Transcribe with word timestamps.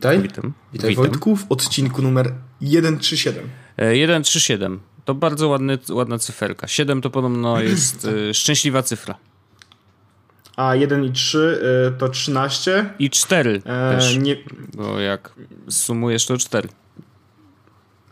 Witaj. 0.00 0.22
Witam. 0.22 0.52
Witaj 0.72 0.90
Witam. 0.90 1.04
Wojtku 1.04 1.36
w 1.36 1.46
odcinku 1.48 2.02
numer 2.02 2.32
137. 2.62 3.48
E, 3.76 4.06
137. 4.06 4.80
To 5.04 5.14
bardzo 5.14 5.48
ładny, 5.48 5.78
ładna 5.90 6.18
cyferka. 6.18 6.68
7 6.68 7.02
to 7.02 7.10
podobno 7.10 7.60
jest 7.60 8.04
e, 8.04 8.34
szczęśliwa 8.40 8.82
cyfra. 8.82 9.14
A 10.56 10.74
1 10.74 11.04
i 11.04 11.12
3 11.12 11.60
y, 11.88 11.98
to 11.98 12.08
13. 12.08 12.90
I 12.98 13.10
4 13.10 13.62
E, 13.64 13.96
też, 13.96 14.16
nie, 14.16 14.36
bo 14.74 15.00
jak 15.00 15.32
sumujesz 15.68 16.26
to 16.26 16.38
4. 16.38 16.68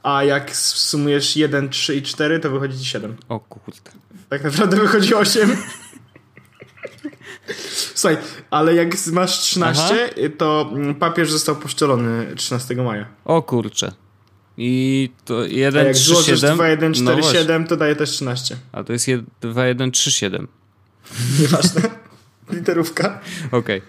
a 0.03 0.25
jak 0.25 0.57
sumujesz 0.57 1.37
1, 1.37 1.69
3 1.69 1.97
i 1.97 2.03
4, 2.03 2.41
to 2.41 2.51
wychodzi 2.51 2.79
ci 2.79 2.85
7. 2.85 3.17
O 3.29 3.41
kurde. 3.41 3.91
Tak 4.29 4.45
naprawdę 4.45 4.77
wychodzi 4.77 5.15
8. 5.15 5.51
Słuchaj, 7.95 8.17
ale 8.51 8.75
jak 8.75 9.07
masz 9.13 9.39
13, 9.39 10.19
y, 10.19 10.31
to 10.31 10.71
mm, 10.73 10.95
papież 10.95 11.31
został 11.33 11.57
poszczelony 11.57 12.33
13 12.37 12.75
maja. 12.75 13.07
O 13.25 13.43
kurcze. 13.43 13.93
I 14.57 15.11
to 15.25 15.39
A 15.41 15.47
1, 15.47 15.87
jak 15.87 15.97
3, 15.97 16.05
złożysz 16.05 16.41
7. 16.41 16.57
2, 16.57 16.69
1, 16.69 16.95
4, 16.95 17.05
no 17.17 17.23
właśnie. 17.23 17.41
7, 17.41 17.67
to 17.67 17.77
daje 17.77 17.97
też 17.97 18.11
13. 18.11 18.57
A 18.73 18.85
to 18.85 18.93
jest 18.93 19.07
2, 19.41 19.67
1, 19.67 19.91
3, 19.91 20.13
7. 20.13 20.49
Nieważne. 21.41 21.83
Literówka. 22.51 23.21
Okej. 23.53 23.83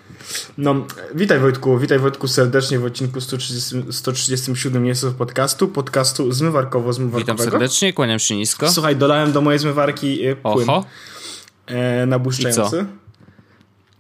No, 0.58 0.88
witaj 1.16 1.40
Wojtku, 1.40 1.80
witaj 1.80 2.00
Wojtku 2.00 2.28
serdecznie 2.28 2.80
w 2.80 2.86
odcinku 2.86 3.22
130, 3.22 3.76
137 3.92 4.84
Niesów 4.84 5.14
podcastu, 5.16 5.68
podcastu 5.68 6.24
Witam 6.24 6.38
zmywarkowo-zmywarkowego. 6.38 7.44
serdecznie, 7.52 7.94
kłaniam 7.94 8.20
się 8.20 8.36
nisko. 8.36 8.72
Słuchaj, 8.72 8.96
dolałem 8.96 9.32
do 9.32 9.42
mojej 9.42 9.60
zmywarki 9.60 10.28
y, 10.28 10.36
płyn 10.36 10.70
Oho. 10.70 10.86
e, 11.66 12.06
nabłyszczający. 12.06 12.86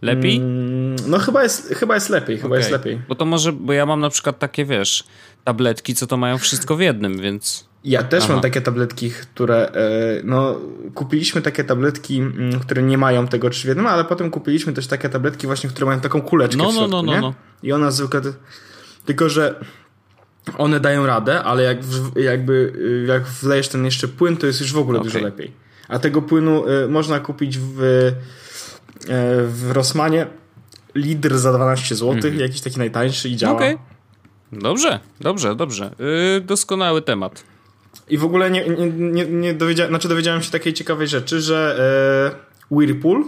Lepiej? 0.01 0.37
Mm, 0.37 0.95
no 1.07 1.19
chyba 1.19 1.43
jest, 1.43 1.73
chyba 1.73 1.95
jest 1.95 2.09
lepiej, 2.09 2.37
chyba 2.37 2.57
jest 2.57 2.69
Okej. 2.69 2.79
lepiej. 2.79 3.01
Bo 3.07 3.15
to 3.15 3.25
może, 3.25 3.53
bo 3.53 3.73
ja 3.73 3.85
mam 3.85 3.99
na 3.99 4.09
przykład 4.09 4.39
takie, 4.39 4.65
wiesz, 4.65 5.03
tabletki, 5.43 5.95
co 5.95 6.07
to 6.07 6.17
mają 6.17 6.37
wszystko 6.37 6.75
w 6.75 6.79
jednym, 6.81 7.17
więc... 7.21 7.69
Ja 7.83 8.03
też 8.03 8.23
Aha. 8.23 8.33
mam 8.33 8.41
takie 8.41 8.61
tabletki, 8.61 9.11
które, 9.11 9.71
e, 9.71 10.21
no, 10.23 10.59
kupiliśmy 10.93 11.41
takie 11.41 11.63
tabletki, 11.63 12.17
mm, 12.19 12.59
które 12.59 12.83
nie 12.83 12.97
mają 12.97 13.27
tego 13.27 13.49
trzy 13.49 13.63
w 13.63 13.67
jednym, 13.67 13.87
ale 13.87 14.05
potem 14.05 14.31
kupiliśmy 14.31 14.73
też 14.73 14.87
takie 14.87 15.09
tabletki 15.09 15.47
właśnie, 15.47 15.69
które 15.69 15.85
mają 15.85 15.99
taką 15.99 16.21
kuleczkę 16.21 16.57
No, 16.57 16.63
w 16.63 16.67
no, 16.67 16.79
środku, 16.79 16.91
no, 16.91 17.01
no, 17.03 17.13
nie? 17.13 17.21
no. 17.21 17.33
I 17.63 17.71
ona 17.71 17.91
zwykle, 17.91 18.21
tylko 19.05 19.29
że 19.29 19.59
one 20.57 20.79
dają 20.79 21.05
radę, 21.05 21.43
ale 21.43 21.63
jak 21.63 21.77
jakby, 22.15 22.73
y, 23.03 23.05
jak 23.07 23.23
wlejesz 23.23 23.67
ten 23.67 23.85
jeszcze 23.85 24.07
płyn, 24.07 24.37
to 24.37 24.47
jest 24.47 24.61
już 24.61 24.73
w 24.73 24.77
ogóle 24.77 24.99
Okej. 24.99 25.11
dużo 25.11 25.25
lepiej. 25.25 25.51
A 25.87 25.99
tego 25.99 26.21
płynu 26.21 26.69
y, 26.69 26.87
można 26.87 27.19
kupić 27.19 27.57
w, 27.57 28.11
w 29.47 29.71
Rossmanie 29.71 30.27
litr 30.95 31.37
za 31.37 31.53
12 31.53 31.95
zł, 31.95 32.33
jakiś 32.33 32.61
taki 32.61 32.77
najtańszy 32.77 33.29
i 33.29 33.35
działa. 33.35 33.55
Okej. 33.55 33.77
Dobrze, 34.51 34.99
dobrze, 35.21 35.55
dobrze. 35.55 35.91
Yy, 36.35 36.41
doskonały 36.41 37.01
temat. 37.01 37.43
I 38.09 38.17
w 38.17 38.25
ogóle 38.25 38.51
nie, 38.51 38.67
nie, 38.69 38.87
nie, 38.91 39.25
nie 39.25 39.53
dowiedziałem, 39.53 39.91
znaczy 39.91 40.07
dowiedziałem 40.07 40.41
się 40.41 40.51
takiej 40.51 40.73
ciekawej 40.73 41.07
rzeczy, 41.07 41.41
że 41.41 41.79
e, 42.71 42.75
Whirlpool 42.75 43.23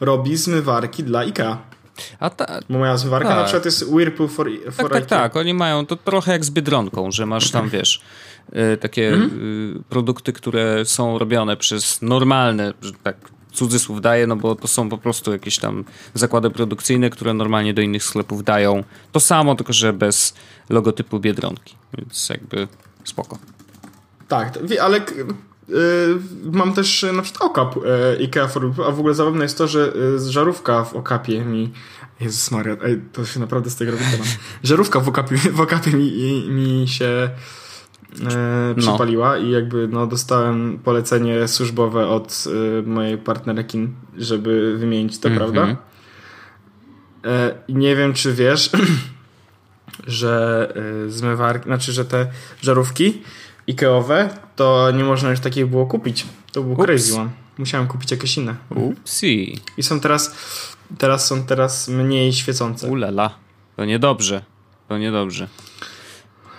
robi 0.00 0.36
zmywarki 0.36 1.04
dla 1.04 1.18
IKEA. 1.18 1.56
A 2.20 2.30
ta, 2.30 2.60
Bo 2.70 2.78
moja 2.78 2.96
zmywarka 2.96 3.28
Tak. 3.28 3.38
na 3.38 3.44
przykład 3.44 3.64
jest 3.64 3.82
Whirlpool 3.82 4.28
for, 4.28 4.50
for 4.70 4.90
tak, 4.90 4.92
tak, 4.92 5.06
tak. 5.06 5.36
Oni 5.36 5.54
mają 5.54 5.86
to 5.86 5.96
trochę 5.96 6.32
jak 6.32 6.44
z 6.44 6.50
Biedronką, 6.50 7.10
że 7.10 7.26
masz 7.26 7.50
tam, 7.50 7.68
wiesz, 7.68 8.00
y, 8.74 8.76
takie 8.76 9.14
y, 9.14 9.82
produkty, 9.88 10.32
które 10.32 10.84
są 10.84 11.18
robione 11.18 11.56
przez 11.56 12.02
normalne, 12.02 12.74
tak 13.02 13.16
cudzysłów 13.56 14.00
daję, 14.00 14.26
no 14.26 14.36
bo 14.36 14.54
to 14.54 14.68
są 14.68 14.88
po 14.88 14.98
prostu 14.98 15.32
jakieś 15.32 15.58
tam 15.58 15.84
zakłady 16.14 16.50
produkcyjne, 16.50 17.10
które 17.10 17.34
normalnie 17.34 17.74
do 17.74 17.82
innych 17.82 18.04
sklepów 18.04 18.44
dają 18.44 18.84
to 19.12 19.20
samo, 19.20 19.54
tylko 19.54 19.72
że 19.72 19.92
bez 19.92 20.34
logotypu 20.68 21.20
Biedronki. 21.20 21.76
Więc 21.98 22.28
jakby 22.28 22.68
spoko. 23.04 23.38
Tak, 24.28 24.58
ale 24.80 24.98
y, 24.98 25.02
mam 26.52 26.72
też 26.72 27.04
e, 27.04 27.12
na 27.12 27.22
przykład 27.22 27.50
okap 27.50 27.76
e, 27.76 28.18
IKEA 28.18 28.48
for 28.48 28.72
a 28.86 28.90
w 28.90 28.98
ogóle 28.98 29.14
zabawne 29.14 29.44
jest 29.44 29.58
to, 29.58 29.68
że 29.68 29.92
y, 30.16 30.30
żarówka 30.30 30.84
w 30.84 30.94
okapie 30.94 31.44
mi 31.44 31.72
Jezus 32.20 32.50
Maria, 32.50 32.76
ej, 32.84 33.00
to 33.12 33.24
się 33.24 33.40
naprawdę 33.40 33.70
z 33.70 33.76
tego 33.76 33.92
robi. 33.92 34.04
Żarówka 34.62 35.00
w 35.00 35.08
okapie, 35.08 35.36
w 35.36 35.60
okapie 35.60 35.90
mi, 35.90 36.12
mi 36.48 36.88
się 36.88 37.30
e, 38.20 38.74
No. 38.76 38.82
przypaliła 38.82 39.38
i 39.38 39.50
jakby 39.50 39.88
no, 39.88 40.06
dostałem 40.06 40.78
polecenie 40.84 41.48
służbowe 41.48 42.06
od 42.08 42.44
e, 42.78 42.82
mojej 42.82 43.18
partnerki, 43.18 43.88
żeby 44.18 44.76
wymienić 44.78 45.18
to, 45.18 45.28
Mhm. 45.28 45.52
prawda? 45.52 45.76
E, 47.24 47.54
nie 47.68 47.96
wiem, 47.96 48.14
czy 48.14 48.32
wiesz, 48.34 48.70
że 50.06 50.72
zmywarki, 51.08 51.64
znaczy, 51.64 51.92
że 51.92 52.04
te 52.04 52.26
żarówki 52.62 53.22
Ikeowe, 53.66 54.28
to 54.56 54.90
nie 54.90 55.04
można 55.04 55.30
już 55.30 55.40
takich 55.40 55.66
było 55.66 55.86
kupić. 55.86 56.26
To 56.52 56.62
był 56.62 56.72
Ups. 56.72 56.84
crazy 56.84 57.20
one. 57.20 57.30
Musiałem 57.58 57.86
kupić 57.86 58.10
jakieś 58.10 58.36
inne. 58.36 58.54
Upsi. 58.74 59.60
I 59.76 59.82
są 59.82 60.00
teraz, 60.00 60.36
teraz 60.98 61.26
są 61.26 61.42
teraz 61.42 61.88
mniej 61.88 62.32
świecące. 62.32 62.88
Ulala. 62.88 63.30
To 63.76 63.84
niedobrze. 63.84 64.42
To 64.88 64.98
niedobrze. 64.98 65.48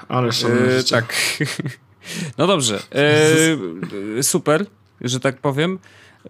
Ale 0.07 0.31
szanowne 0.31 0.77
E, 0.77 0.83
tak. 0.83 1.13
No 2.37 2.47
dobrze. 2.47 2.79
E, 4.17 4.23
super, 4.23 4.65
że 5.01 5.19
tak 5.19 5.41
powiem. 5.41 5.79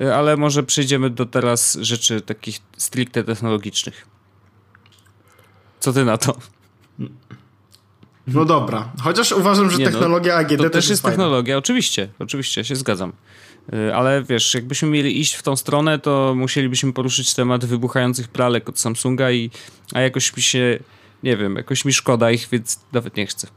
E, 0.01 0.15
Ale 0.15 0.37
może 0.37 0.63
przejdziemy 0.63 1.09
do 1.09 1.25
teraz 1.25 1.77
rzeczy 1.81 2.21
takich 2.21 2.59
stricte 2.77 3.23
technologicznych. 3.23 4.07
Co 5.79 5.93
ty 5.93 6.05
na 6.05 6.17
to? 6.17 6.37
No 8.27 8.45
dobra. 8.45 8.91
Chociaż 9.01 9.31
uważam, 9.31 9.71
że 9.71 9.77
Nie 9.77 9.85
no, 9.85 9.91
technologia 9.91 10.35
AGD 10.35 10.57
To 10.57 10.63
też, 10.63 10.71
też 10.71 10.89
jest 10.89 11.01
fajna. 11.01 11.11
technologia, 11.17 11.57
oczywiście, 11.57 12.09
oczywiście, 12.19 12.63
się 12.63 12.75
zgadzam. 12.75 13.13
Ale 13.95 14.23
wiesz, 14.23 14.53
jakbyśmy 14.53 14.89
mieli 14.89 15.19
iść 15.19 15.33
w 15.33 15.43
tą 15.43 15.55
stronę, 15.55 15.99
to 15.99 16.33
musielibyśmy 16.37 16.93
poruszyć 16.93 17.33
temat 17.33 17.65
wybuchających 17.65 18.27
pralek 18.27 18.69
od 18.69 18.79
Samsunga 18.79 19.31
i 19.31 19.51
a 19.93 20.01
jakoś 20.01 20.35
mi 20.37 20.43
się, 20.43 20.79
nie 21.23 21.37
wiem, 21.37 21.55
jakoś 21.55 21.85
mi 21.85 21.93
szkoda 21.93 22.31
ich, 22.31 22.47
więc 22.51 22.79
nawet 22.93 23.15
nie 23.17 23.25
chcę. 23.25 23.47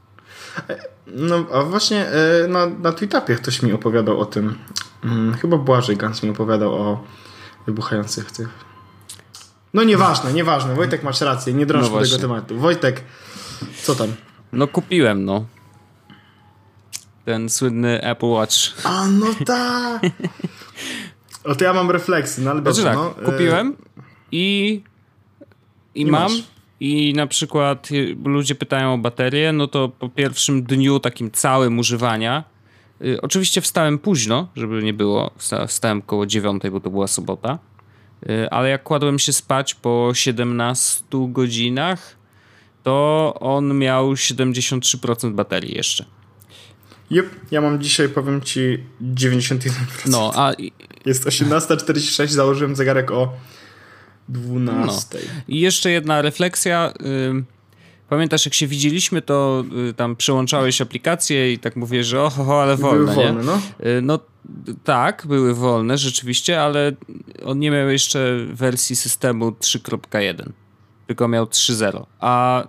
No, 1.07 1.47
a 1.53 1.63
właśnie 1.63 2.07
e, 2.07 2.49
na, 2.49 2.67
na 2.67 2.93
Tweetupie 2.93 3.35
ktoś 3.35 3.63
mi 3.63 3.73
opowiadał 3.73 4.21
o 4.21 4.25
tym. 4.27 4.59
Mm, 5.05 5.35
Chyba 5.35 5.57
Błażej 5.57 5.97
Gans 5.97 6.23
mi 6.23 6.31
opowiadał 6.31 6.75
o 6.75 7.05
wybuchających 7.67 8.31
tych. 8.33 8.49
No 9.75 9.83
nieważne, 9.83 10.33
nieważne. 10.33 10.75
Wojtek, 10.75 11.03
masz 11.03 11.21
rację, 11.21 11.55
nie 11.55 11.67
drążmy 11.67 11.97
No 12.01 12.03
tego 12.05 12.19
tematu. 12.19 12.59
Wojtek, 12.59 13.05
co 13.83 13.95
tam? 13.95 14.09
No 14.53 14.67
kupiłem, 14.69 15.25
no. 15.25 15.45
Ten 17.25 17.49
słynny 17.49 18.03
Apple 18.03 18.27
Watch. 18.27 18.57
A, 18.85 19.07
no 19.07 19.27
tak! 19.47 20.03
O, 21.45 21.55
to 21.55 21.65
ja 21.65 21.73
mam 21.73 21.91
refleksy, 21.91 22.43
no 22.43 22.51
ale 22.51 22.61
Znaczy 22.63 22.83
dobrze, 22.83 22.99
tak, 22.99 23.17
no. 23.17 23.23
e, 23.23 23.33
kupiłem 23.33 23.77
i, 24.33 24.83
i, 25.95 26.07
mam. 26.07 26.23
masz. 26.23 26.43
I 26.81 27.13
na 27.15 27.27
przykład 27.27 27.91
y, 27.93 28.17
ludzie 28.25 28.55
pytają 28.55 28.95
o 28.95 28.99
baterię, 28.99 29.53
no 29.53 29.67
to 29.69 29.89
po 29.89 30.09
pierwszym 30.09 30.63
dniu 30.63 31.01
takim 31.01 31.31
całym 31.31 31.79
używania, 31.79 32.45
y, 33.03 33.21
oczywiście 33.23 33.61
wstałem 33.61 33.99
późno, 33.99 34.49
żeby 34.57 34.83
nie 34.83 34.95
było, 34.95 35.31
wsta- 35.39 35.67
wstałem 35.67 36.03
koło 36.03 36.27
dziewiątej, 36.27 36.71
bo 36.71 36.81
to 36.81 36.91
była 36.91 37.07
sobota, 37.07 37.59
y, 38.31 38.51
ale 38.51 38.69
jak 38.69 38.83
kładłem 38.83 39.19
się 39.19 39.33
spać 39.33 39.75
po 39.75 40.11
17 40.15 41.05
godzinach, 41.29 42.17
to 42.83 43.35
on 43.41 43.79
miał 43.79 44.13
73% 44.13 45.33
baterii 45.35 45.77
jeszcze. 45.77 46.05
Jep, 47.11 47.27
ja 47.51 47.61
mam 47.61 47.83
dzisiaj, 47.83 48.09
powiem 48.09 48.41
ci, 48.41 48.79
91%. 49.03 49.71
No, 50.07 50.33
a 50.35 50.53
Jest 51.07 51.27
18.46, 51.27 52.27
założyłem 52.29 52.77
zegarek 52.77 53.11
o 53.11 53.33
12. 54.31 55.19
I 55.49 55.61
jeszcze 55.61 55.91
jedna 55.91 56.23
refleksja. 56.23 56.93
Pamiętasz, 58.09 58.45
jak 58.45 58.55
się 58.55 58.67
widzieliśmy, 58.67 59.23
to 59.23 59.65
y, 59.91 59.95
tam 59.95 60.17
przełączałeś 60.17 60.81
aplikacje 60.81 61.53
i 61.53 61.59
tak 61.59 61.77
mówię, 61.77 62.05
że 62.05 62.23
oho, 62.23 62.63
ale 62.63 62.77
Były 62.77 62.91
wolne, 63.07 63.15
wolne, 63.15 63.41
nie? 63.41 63.47
no. 63.47 63.61
Y, 63.87 64.03
No 64.03 64.19
tak, 64.85 65.27
były 65.27 65.55
wolne 65.55 65.99
rzeczywiście, 65.99 66.63
ale 66.63 66.93
on 67.45 67.59
nie 67.59 67.71
miał 67.71 67.89
jeszcze 67.89 68.37
wersji 68.53 68.97
systemu 68.97 69.51
3.1, 69.51 70.51
tylko 71.07 71.29
miał 71.29 71.45
3.0. 71.45 72.07
A 72.21 72.65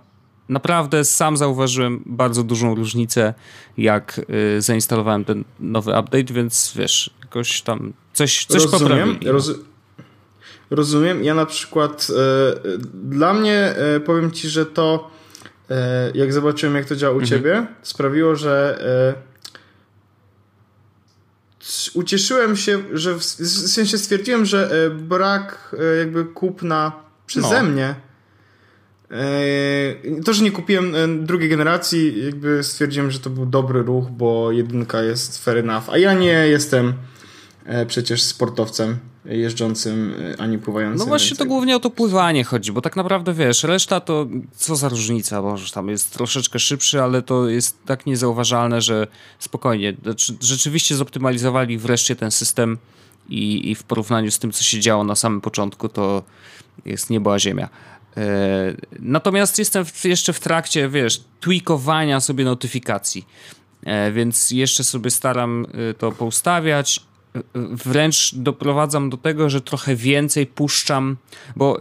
naprawdę 0.48 1.04
sam 1.04 1.36
zauważyłem 1.36 2.02
bardzo 2.06 2.42
dużą 2.42 2.74
różnicę, 2.74 3.34
jak 3.78 4.20
y, 4.58 4.62
zainstalowałem 4.62 5.24
ten 5.24 5.44
nowy 5.60 5.90
update, 5.90 6.34
więc 6.34 6.72
wiesz, 6.76 7.10
jakoś 7.20 7.62
tam 7.62 7.92
coś, 8.12 8.44
coś 8.44 8.62
rozumiem, 8.72 9.18
roz, 9.26 9.50
rozumiem. 10.72 11.24
Ja 11.24 11.34
na 11.34 11.46
przykład 11.46 12.08
e, 12.10 12.78
dla 12.94 13.34
mnie 13.34 13.56
e, 13.76 14.00
powiem 14.00 14.30
ci, 14.30 14.48
że 14.48 14.66
to 14.66 15.10
e, 15.70 16.10
jak 16.14 16.32
zobaczyłem 16.32 16.74
jak 16.76 16.84
to 16.86 16.96
działa 16.96 17.12
u 17.16 17.20
Mhm. 17.20 17.28
ciebie, 17.30 17.66
sprawiło, 17.82 18.36
że 18.36 18.78
ucieszyłem 21.94 22.56
się, 22.56 22.78
że 22.92 23.14
w, 23.14 23.18
w 23.18 23.68
sensie 23.68 23.98
stwierdziłem, 23.98 24.44
że 24.44 24.90
brak 24.94 25.76
jakby 25.98 26.24
kupna 26.24 26.92
przeze 27.26 27.62
No. 27.62 27.68
mnie 27.68 27.94
to, 30.24 30.32
że 30.32 30.44
nie 30.44 30.50
kupiłem 30.50 30.94
drugiej 31.26 31.48
generacji, 31.48 32.24
jakby 32.24 32.62
stwierdziłem, 32.62 33.10
że 33.10 33.18
to 33.20 33.30
był 33.30 33.46
dobry 33.46 33.82
ruch, 33.82 34.10
bo 34.10 34.52
jedynka 34.52 35.02
jest 35.02 35.44
fair 35.44 35.58
enough, 35.58 35.84
a 35.88 35.98
ja 35.98 36.12
nie 36.12 36.48
jestem 36.48 36.92
przecież 37.86 38.22
sportowcem 38.22 38.98
jeżdżącym 39.24 40.14
ani 40.38 40.58
pływającym. 40.58 40.98
No 40.98 41.06
właśnie 41.06 41.36
to 41.36 41.46
głównie 41.46 41.76
o 41.76 41.80
to 41.80 41.90
pływanie 41.90 42.44
chodzi, 42.44 42.72
bo 42.72 42.80
tak 42.80 42.96
naprawdę 42.96 43.34
wiesz, 43.34 43.64
reszta 43.64 44.00
to 44.00 44.26
co 44.56 44.76
za 44.76 44.88
różnica, 44.88 45.42
bo 45.42 45.56
tam 45.74 45.88
jest 45.88 46.12
troszeczkę 46.12 46.58
szybszy, 46.58 47.02
ale 47.02 47.22
to 47.22 47.48
jest 47.48 47.84
tak 47.84 48.06
niezauważalne, 48.06 48.80
że 48.80 49.06
spokojnie, 49.38 49.96
znaczy, 50.02 50.36
rzeczywiście 50.40 50.94
zoptymalizowali 50.94 51.78
wreszcie 51.78 52.16
ten 52.16 52.30
system 52.30 52.78
i, 53.28 53.70
i 53.70 53.74
w 53.74 53.82
porównaniu 53.82 54.30
z 54.30 54.38
tym, 54.38 54.52
co 54.52 54.64
się 54.64 54.80
działo 54.80 55.04
na 55.04 55.16
samym 55.16 55.40
początku, 55.40 55.88
to 55.88 56.22
jest 56.84 57.10
niebo 57.10 57.34
a 57.34 57.38
ziemia. 57.38 57.68
E, 58.16 58.74
natomiast 58.98 59.58
jestem 59.58 59.84
jeszcze 60.04 60.32
w 60.32 60.40
trakcie, 60.40 60.88
wiesz, 60.88 61.20
tweakowania 61.40 62.20
sobie 62.20 62.44
notyfikacji, 62.44 63.26
e, 63.84 64.12
więc 64.12 64.50
jeszcze 64.50 64.84
sobie 64.84 65.10
staram 65.10 65.66
e, 65.90 65.94
to 65.94 66.12
poustawiać. 66.12 67.11
Wręcz 67.54 68.34
doprowadzam 68.34 69.10
do 69.10 69.16
tego, 69.16 69.50
że 69.50 69.60
trochę 69.60 69.96
więcej 69.96 70.46
puszczam, 70.46 71.16
bo 71.56 71.78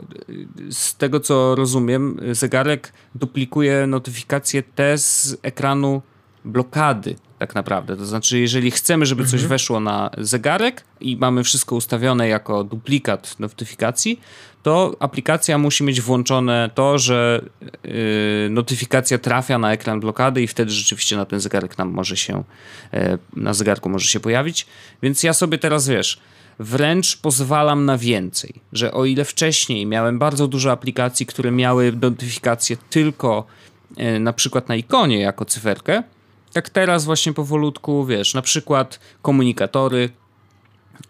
z 0.70 0.96
tego 0.96 1.20
co 1.20 1.56
rozumiem, 1.56 2.20
zegarek 2.32 2.94
duplikuje 3.16 3.88
notyfikacje 3.88 4.64
te 4.64 4.98
z 4.98 5.38
ekranu 5.42 6.02
blokady 6.46 7.16
tak 7.42 7.56
naprawdę. 7.56 7.98
To 7.98 8.06
znaczy, 8.06 8.40
jeżeli 8.40 8.72
chcemy, 8.72 9.06
żeby 9.06 9.24
coś 9.24 9.34
mhm. 9.34 9.50
weszło 9.50 9.80
na 9.80 10.10
zegarek 10.18 10.84
i 11.00 11.18
mamy 11.18 11.44
wszystko 11.44 11.76
ustawione 11.76 12.28
jako 12.28 12.64
duplikat 12.64 13.40
notyfikacji, 13.40 14.20
to 14.64 14.96
aplikacja 15.00 15.58
musi 15.58 15.84
mieć 15.84 16.02
włączone 16.02 16.70
to, 16.76 16.98
że 16.98 17.42
yy, 17.84 17.92
notyfikacja 18.50 19.18
trafia 19.18 19.58
na 19.58 19.74
ekran 19.74 20.00
blokady 20.00 20.42
i 20.42 20.48
wtedy 20.48 20.72
rzeczywiście 20.72 21.18
na 21.18 21.26
ten 21.26 21.40
zegarek 21.40 21.78
nam 21.78 21.90
może 21.90 22.18
się, 22.18 22.44
yy, 22.94 23.18
na 23.36 23.54
zegarku 23.54 23.90
może 23.90 24.08
się 24.08 24.20
pojawić. 24.20 24.68
Więc 25.04 25.24
ja 25.24 25.34
sobie 25.34 25.58
teraz, 25.58 25.88
wiesz, 25.88 26.20
wręcz 26.60 27.18
pozwalam 27.18 27.86
na 27.86 27.98
więcej, 27.98 28.54
że 28.74 28.92
o 28.92 29.06
ile 29.06 29.26
wcześniej 29.26 29.86
miałem 29.86 30.20
bardzo 30.20 30.48
dużo 30.48 30.72
aplikacji, 30.72 31.26
które 31.26 31.52
miały 31.52 31.92
notyfikacje 32.02 32.78
tylko 32.90 33.46
yy, 33.98 34.20
na 34.20 34.34
przykład 34.34 34.70
na 34.70 34.76
ikonie 34.76 35.20
jako 35.20 35.46
cyferkę, 35.46 36.04
jak 36.56 36.70
teraz 36.70 37.06
właśnie 37.06 37.34
powolutku, 37.34 38.06
wiesz, 38.06 38.34
na 38.34 38.42
przykład 38.42 39.00
komunikatory, 39.22 40.10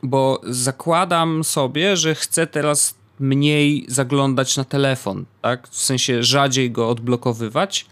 bo 0.03 0.41
zakładam 0.43 1.43
sobie, 1.43 1.97
że 1.97 2.15
chcę 2.15 2.47
teraz 2.47 2.95
mniej 3.19 3.85
zaglądać 3.87 4.57
na 4.57 4.63
telefon, 4.63 5.25
tak? 5.41 5.67
W 5.67 5.81
sensie 5.81 6.23
rzadziej 6.23 6.71
go 6.71 6.89
odblokowywać, 6.89 7.85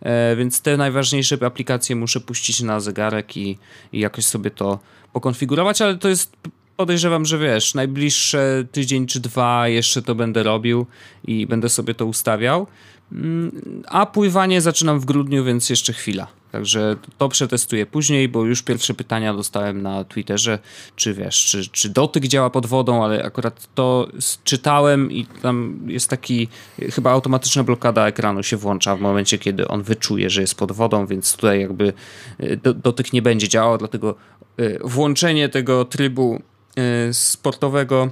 e, 0.00 0.36
więc 0.36 0.62
te 0.62 0.76
najważniejsze 0.76 1.38
aplikacje 1.46 1.96
muszę 1.96 2.20
puścić 2.20 2.60
na 2.60 2.80
zegarek 2.80 3.36
i, 3.36 3.58
i 3.92 4.00
jakoś 4.00 4.24
sobie 4.24 4.50
to 4.50 4.78
pokonfigurować, 5.12 5.82
ale 5.82 5.98
to 5.98 6.08
jest 6.08 6.36
podejrzewam, 6.76 7.26
że 7.26 7.38
wiesz, 7.38 7.74
najbliższe 7.74 8.64
tydzień 8.72 9.06
czy 9.06 9.20
dwa 9.20 9.68
jeszcze 9.68 10.02
to 10.02 10.14
będę 10.14 10.42
robił 10.42 10.86
i 11.24 11.46
będę 11.46 11.68
sobie 11.68 11.94
to 11.94 12.06
ustawiał. 12.06 12.66
Mm, 13.12 13.82
a 13.88 14.06
pływanie 14.06 14.60
zaczynam 14.60 15.00
w 15.00 15.04
grudniu, 15.04 15.44
więc 15.44 15.70
jeszcze 15.70 15.92
chwila. 15.92 16.39
Także 16.52 16.96
to 17.18 17.28
przetestuję 17.28 17.86
później, 17.86 18.28
bo 18.28 18.44
już 18.44 18.62
pierwsze 18.62 18.94
pytania 18.94 19.34
dostałem 19.34 19.82
na 19.82 20.04
Twitterze, 20.04 20.58
czy 20.96 21.14
wiesz, 21.14 21.46
czy, 21.46 21.68
czy 21.68 21.88
dotyk 21.88 22.26
działa 22.26 22.50
pod 22.50 22.66
wodą, 22.66 23.04
ale 23.04 23.24
akurat 23.24 23.74
to 23.74 24.08
czytałem 24.44 25.12
i 25.12 25.26
tam 25.26 25.80
jest 25.86 26.10
taki, 26.10 26.48
chyba 26.90 27.10
automatyczna 27.10 27.64
blokada 27.64 28.06
ekranu 28.06 28.42
się 28.42 28.56
włącza 28.56 28.96
w 28.96 29.00
momencie, 29.00 29.38
kiedy 29.38 29.68
on 29.68 29.82
wyczuje, 29.82 30.30
że 30.30 30.40
jest 30.40 30.54
pod 30.54 30.72
wodą, 30.72 31.06
więc 31.06 31.36
tutaj 31.36 31.60
jakby 31.60 31.92
e, 32.38 32.56
dotyk 32.56 33.12
nie 33.12 33.22
będzie 33.22 33.48
działał, 33.48 33.78
dlatego 33.78 34.14
e, 34.56 34.88
włączenie 34.88 35.48
tego 35.48 35.84
trybu 35.84 36.42
e, 36.76 37.14
sportowego, 37.14 38.10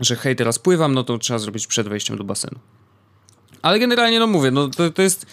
że 0.00 0.16
hej, 0.16 0.36
teraz 0.36 0.58
pływam, 0.58 0.94
no 0.94 1.04
to 1.04 1.18
trzeba 1.18 1.38
zrobić 1.38 1.66
przed 1.66 1.88
wejściem 1.88 2.16
do 2.16 2.24
basenu. 2.24 2.58
Ale 3.62 3.78
generalnie, 3.78 4.18
no 4.18 4.26
mówię, 4.26 4.50
no 4.50 4.68
to, 4.68 4.90
to 4.90 5.02
jest 5.02 5.26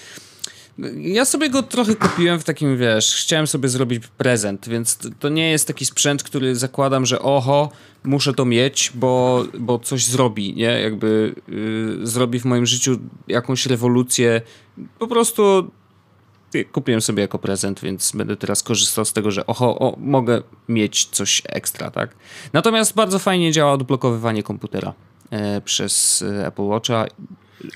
ja 0.98 1.26
sobie 1.26 1.50
go 1.50 1.64
trochę 1.64 1.96
kupiłem 1.96 2.40
w 2.40 2.44
takim, 2.44 2.78
wiesz, 2.78 3.16
chciałem 3.16 3.48
sobie 3.48 3.70
zrobić 3.70 4.08
prezent, 4.08 4.70
więc 4.70 5.00
to 5.20 5.30
nie 5.30 5.52
jest 5.52 5.68
taki 5.68 5.86
sprzęt, 5.86 6.24
który 6.24 6.56
zakładam, 6.56 7.06
że 7.06 7.22
oho, 7.22 7.72
muszę 8.04 8.34
to 8.34 8.46
mieć, 8.46 8.92
bo, 8.96 9.44
bo 9.60 9.80
coś 9.80 10.06
zrobi, 10.06 10.56
nie? 10.56 10.82
Jakby 10.82 11.36
yy, 11.48 12.08
zrobi 12.08 12.40
w 12.40 12.46
moim 12.46 12.66
życiu 12.66 13.00
jakąś 13.28 13.66
rewolucję. 13.66 14.42
Po 15.00 15.08
prostu 15.08 15.72
kupiłem 16.72 17.02
sobie 17.02 17.22
jako 17.22 17.40
prezent, 17.40 17.80
więc 17.82 18.12
będę 18.12 18.36
teraz 18.36 18.64
korzystał 18.64 19.06
z 19.06 19.14
tego, 19.14 19.32
że 19.32 19.46
oho, 19.46 19.80
o, 19.80 19.96
mogę 20.00 20.42
mieć 20.70 21.06
coś 21.06 21.42
ekstra, 21.46 21.92
tak? 21.92 22.16
Natomiast 22.54 22.96
bardzo 22.96 23.20
fajnie 23.20 23.52
działa 23.52 23.74
odblokowywanie 23.74 24.44
komputera 24.44 24.94
e, 25.32 25.62
przez 25.62 26.22
e, 26.22 26.48
Apple 26.48 26.64
Watcha 26.64 27.06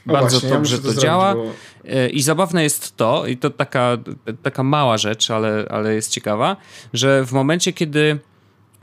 bardzo 0.06 0.39
właśnie, 0.39 0.50
dobrze 0.50 0.75
ja 0.75 0.81
to, 0.81 0.94
to 0.94 1.01
działa. 1.01 1.35
Bo... 1.35 1.45
E, 1.85 2.09
I 2.09 2.21
zabawne 2.21 2.63
jest 2.63 2.97
to, 2.97 3.27
i 3.27 3.38
to 3.38 3.50
taka, 3.50 3.97
taka 4.44 4.63
mała 4.63 4.97
rzecz, 4.97 5.31
ale, 5.31 5.65
ale 5.69 5.95
jest 5.95 6.12
ciekawa, 6.12 6.57
że 6.94 7.25
w 7.25 7.31
momencie, 7.31 7.74
kiedy 7.74 8.19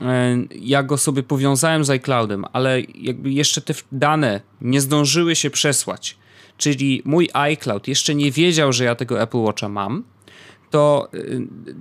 e, 0.01 0.37
ja 0.61 0.83
go 0.83 0.97
sobie 0.97 1.23
powiązałem 1.23 1.85
z 1.85 1.89
iCloudem, 1.89 2.45
ale 2.53 2.81
jakby 2.81 3.31
jeszcze 3.31 3.61
te 3.61 3.73
dane 3.91 4.41
nie 4.61 4.81
zdążyły 4.81 5.35
się 5.35 5.49
przesłać, 5.49 6.17
czyli 6.57 7.01
mój 7.05 7.29
iCloud 7.33 7.87
jeszcze 7.87 8.15
nie 8.15 8.31
wiedział, 8.31 8.73
że 8.73 8.83
ja 8.83 8.95
tego 8.95 9.21
Apple 9.21 9.37
Watcha 9.37 9.69
mam, 9.69 10.03
to 10.69 11.07
e, 11.13 11.17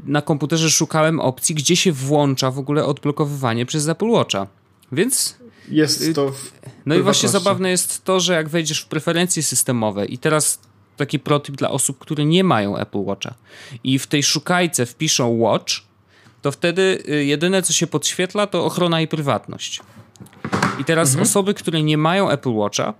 na 0.07 0.23
komputerze 0.23 0.71
szukałem 0.71 1.21
opcji, 1.21 1.55
gdzie 1.55 1.77
się 1.77 1.93
włącza 1.93 2.51
w 2.51 2.59
ogóle 2.59 2.85
odblokowywanie 2.85 3.67
przez 3.67 3.89
Apple 3.89 4.09
Watcha. 4.09 4.47
Więc 4.93 5.40
jest 5.71 6.03
y, 6.03 6.15
to 6.15 6.29
w 6.31 6.53
No 6.87 6.95
i 6.95 7.03
właśnie 7.03 7.29
zabawne 7.29 7.71
jest 7.71 8.05
to, 8.05 8.21
że 8.21 8.33
jak 8.33 8.49
wejdziesz 8.49 8.81
w 8.81 8.87
preferencje 8.87 9.43
systemowe 9.43 10.07
i 10.07 10.19
teraz 10.19 10.59
taki 10.97 11.19
protip 11.19 11.57
dla 11.57 11.71
osób, 11.71 11.99
które 11.99 12.25
nie 12.25 12.45
mają 12.45 12.77
Apple 12.77 12.99
Watcha 12.99 13.35
i 13.85 13.99
w 13.99 14.07
tej 14.07 14.23
szukajce 14.23 14.87
wpiszą 14.87 15.29
Watch, 15.39 15.75
to 16.43 16.53
wtedy 16.53 17.03
y, 17.09 17.25
jedyne 17.25 17.63
co 17.63 17.73
się 17.73 17.87
podświetla 17.87 18.47
to 18.47 18.65
ochrona 18.65 19.01
i 19.01 19.09
prywatność. 19.09 19.81
I 20.79 20.85
teraz 20.85 21.09
mhm. 21.09 21.23
osoby, 21.23 21.55
które 21.55 21.83
nie 21.83 21.99
mają 21.99 22.31
Apple 22.31 22.53
Watcha, 22.53 22.95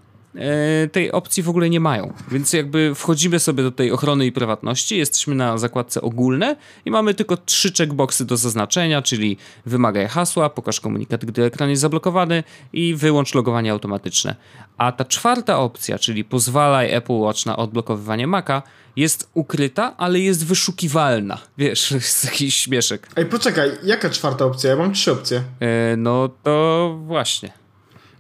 tej 0.93 1.13
opcji 1.13 1.43
w 1.43 1.49
ogóle 1.49 1.71
nie 1.71 1.81
mają. 1.81 2.13
Więc 2.31 2.53
jakby 2.53 2.95
wchodzimy 2.95 3.39
sobie 3.39 3.63
do 3.63 3.71
tej 3.71 3.93
ochrony 3.93 4.27
i 4.27 4.33
prywatności, 4.33 4.99
jesteśmy 4.99 5.35
na 5.35 5.59
zakładce 5.59 6.01
ogólne 6.01 6.57
i 6.85 6.91
mamy 6.91 7.15
tylko 7.15 7.37
trzy 7.37 7.73
checkboxy 7.73 8.25
do 8.25 8.37
zaznaczenia, 8.37 9.03
czyli 9.03 9.37
wymagaj 9.67 10.09
hasła, 10.09 10.51
pokaż 10.51 10.81
komunikat, 10.81 11.25
gdy 11.25 11.45
ekran 11.45 11.71
jest 11.71 11.83
zablokowany 11.83 12.45
i 12.73 12.95
wyłącz 12.95 13.35
logowanie 13.35 13.73
automatyczne. 13.73 14.37
A 14.79 14.93
ta 14.93 15.05
czwarta 15.05 15.59
opcja, 15.59 15.99
czyli 15.99 16.25
pozwalaj 16.25 16.95
Apple 16.95 17.13
Watch 17.13 17.47
na 17.47 17.57
odblokowywanie 17.57 18.27
Maca, 18.27 18.63
jest 18.97 19.31
ukryta, 19.35 19.97
ale 19.97 20.21
jest 20.21 20.47
wyszukiwalna. 20.47 21.39
Wiesz, 21.59 21.91
jest 21.91 22.25
jakiś 22.25 22.57
śmieszek. 22.57 23.09
Ej, 23.17 23.27
poczekaj, 23.27 23.71
jaka 23.85 24.11
czwarta 24.11 24.45
opcja? 24.45 24.71
Ja 24.71 24.77
mam 24.77 24.93
trzy 24.93 25.13
opcje. 25.13 25.43
E, 25.61 25.97
no 25.97 26.29
to 26.43 26.99
właśnie. 27.07 27.60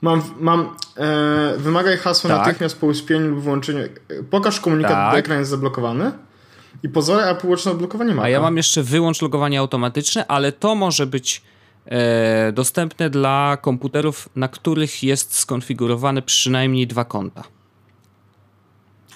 Mam, 0.02 0.22
mam 0.40 0.68
e, 0.96 1.54
wymagaj 1.58 1.96
hasła 1.96 2.30
tak. 2.30 2.38
natychmiast 2.38 2.80
po 2.80 2.86
uspieniu 2.86 3.28
lub 3.28 3.40
włączeniu. 3.40 3.78
Pokaż 4.30 4.60
komunikat, 4.60 4.92
tak. 4.92 5.16
ekran 5.16 5.38
jest 5.38 5.50
zablokowany. 5.50 6.12
I 6.82 6.88
pozwala 6.88 7.30
Apple 7.30 7.48
Watch 7.48 7.64
na 7.64 7.72
odblokowanie 7.72 8.14
Maca. 8.14 8.26
A 8.26 8.28
ja 8.28 8.40
mam 8.40 8.56
jeszcze 8.56 8.82
wyłącz 8.82 9.22
logowanie 9.22 9.58
automatyczne, 9.58 10.26
ale 10.26 10.52
to 10.52 10.74
może 10.74 11.06
być 11.06 11.42
e, 11.86 12.52
dostępne 12.52 13.10
dla 13.10 13.58
komputerów, 13.60 14.28
na 14.36 14.48
których 14.48 15.02
jest 15.02 15.38
skonfigurowane 15.38 16.22
przynajmniej 16.22 16.86
dwa 16.86 17.04
konta. 17.04 17.44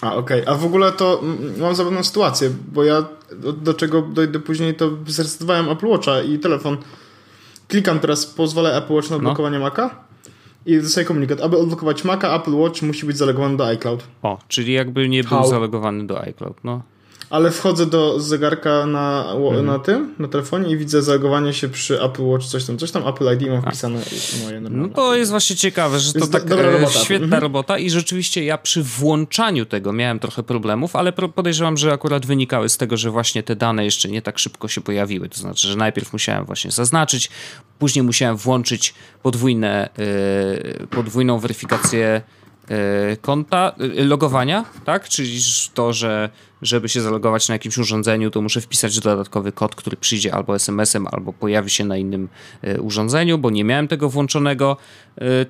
A, 0.01 0.15
okej. 0.15 0.43
Okay. 0.43 0.55
A 0.55 0.59
w 0.59 0.65
ogóle 0.65 0.93
to 0.93 1.23
mam 1.59 1.75
zabawną 1.75 2.05
sytuację, 2.05 2.51
bo 2.73 2.85
ja 2.85 3.05
do, 3.33 3.53
do 3.53 3.75
czego 3.75 4.03
dojdę 4.03 4.41
później, 4.41 4.75
to 4.75 4.91
zresetowałem 5.07 5.69
Apple 5.69 5.87
Watcha 5.87 6.23
i 6.23 6.39
telefon. 6.39 6.77
Klikam 7.69 8.01
teraz, 8.01 8.27
pozwala 8.27 8.71
Apple 8.71 8.95
Watch 8.95 9.11
na 9.11 9.17
odblokowanie 9.17 9.59
no. 9.59 9.65
Maca 9.65 9.91
i 10.67 10.79
dostaję 10.79 11.07
komunikat. 11.07 11.41
Aby 11.41 11.59
odblokować 11.59 12.05
Maca, 12.05 12.35
Apple 12.37 12.55
Watch 12.55 12.83
musi 12.83 13.07
być 13.07 13.17
zalegowany 13.17 13.57
do 13.57 13.67
iCloud. 13.67 14.05
O, 14.23 14.39
czyli 14.49 14.73
jakby 14.73 15.09
nie 15.09 15.23
był 15.23 15.39
How? 15.39 15.49
zalegowany 15.49 16.07
do 16.07 16.21
iCloud, 16.21 16.57
no 16.65 16.83
ale 17.31 17.51
wchodzę 17.51 17.87
do 17.87 18.21
zegarka 18.21 18.87
na, 18.87 19.33
mhm. 19.33 19.67
na 19.67 19.79
tym, 19.79 20.15
na 20.19 20.29
telefonie 20.29 20.71
i 20.71 20.77
widzę 20.77 21.03
zalogowanie 21.03 21.53
się 21.53 21.69
przy 21.69 22.03
Apple 22.03 22.23
Watch, 22.23 22.47
coś 22.47 22.65
tam, 22.65 22.79
coś 22.79 22.91
tam, 22.91 23.09
Apple 23.09 23.35
ID 23.35 23.49
mam 23.49 23.63
wpisane 23.63 23.99
moje 24.45 24.61
normalne. 24.61 24.89
No 24.89 24.95
to 24.95 25.15
jest 25.15 25.31
właśnie 25.31 25.57
ciekawe, 25.57 26.01
że 26.01 26.13
to 26.13 26.27
tak 26.27 26.45
dobra 26.45 26.69
e, 26.69 26.73
robota. 26.73 26.99
świetna 26.99 27.25
mhm. 27.25 27.43
robota 27.43 27.79
i 27.79 27.91
rzeczywiście 27.91 28.45
ja 28.45 28.59
przy 28.59 28.83
włączaniu 28.83 29.67
tego 29.67 29.93
miałem 29.93 30.19
trochę 30.19 30.43
problemów, 30.43 30.97
ale 30.97 31.13
podejrzewam, 31.13 31.77
że 31.77 31.93
akurat 31.93 32.27
wynikały 32.27 32.69
z 32.69 32.77
tego, 32.77 32.97
że 32.97 33.11
właśnie 33.11 33.43
te 33.43 33.57
dane 33.57 33.85
jeszcze 33.85 34.09
nie 34.09 34.23
tak 34.23 34.39
szybko 34.39 34.69
się 34.69 34.81
pojawiły, 34.81 35.29
to 35.29 35.39
znaczy, 35.39 35.69
że 35.69 35.77
najpierw 35.77 36.13
musiałem 36.13 36.45
właśnie 36.45 36.71
zaznaczyć, 36.71 37.31
później 37.79 38.03
musiałem 38.03 38.37
włączyć 38.37 38.95
podwójne, 39.23 39.89
yy, 40.79 40.87
podwójną 40.87 41.39
weryfikację 41.39 42.07
e, 42.07 42.44
konta, 43.21 43.73
e, 43.99 44.05
logowania, 44.05 44.65
tak? 44.85 45.09
Czyli 45.09 45.39
to, 45.75 45.93
że 45.93 46.31
żeby 46.63 46.89
się 46.89 47.01
zalogować 47.01 47.49
na 47.49 47.55
jakimś 47.55 47.79
urządzeniu, 47.79 48.31
to 48.31 48.43
muszę 48.43 48.61
wpisać 48.61 49.01
dodatkowy 49.01 49.53
kod, 49.53 49.75
który 49.75 49.97
przyjdzie 49.97 50.35
albo 50.35 50.55
SMS-em, 50.55 51.07
albo 51.11 51.33
pojawi 51.33 51.71
się 51.71 51.85
na 51.85 51.97
innym 51.97 52.29
e, 52.63 52.81
urządzeniu, 52.81 53.39
bo 53.39 53.51
nie 53.51 53.65
miałem 53.65 53.89
tego 53.89 54.09
włączonego. 54.09 54.77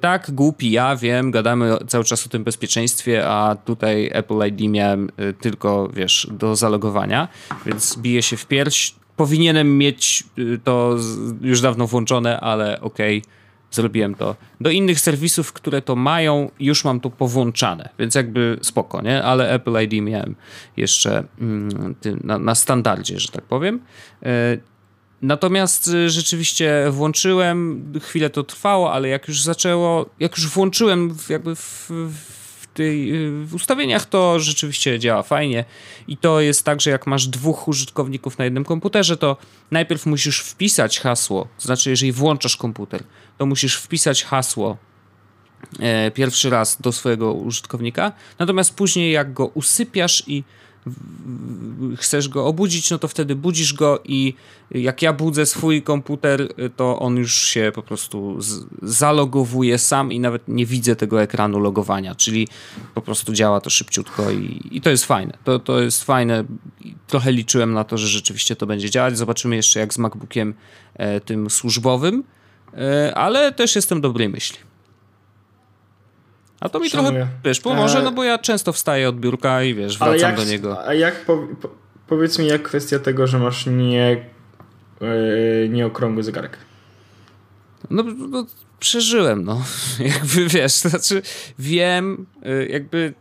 Tak, 0.01 0.31
głupi 0.31 0.71
ja, 0.71 0.97
wiem, 0.97 1.31
gadamy 1.31 1.77
cały 1.89 2.05
czas 2.05 2.27
o 2.27 2.29
tym 2.29 2.45
bezpieczeństwie, 2.45 3.29
a 3.29 3.57
tutaj 3.65 4.11
Apple 4.13 4.47
ID 4.47 4.71
miałem 4.71 5.11
tylko, 5.41 5.89
wiesz, 5.89 6.29
do 6.31 6.57
zalogowania, 6.57 7.29
więc 7.67 7.99
bije 7.99 8.23
się 8.23 8.37
w 8.37 8.47
pierś. 8.47 8.95
Powinienem 9.17 9.79
mieć 9.79 10.25
to 10.65 10.97
już 11.41 11.61
dawno 11.61 11.87
włączone, 11.87 12.41
ale 12.41 12.81
okej. 12.81 13.19
Okay 13.19 13.44
zrobiłem 13.75 14.15
to. 14.15 14.37
Do 14.61 14.71
innych 14.71 15.01
serwisów, 15.01 15.53
które 15.53 15.83
to 15.83 15.97
mają, 15.97 16.51
już 16.61 16.85
mam 16.85 17.01
to 17.01 17.11
powłączane, 17.11 17.89
więc 17.99 18.15
jakby 18.15 18.59
spoko, 18.63 19.03
nie? 19.03 19.23
Ale 19.23 19.51
Apple 19.51 19.83
ID 19.83 20.03
miałem 20.03 20.35
jeszcze 20.77 21.25
mm, 21.41 21.95
na, 22.25 22.39
na 22.39 22.55
standardzie, 22.55 23.21
że 23.21 23.29
tak 23.29 23.45
powiem. 23.45 23.81
E, 24.23 24.59
natomiast 25.23 25.89
e, 25.89 26.11
rzeczywiście 26.11 26.87
włączyłem, 26.91 27.93
chwilę 28.03 28.31
to 28.31 28.43
trwało, 28.45 28.93
ale 28.93 29.09
jak 29.09 29.29
już 29.29 29.43
zaczęło, 29.43 30.07
jak 30.21 30.37
już 30.37 30.49
włączyłem 30.49 31.17
jakby 31.29 31.57
w, 31.57 31.91
w, 31.91 32.44
tej, 32.75 33.13
w 33.45 33.55
ustawieniach, 33.55 34.07
to 34.07 34.41
rzeczywiście 34.41 34.99
działa 34.99 35.23
fajnie. 35.23 35.65
I 36.09 36.17
to 36.17 36.41
jest 36.41 36.65
tak, 36.65 36.81
że 36.81 36.91
jak 36.91 37.07
masz 37.07 37.27
dwóch 37.27 37.69
użytkowników 37.69 38.39
na 38.39 38.45
jednym 38.45 38.65
komputerze, 38.65 39.17
to 39.17 39.37
najpierw 39.71 40.07
musisz 40.07 40.41
wpisać 40.41 41.01
hasło. 41.01 41.49
To 41.59 41.65
znaczy, 41.65 41.91
jeżeli 41.91 42.13
włączasz 42.13 42.57
komputer, 42.57 43.05
to 43.39 43.47
musisz 43.47 43.77
wpisać 43.77 44.25
hasło 44.25 44.77
e, 45.81 46.11
pierwszy 46.11 46.51
raz 46.51 46.81
do 46.81 46.93
swojego 46.93 47.33
użytkownika, 47.33 48.13
natomiast 48.39 48.75
później 48.75 49.13
jak 49.13 49.33
go 49.33 49.47
usypiasz 49.47 50.25
i 50.27 50.45
chcesz 51.97 52.29
go 52.29 52.47
obudzić, 52.47 52.91
no 52.91 52.99
to 52.99 53.09
wtedy 53.09 53.37
budzisz 53.37 53.73
go 53.73 54.01
i 54.05 54.35
jak 54.71 55.03
ja 55.03 55.13
budzę 55.13 55.47
swój 55.47 55.83
komputer, 55.83 56.49
to 56.77 56.99
on 56.99 57.17
już 57.17 57.35
się 57.35 57.73
po 57.75 57.83
prostu 57.83 58.39
zalogowuje 58.83 59.79
sam 59.79 60.13
i 60.13 60.21
nawet 60.21 60.49
nie 60.49 60.67
widzę 60.67 60.97
tego 60.97 61.23
ekranu 61.23 61.61
logowania, 61.61 62.15
czyli 62.15 62.49
po 62.95 63.03
prostu 63.03 63.33
działa 63.33 63.61
to 63.61 63.71
szybciutko 63.71 64.31
i, 64.31 64.61
i 64.71 64.81
to 64.81 64.91
jest 64.91 65.05
fajne. 65.05 65.39
To, 65.45 65.59
to 65.59 65.81
jest 65.81 66.05
fajne. 66.05 66.45
Trochę 67.07 67.33
liczyłem 67.33 67.73
na 67.73 67.85
to, 67.85 67.99
że 67.99 68.09
rzeczywiście 68.09 68.57
to 68.57 68.67
będzie 68.67 68.91
działać. 68.91 69.19
Zobaczymy 69.19 69.57
jeszcze 69.57 69.81
jak 69.81 69.95
z 69.95 69.99
MacBookiem 69.99 70.55
e, 70.95 71.21
tym 71.21 71.51
służbowym 71.51 72.25
E, 72.77 73.15
ale 73.15 73.53
też 73.53 73.77
jestem 73.77 74.01
dobrej 74.01 74.29
myśli. 74.29 74.59
A 76.65 76.69
to 76.69 76.81
mi 76.81 76.91
Szanuję. 76.91 77.13
trochę, 77.13 77.29
wiesz, 77.45 77.61
pomoże, 77.61 77.99
e, 77.99 78.03
no 78.03 78.13
bo 78.13 78.25
ja 78.25 78.39
często 78.39 78.73
wstaję 78.73 79.09
od 79.09 79.21
biurka 79.21 79.63
i 79.63 79.75
wiesz, 79.75 79.99
wracam 79.99 80.19
jak, 80.19 80.37
do 80.37 80.45
niego. 80.45 80.87
A 80.87 80.95
jak, 80.95 81.25
po, 81.25 81.47
po, 81.63 81.69
powiedz 82.07 82.39
mi, 82.39 82.47
jak 82.47 82.63
kwestia 82.63 82.99
tego, 82.99 83.27
że 83.27 83.39
masz 83.39 83.67
nie, 83.67 84.25
yy, 85.01 85.69
nieokrągły 85.69 86.23
zegarek? 86.23 86.59
No, 87.91 88.03
no, 88.29 88.47
przeżyłem, 88.81 89.45
no. 89.45 89.65
Jakby, 90.15 90.49
wiesz, 90.49 90.73
znaczy 90.73 91.23
wiem, 91.59 92.27
jakby 92.69 93.15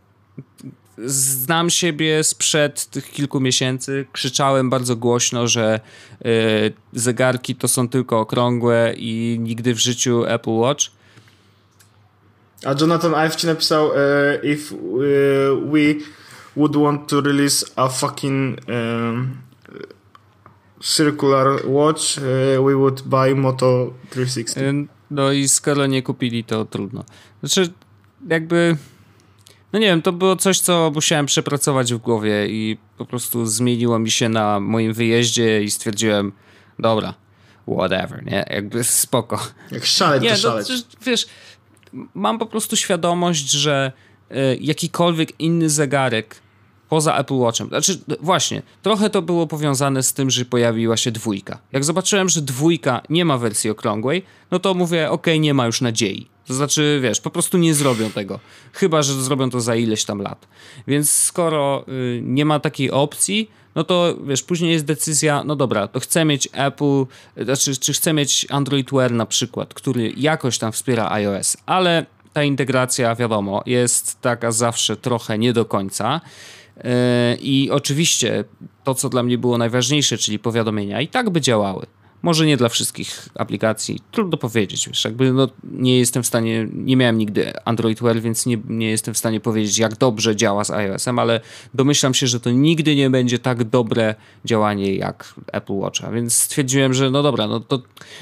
znam 1.05 1.69
siebie 1.69 2.23
sprzed 2.23 2.85
tych 2.85 3.11
kilku 3.11 3.39
miesięcy. 3.39 4.05
Krzyczałem 4.11 4.69
bardzo 4.69 4.95
głośno, 4.95 5.47
że 5.47 5.79
zegarki 6.93 7.55
to 7.55 7.67
są 7.67 7.89
tylko 7.89 8.19
okrągłe 8.19 8.93
i 8.97 9.37
nigdy 9.39 9.73
w 9.73 9.79
życiu 9.79 10.25
Apple 10.25 10.49
Watch. 10.51 10.85
A 12.65 12.73
Jonathan 12.81 13.25
Ive 13.25 13.35
ci 13.35 13.47
napisał 13.47 13.87
uh, 13.87 13.95
if 14.43 14.75
uh, 14.75 15.71
we 15.71 15.95
would 16.55 16.75
want 16.75 17.09
to 17.09 17.21
release 17.21 17.65
a 17.75 17.89
fucking 17.89 18.59
um, 18.67 19.37
circular 20.81 21.65
watch, 21.65 22.19
we 22.65 22.75
would 22.75 23.01
buy 23.01 23.35
Moto 23.35 23.93
360. 24.09 24.89
No 25.11 25.31
i 25.31 25.47
skoro 25.47 25.85
nie 25.85 26.01
kupili, 26.01 26.43
to 26.43 26.65
trudno. 26.65 27.03
Znaczy, 27.43 27.73
jakby 28.29 28.77
no 29.73 29.79
nie 29.79 29.87
wiem, 29.87 30.01
to 30.01 30.11
było 30.11 30.35
coś, 30.35 30.59
co 30.59 30.91
musiałem 30.95 31.25
przepracować 31.25 31.93
w 31.93 31.97
głowie 31.97 32.47
i 32.47 32.77
po 32.97 33.05
prostu 33.05 33.45
zmieniło 33.45 33.99
mi 33.99 34.11
się 34.11 34.29
na 34.29 34.59
moim 34.59 34.93
wyjeździe 34.93 35.63
i 35.63 35.71
stwierdziłem, 35.71 36.31
dobra, 36.79 37.13
whatever, 37.77 38.25
nie? 38.25 38.45
Jakby 38.49 38.83
spoko. 38.83 39.47
Jak 39.71 39.85
szaleć, 39.85 40.23
nie, 40.23 40.29
to 40.29 40.35
szaleć. 40.35 40.69
No, 40.69 40.75
wiesz, 41.05 41.27
mam 42.13 42.39
po 42.39 42.45
prostu 42.45 42.75
świadomość, 42.75 43.51
że 43.51 43.91
y, 44.31 44.57
jakikolwiek 44.61 45.39
inny 45.39 45.69
zegarek 45.69 46.43
poza 46.89 47.17
Apple 47.17 47.33
Watchem. 47.33 47.67
Znaczy, 47.67 47.99
właśnie, 48.19 48.61
trochę 48.81 49.09
to 49.09 49.21
było 49.21 49.47
powiązane 49.47 50.03
z 50.03 50.13
tym, 50.13 50.29
że 50.29 50.45
pojawiła 50.45 50.97
się 50.97 51.11
dwójka. 51.11 51.59
Jak 51.71 51.83
zobaczyłem, 51.83 52.29
że 52.29 52.41
dwójka 52.41 53.01
nie 53.09 53.25
ma 53.25 53.37
wersji 53.37 53.69
okrągłej, 53.69 54.23
no 54.51 54.59
to 54.59 54.73
mówię, 54.73 55.09
ok, 55.09 55.27
nie 55.39 55.53
ma 55.53 55.65
już 55.65 55.81
nadziei. 55.81 56.27
To 56.45 56.53
znaczy, 56.53 56.99
wiesz, 57.03 57.21
po 57.21 57.29
prostu 57.29 57.57
nie 57.57 57.73
zrobią 57.73 58.11
tego. 58.11 58.39
Chyba, 58.73 59.01
że 59.01 59.13
zrobią 59.13 59.49
to 59.49 59.61
za 59.61 59.75
ileś 59.75 60.05
tam 60.05 60.21
lat. 60.21 60.47
Więc 60.87 61.11
skoro 61.11 61.85
y, 61.87 62.21
nie 62.23 62.45
ma 62.45 62.59
takiej 62.59 62.91
opcji, 62.91 63.49
no 63.75 63.83
to 63.83 64.15
wiesz, 64.25 64.43
później 64.43 64.71
jest 64.71 64.85
decyzja, 64.85 65.43
no 65.43 65.55
dobra, 65.55 65.87
to 65.87 65.99
chcę 65.99 66.25
mieć 66.25 66.49
Apple, 66.53 67.05
znaczy, 67.37 67.77
czy 67.77 67.93
chcę 67.93 68.13
mieć 68.13 68.47
Android 68.49 68.91
Wear 68.91 69.11
na 69.11 69.25
przykład, 69.25 69.73
który 69.73 70.13
jakoś 70.17 70.57
tam 70.57 70.71
wspiera 70.71 71.11
iOS, 71.11 71.57
ale 71.65 72.05
ta 72.33 72.43
integracja, 72.43 73.15
wiadomo, 73.15 73.63
jest 73.65 74.21
taka 74.21 74.51
zawsze 74.51 74.97
trochę 74.97 75.37
nie 75.37 75.53
do 75.53 75.65
końca. 75.65 76.21
Y, 76.77 76.81
I 77.41 77.71
oczywiście 77.71 78.43
to, 78.83 78.95
co 78.95 79.09
dla 79.09 79.23
mnie 79.23 79.37
było 79.37 79.57
najważniejsze, 79.57 80.17
czyli 80.17 80.39
powiadomienia, 80.39 81.01
i 81.01 81.07
tak 81.07 81.29
by 81.29 81.41
działały. 81.41 81.85
Może 82.23 82.45
nie 82.45 82.57
dla 82.57 82.69
wszystkich 82.69 83.29
aplikacji, 83.35 83.99
trudno 84.11 84.37
powiedzieć, 84.37 84.87
wiesz, 84.87 85.05
jakby 85.05 85.33
no, 85.33 85.47
nie 85.63 85.99
jestem 85.99 86.23
w 86.23 86.27
stanie, 86.27 86.67
nie 86.73 86.97
miałem 86.97 87.17
nigdy 87.17 87.53
Android 87.65 88.01
Wear, 88.01 88.21
więc 88.21 88.45
nie, 88.45 88.57
nie 88.67 88.89
jestem 88.89 89.13
w 89.13 89.17
stanie 89.17 89.39
powiedzieć, 89.39 89.77
jak 89.77 89.97
dobrze 89.97 90.35
działa 90.35 90.63
z 90.63 90.71
iOS-em, 90.71 91.19
ale 91.19 91.41
domyślam 91.73 92.13
się, 92.13 92.27
że 92.27 92.39
to 92.39 92.51
nigdy 92.51 92.95
nie 92.95 93.09
będzie 93.09 93.39
tak 93.39 93.63
dobre 93.63 94.15
działanie 94.45 94.95
jak 94.95 95.35
Apple 95.51 95.73
Watcha, 95.73 96.11
więc 96.11 96.33
stwierdziłem, 96.33 96.93
że 96.93 97.11
no 97.11 97.23
dobra, 97.23 97.47
no 97.47 97.59
to, 97.59 97.81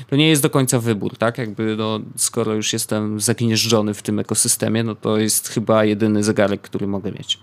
to 0.09 0.15
nie 0.15 0.29
jest 0.29 0.41
do 0.41 0.49
końca 0.49 0.79
wybór, 0.79 1.17
tak, 1.17 1.37
jakby 1.37 1.75
no, 1.75 1.99
skoro 2.15 2.53
już 2.53 2.73
jestem 2.73 3.19
zagnieżdżony 3.19 3.93
w 3.93 4.01
tym 4.01 4.19
ekosystemie, 4.19 4.83
no 4.83 4.95
to 4.95 5.17
jest 5.17 5.47
chyba 5.49 5.85
jedyny 5.85 6.23
zegarek, 6.23 6.61
który 6.61 6.87
mogę 6.87 7.11
mieć. 7.11 7.39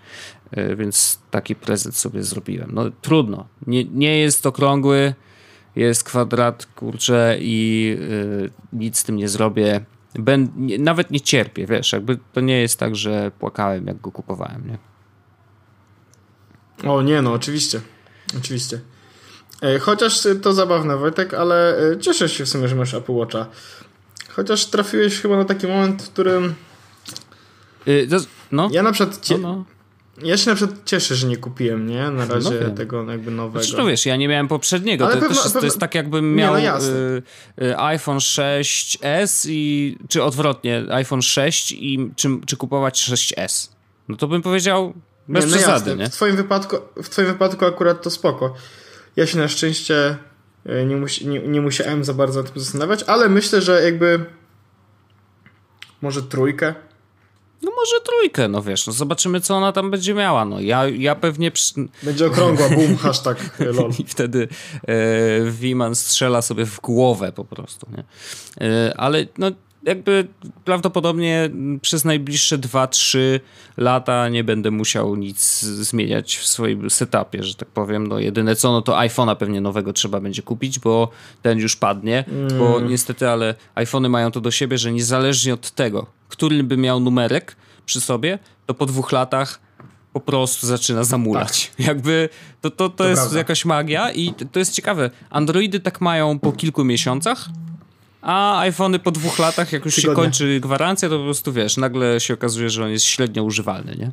E, 0.51 0.77
więc 0.77 1.19
taki 1.31 1.55
prezent 1.55 1.97
sobie 1.97 2.23
zrobiłem. 2.23 2.71
No 2.73 2.85
trudno, 3.03 3.47
nie, 3.67 3.85
nie 3.85 4.19
jest 4.19 4.47
okrągły, 4.47 5.15
jest 5.79 6.05
kwadrat, 6.05 6.67
kurczę 6.67 7.37
i 7.41 7.85
yy, 8.01 8.51
nic 8.73 8.99
z 8.99 9.05
tym 9.05 9.17
nie 9.17 9.29
zrobię. 9.29 9.81
Nie, 10.57 10.79
nawet 10.79 11.11
nie 11.11 11.21
cierpię, 11.21 11.67
wiesz, 11.67 11.93
jakby 11.93 12.19
to 12.33 12.41
nie 12.41 12.61
jest 12.61 12.79
tak, 12.79 12.97
że 12.97 13.31
płakałem 13.39 13.87
jak 13.87 14.01
go 14.01 14.13
kupowałem, 14.13 14.63
nie? 14.67 14.79
O 16.91 17.03
nie, 17.03 17.23
no 17.23 17.33
oczywiście, 17.33 17.81
oczywiście. 18.39 18.81
E, 19.63 19.79
chociaż 19.79 20.29
to 20.43 20.53
zabawne, 20.53 20.97
Wojtek, 20.97 21.35
ale 21.35 21.79
e, 21.93 21.99
cieszę 21.99 22.29
się 22.29 22.45
w 22.45 22.49
sumie, 22.49 22.69
że 22.69 22.75
masz 22.75 22.95
Apple 22.95 23.13
Watcha. 23.13 23.47
Chociaż 24.29 24.67
trafiłeś 24.67 25.21
chyba 25.21 25.37
na 25.37 25.45
taki 25.45 25.67
moment, 25.67 26.03
w 26.03 26.11
którym... 26.11 26.55
Yy, 27.87 28.09
no. 28.53 28.69
Ja 28.73 28.83
na 28.83 28.93
przykład... 28.93 29.21
Cie... 29.21 29.39
No, 29.39 29.57
no. 29.57 29.65
Ja 30.23 30.37
się 30.37 30.51
na 30.51 30.57
przykład 30.57 30.81
cieszę, 30.85 31.15
że 31.15 31.27
nie 31.27 31.37
kupiłem, 31.37 31.87
nie? 31.87 32.11
Na 32.11 32.27
razie 32.27 32.61
no 32.69 32.71
tego 32.71 33.11
jakby 33.11 33.31
nowego. 33.31 33.65
Znaczy, 33.65 33.79
no 33.83 33.87
wiesz, 33.87 34.07
ja 34.07 34.17
nie 34.17 34.29
miałem 34.29 34.49
poprzedniego. 34.49 35.07
to, 35.07 35.13
pewno, 35.13 35.29
jest, 35.29 35.53
to 35.53 35.65
jest 35.65 35.79
tak 35.79 35.95
jakbym 35.95 36.35
miał 36.35 36.57
nie, 36.57 36.73
no 36.73 36.79
y, 36.79 37.23
y, 37.63 37.79
iPhone 37.79 38.19
6s 38.19 39.51
i 39.51 39.97
czy 40.09 40.23
odwrotnie, 40.23 40.85
iPhone 40.91 41.23
6 41.23 41.73
i 41.73 42.11
czy, 42.17 42.29
czy 42.47 42.57
kupować 42.57 43.11
6s. 43.11 43.69
No 44.09 44.17
to 44.17 44.29
bym 44.29 44.43
powiedział 44.43 44.95
bez 45.29 45.45
nie, 45.45 45.51
no 45.51 45.57
przesady, 45.57 45.97
nie? 45.97 46.07
W 46.07 46.13
twoim, 46.13 46.37
wypadku, 46.37 46.77
w 47.03 47.09
twoim 47.09 47.29
wypadku 47.29 47.65
akurat 47.65 48.03
to 48.03 48.11
spoko. 48.11 48.55
Ja 49.17 49.27
się 49.27 49.39
na 49.39 49.49
szczęście 49.49 50.17
y, 50.67 50.85
nie, 50.87 50.97
musi, 50.97 51.29
nie, 51.29 51.41
nie 51.41 51.61
musiałem 51.61 52.05
za 52.05 52.15
bardzo 52.15 52.43
nad 52.43 52.53
tym 52.53 52.63
zastanawiać, 52.63 53.03
ale 53.03 53.29
myślę, 53.29 53.61
że 53.61 53.83
jakby 53.83 54.25
może 56.03 56.23
trójkę 56.23 56.75
no 57.69 57.75
może 57.77 58.01
trójkę, 58.05 58.49
no 58.49 58.63
wiesz, 58.63 58.87
no 58.87 58.93
zobaczymy 58.93 59.41
co 59.41 59.57
ona 59.57 59.73
tam 59.73 59.91
będzie 59.91 60.15
miała, 60.15 60.45
no 60.45 60.61
ja, 60.61 60.89
ja 60.89 61.15
pewnie... 61.15 61.51
Przy... 61.51 61.75
Będzie 62.03 62.27
okrągła, 62.27 62.69
boom, 62.69 62.97
hashtag 63.03 63.59
lol. 63.59 63.91
I 63.99 64.05
wtedy 64.05 64.49
e, 64.83 65.51
Wiman 65.51 65.95
strzela 65.95 66.43
sobie 66.43 66.67
w 66.67 66.81
głowę 66.81 67.33
po 67.33 67.45
prostu, 67.45 67.87
nie? 67.97 68.05
E, 68.69 68.95
ale 68.97 69.27
no 69.39 69.51
jakby 69.83 70.29
prawdopodobnie 70.65 71.51
przez 71.83 72.05
najbliższe 72.05 72.59
2-3 72.59 73.19
lata 73.77 74.29
nie 74.29 74.45
będę 74.45 74.71
musiał 74.71 75.17
nic 75.17 75.61
zmieniać 75.61 76.37
w 76.37 76.47
swoim 76.47 76.91
setupie, 76.91 77.43
że 77.43 77.55
tak 77.55 77.69
powiem. 77.69 78.07
No 78.07 78.19
jedyne 78.19 78.57
co, 78.57 78.73
no 78.73 78.83
to 78.83 78.93
iPhone'a 78.93 79.37
pewnie 79.37 79.61
nowego 79.61 79.93
trzeba 79.93 80.21
będzie 80.21 80.43
kupić, 80.43 80.79
bo 80.79 81.09
ten 81.43 81.59
już 81.59 81.77
padnie, 81.77 82.25
mm. 82.29 82.59
bo 82.59 82.81
niestety, 82.81 83.29
ale 83.29 83.55
iPhony 83.75 84.09
mają 84.09 84.31
to 84.31 84.41
do 84.41 84.51
siebie, 84.51 84.79
że 84.79 84.93
niezależnie 84.93 85.55
od 85.55 85.71
tego, 85.71 86.07
który 86.29 86.65
by 86.65 86.77
miał 86.77 87.01
numerek, 87.01 87.57
przy 87.87 88.01
sobie, 88.01 88.39
to 88.67 88.75
po 88.75 88.87
dwóch 88.87 89.13
latach 89.13 89.61
po 90.13 90.21
prostu 90.21 90.67
zaczyna 90.67 91.05
zamulać. 91.05 91.71
Tak. 91.77 91.87
Jakby 91.89 92.29
to, 92.61 92.71
to, 92.71 92.89
to, 92.89 92.97
to 92.97 93.09
jest 93.09 93.23
prawda. 93.23 93.39
jakaś 93.39 93.65
magia 93.65 94.13
i 94.13 94.35
to 94.53 94.59
jest 94.59 94.73
ciekawe. 94.73 95.11
Androidy 95.31 95.81
tak 95.81 96.01
mają 96.01 96.39
po 96.39 96.53
kilku 96.53 96.85
miesiącach, 96.85 97.49
a 98.23 98.59
iPhony 98.59 98.99
po 98.99 99.11
dwóch 99.11 99.39
latach, 99.39 99.73
jak 99.73 99.85
już 99.85 99.95
Tygodnie. 99.95 100.15
się 100.15 100.23
kończy 100.23 100.61
gwarancja, 100.61 101.09
to 101.09 101.19
po 101.19 101.25
prostu 101.25 101.53
wiesz, 101.53 101.77
nagle 101.77 102.21
się 102.21 102.35
okazuje, 102.35 102.71
że 102.71 102.85
on 102.85 102.91
jest 102.91 103.05
średnio 103.05 103.43
używalny, 103.43 103.97
nie? 103.97 104.13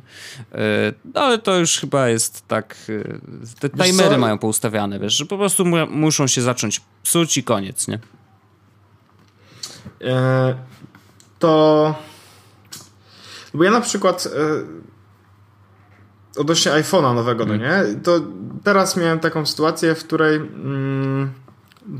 No, 1.14 1.20
ale 1.20 1.38
to 1.38 1.58
już 1.58 1.78
chyba 1.78 2.08
jest 2.08 2.48
tak. 2.48 2.76
E, 3.60 3.68
te 3.68 3.84
timery 3.84 4.18
mają 4.18 4.38
poustawiane, 4.38 4.98
wiesz, 4.98 5.14
że 5.14 5.26
po 5.26 5.38
prostu 5.38 5.64
mu 5.64 5.76
muszą 5.86 6.26
się 6.26 6.42
zacząć 6.42 6.80
psuć 7.02 7.36
i 7.36 7.44
koniec, 7.44 7.88
nie? 7.88 7.98
E, 10.04 10.54
to. 11.38 11.94
Bo 13.54 13.64
ja 13.64 13.70
na 13.70 13.80
przykład. 13.80 14.28
odnośnie 16.36 16.72
iPhone'a 16.72 17.14
nowego, 17.14 17.46
no 17.46 17.58
hmm. 17.58 17.94
nie? 17.94 18.00
To 18.00 18.20
teraz 18.64 18.96
miałem 18.96 19.20
taką 19.20 19.46
sytuację, 19.46 19.94
w 19.94 20.04
której. 20.04 20.36
Mm, 20.36 21.32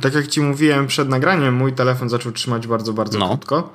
tak 0.01 0.15
jak 0.15 0.27
ci 0.27 0.41
mówiłem 0.41 0.87
przed 0.87 1.09
nagraniem, 1.09 1.55
mój 1.55 1.73
telefon 1.73 2.09
zaczął 2.09 2.33
trzymać 2.33 2.67
bardzo, 2.67 2.93
bardzo 2.93 3.19
no. 3.19 3.29
krótko. 3.29 3.73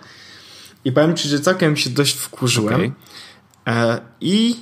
I 0.85 0.91
powiem 0.91 1.15
ci, 1.15 1.29
że 1.29 1.39
całkiem 1.39 1.77
się 1.77 1.89
dość 1.89 2.15
wkurzyłem. 2.15 2.75
Okay. 2.75 2.91
E, 3.67 4.01
I 4.21 4.59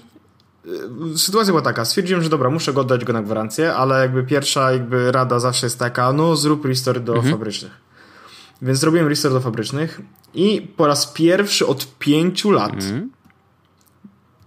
e, 1.14 1.18
sytuacja 1.18 1.52
była 1.52 1.62
taka, 1.62 1.86
stwierdziłem, 1.86 2.24
że 2.24 2.30
dobra, 2.30 2.50
muszę 2.50 2.74
go 2.74 2.82
oddać 2.82 3.06
go 3.06 3.14
na 3.14 3.24
gwarancję, 3.24 3.74
ale 3.74 4.02
jakby 4.02 4.24
pierwsza 4.24 4.72
jakby 4.72 5.12
rada 5.12 5.40
zawsze 5.40 5.66
jest 5.66 5.80
taka, 5.80 6.14
no 6.14 6.36
zrób 6.36 6.66
restore 6.66 7.00
do 7.00 7.14
mhm. 7.14 7.34
fabrycznych. 7.34 7.72
Więc 8.62 8.80
zrobiłem 8.80 9.08
restore 9.08 9.34
do 9.34 9.42
fabrycznych 9.42 10.02
i 10.34 10.74
po 10.78 10.88
raz 10.88 11.08
pierwszy 11.08 11.68
od 11.68 11.98
pięciu 12.00 12.52
lat 12.52 12.74
mhm. 12.74 13.12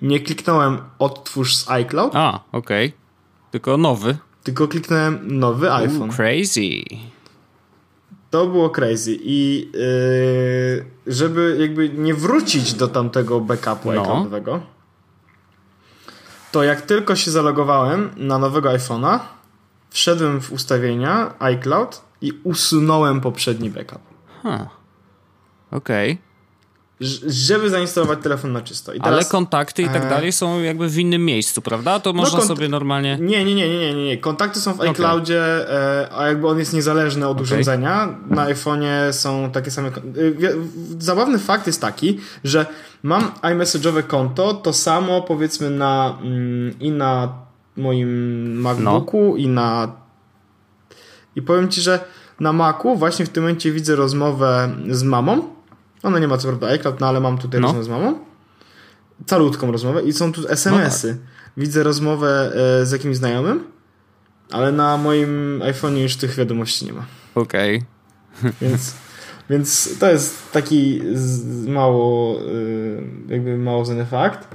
nie 0.02 0.21
kliknąłem 0.21 0.78
odtwórz 0.99 1.56
z 1.56 1.71
iCloud. 1.71 2.12
A, 2.16 2.40
okej. 2.52 2.87
Okay. 2.87 2.99
Tylko 3.50 3.76
nowy. 3.76 4.16
Tylko 4.42 4.68
kliknąłem 4.68 5.38
nowy 5.38 5.72
iPhone. 5.72 6.11
Ooh, 6.11 6.16
crazy. 6.16 6.82
To 8.30 8.46
było 8.46 8.70
crazy 8.70 9.16
i 9.20 9.70
yy, 9.75 11.12
żeby 11.14 11.56
jakby 11.61 11.88
nie 11.88 12.14
wrócić 12.14 12.75
do 12.75 12.88
tamtego 12.88 13.40
backupu 13.40 13.92
no. 13.92 14.02
iCloudowego, 14.02 14.61
to 16.52 16.62
jak 16.62 16.82
tylko 16.82 17.16
się 17.16 17.30
zalogowałem 17.30 18.11
na 18.16 18.38
nowego 18.38 18.68
iPhone'a, 18.68 19.18
wszedłem 19.90 20.40
w 20.40 20.52
ustawienia 20.52 21.34
iCloud 21.38 22.02
i 22.20 22.32
usunąłem 22.44 23.20
poprzedni 23.20 23.70
backup. 23.70 24.00
Huh. 24.42 24.61
Okej. 25.70 26.12
Okay 26.12 26.32
żeby 27.26 27.71
zainstalować 27.71 28.18
telefon 28.23 28.52
na 28.52 28.61
czysto. 28.61 28.92
Teraz, 28.92 29.06
Ale 29.06 29.25
kontakty 29.25 29.82
i 29.82 29.87
tak 29.88 30.04
e, 30.04 30.09
dalej 30.09 30.32
są 30.32 30.61
jakby 30.61 30.88
w 30.88 30.99
innym 30.99 31.25
miejscu, 31.25 31.62
prawda? 31.62 32.00
To 32.00 32.12
no 32.12 32.23
można 32.23 32.38
no 32.38 32.44
sobie 32.44 32.68
normalnie... 32.68 33.18
Nie, 33.21 33.44
nie, 33.44 33.54
nie, 33.54 33.68
nie, 33.68 33.94
nie, 33.94 34.04
nie. 34.04 34.18
Kontakty 34.18 34.61
są 34.61 34.75
w 34.75 34.80
okay. 34.80 34.90
iCloudzie, 34.90 35.71
e, 35.71 36.09
a 36.16 36.26
jakby 36.26 36.49
on 36.49 36.59
jest 36.59 36.73
niezależny 36.73 37.26
od 37.26 37.32
okay. 37.32 37.42
urządzenia. 37.42 38.18
Na 38.30 38.47
iPhone'ie 38.47 39.12
są 39.12 39.50
takie 39.50 39.71
same... 39.71 39.88
E, 39.88 39.92
zabawny 40.99 41.38
fakt 41.38 41.66
jest 41.66 41.80
taki, 41.80 42.21
że 42.44 42.66
mam 43.02 43.32
iMessage'owe 43.42 44.02
konto, 44.02 44.54
to 44.54 44.73
samo 44.73 45.23
powiedzmy 45.23 45.71
na 45.71 46.18
mm, 46.23 46.78
i 46.80 46.90
na 46.90 47.32
moim 47.76 48.61
MacBooku 48.61 49.28
no. 49.30 49.37
i 49.37 49.49
na 49.49 50.02
i 51.37 51.42
powiem 51.42 51.68
Ci, 51.68 51.80
że 51.80 52.00
na 52.40 52.52
Macu 52.52 52.97
właśnie 52.97 53.26
w 53.26 53.28
tym 53.28 53.42
momencie 53.42 53.73
widzę 53.73 53.97
rozmowę 53.97 54.71
z 54.90 55.02
mamą 55.02 55.62
ona 56.02 56.18
nie 56.18 56.28
ma 56.28 56.38
co 56.38 56.49
prawda 56.49 56.66
iCloud, 56.66 57.00
no 57.00 57.06
ale 57.06 57.21
mam 57.21 57.38
tutaj 57.38 57.61
no. 57.61 57.66
rozmowę 57.66 57.85
z 57.85 57.88
mamą. 57.88 58.18
Calutką 59.26 59.72
rozmowę 59.72 60.03
i 60.03 60.12
są 60.12 60.33
tu 60.33 60.48
SMS-y. 60.48 61.09
No 61.09 61.14
tak. 61.14 61.22
Widzę 61.57 61.83
rozmowę 61.83 62.53
e, 62.81 62.87
z 62.87 62.90
jakimś 62.90 63.16
znajomym, 63.16 63.64
ale 64.50 64.72
na 64.72 64.96
moim 64.96 65.61
iPhone'ie 65.64 66.03
już 66.03 66.16
tych 66.16 66.35
wiadomości 66.35 66.87
nie 66.87 66.92
ma. 66.92 67.05
Okej. 67.35 67.83
Okay. 68.40 68.53
Więc, 68.61 68.94
więc 69.50 69.98
to 69.98 70.11
jest 70.11 70.53
taki 70.53 71.03
mało 71.66 72.40
e, 72.40 72.42
jakby 73.29 73.59
mało 73.59 73.85
znany 73.85 74.07
fakt. 74.07 74.48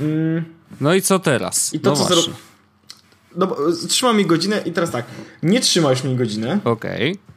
Mm. 0.00 0.44
No 0.80 0.94
i 0.94 1.02
co 1.02 1.18
teraz? 1.18 1.74
I 1.74 1.80
to, 1.80 1.90
no 1.90 1.96
co 1.96 2.04
zro... 2.04 2.32
no, 3.36 3.56
trzyma 3.88 4.12
mi 4.12 4.26
godzinę 4.26 4.62
i 4.64 4.72
teraz 4.72 4.90
tak, 4.90 5.04
nie 5.42 5.60
trzymasz 5.60 6.04
mi 6.04 6.16
godzinę. 6.16 6.60
Okej. 6.64 7.12
Okay. 7.12 7.31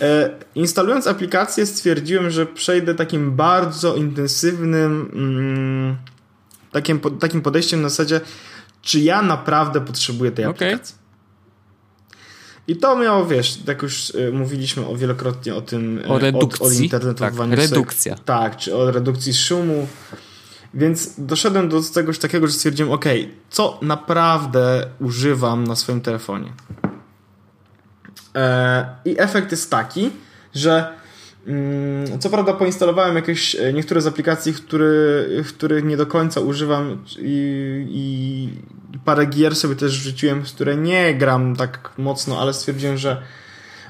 E, 0.00 0.30
instalując 0.54 1.06
aplikację 1.06 1.66
stwierdziłem, 1.66 2.30
że 2.30 2.46
przejdę 2.46 2.94
takim 2.94 3.36
bardzo 3.36 3.96
intensywnym 3.96 5.10
mm, 5.14 5.96
takim, 6.72 7.00
takim 7.00 7.42
podejściem 7.42 7.82
na 7.82 7.88
zasadzie, 7.88 8.20
czy 8.82 9.00
ja 9.00 9.22
naprawdę 9.22 9.80
potrzebuję 9.80 10.30
tej 10.30 10.44
okay. 10.44 10.68
aplikacji. 10.68 11.00
I 12.68 12.76
to 12.76 12.96
miało, 12.96 13.26
wiesz, 13.26 13.58
jak 13.66 13.82
już 13.82 14.10
y, 14.10 14.32
mówiliśmy 14.32 14.86
o 14.86 14.96
wielokrotnie 14.96 15.54
o 15.54 15.60
tym 15.60 16.02
o 16.08 16.18
redukcji. 16.18 16.66
O, 16.66 16.68
o 16.68 16.72
internetowaniu. 16.72 17.56
Tak, 17.56 17.70
redukcja. 17.70 18.16
tak, 18.24 18.56
czy 18.56 18.76
o 18.76 18.90
redukcji 18.90 19.34
szumu. 19.34 19.86
Więc 20.74 21.14
doszedłem 21.18 21.68
do 21.68 21.82
czegoś 21.94 22.18
takiego, 22.18 22.46
że 22.46 22.52
stwierdziłem, 22.52 22.92
ok, 22.92 23.04
co 23.50 23.78
naprawdę 23.82 24.86
używam 25.00 25.66
na 25.66 25.76
swoim 25.76 26.00
telefonie. 26.00 26.52
E, 28.34 28.86
I 29.04 29.14
efekt 29.18 29.50
jest 29.50 29.70
taki, 29.70 30.10
że 30.54 30.92
mm, 31.46 32.18
co 32.20 32.30
prawda 32.30 32.52
poinstalowałem 32.52 33.16
jakieś 33.16 33.54
e, 33.54 33.72
niektóre 33.72 34.00
z 34.00 34.06
aplikacji, 34.06 34.52
który, 34.54 35.26
których 35.48 35.84
nie 35.84 35.96
do 35.96 36.06
końca 36.06 36.40
używam 36.40 37.04
i, 37.18 37.86
i 37.90 38.48
parę 39.04 39.26
gier 39.26 39.56
sobie 39.56 39.76
też 39.76 40.00
wrzuciłem, 40.00 40.46
z 40.46 40.52
które 40.52 40.76
nie 40.76 41.14
gram 41.14 41.56
tak 41.56 41.90
mocno, 41.98 42.40
ale 42.40 42.54
stwierdziłem, 42.54 42.98
że 42.98 43.22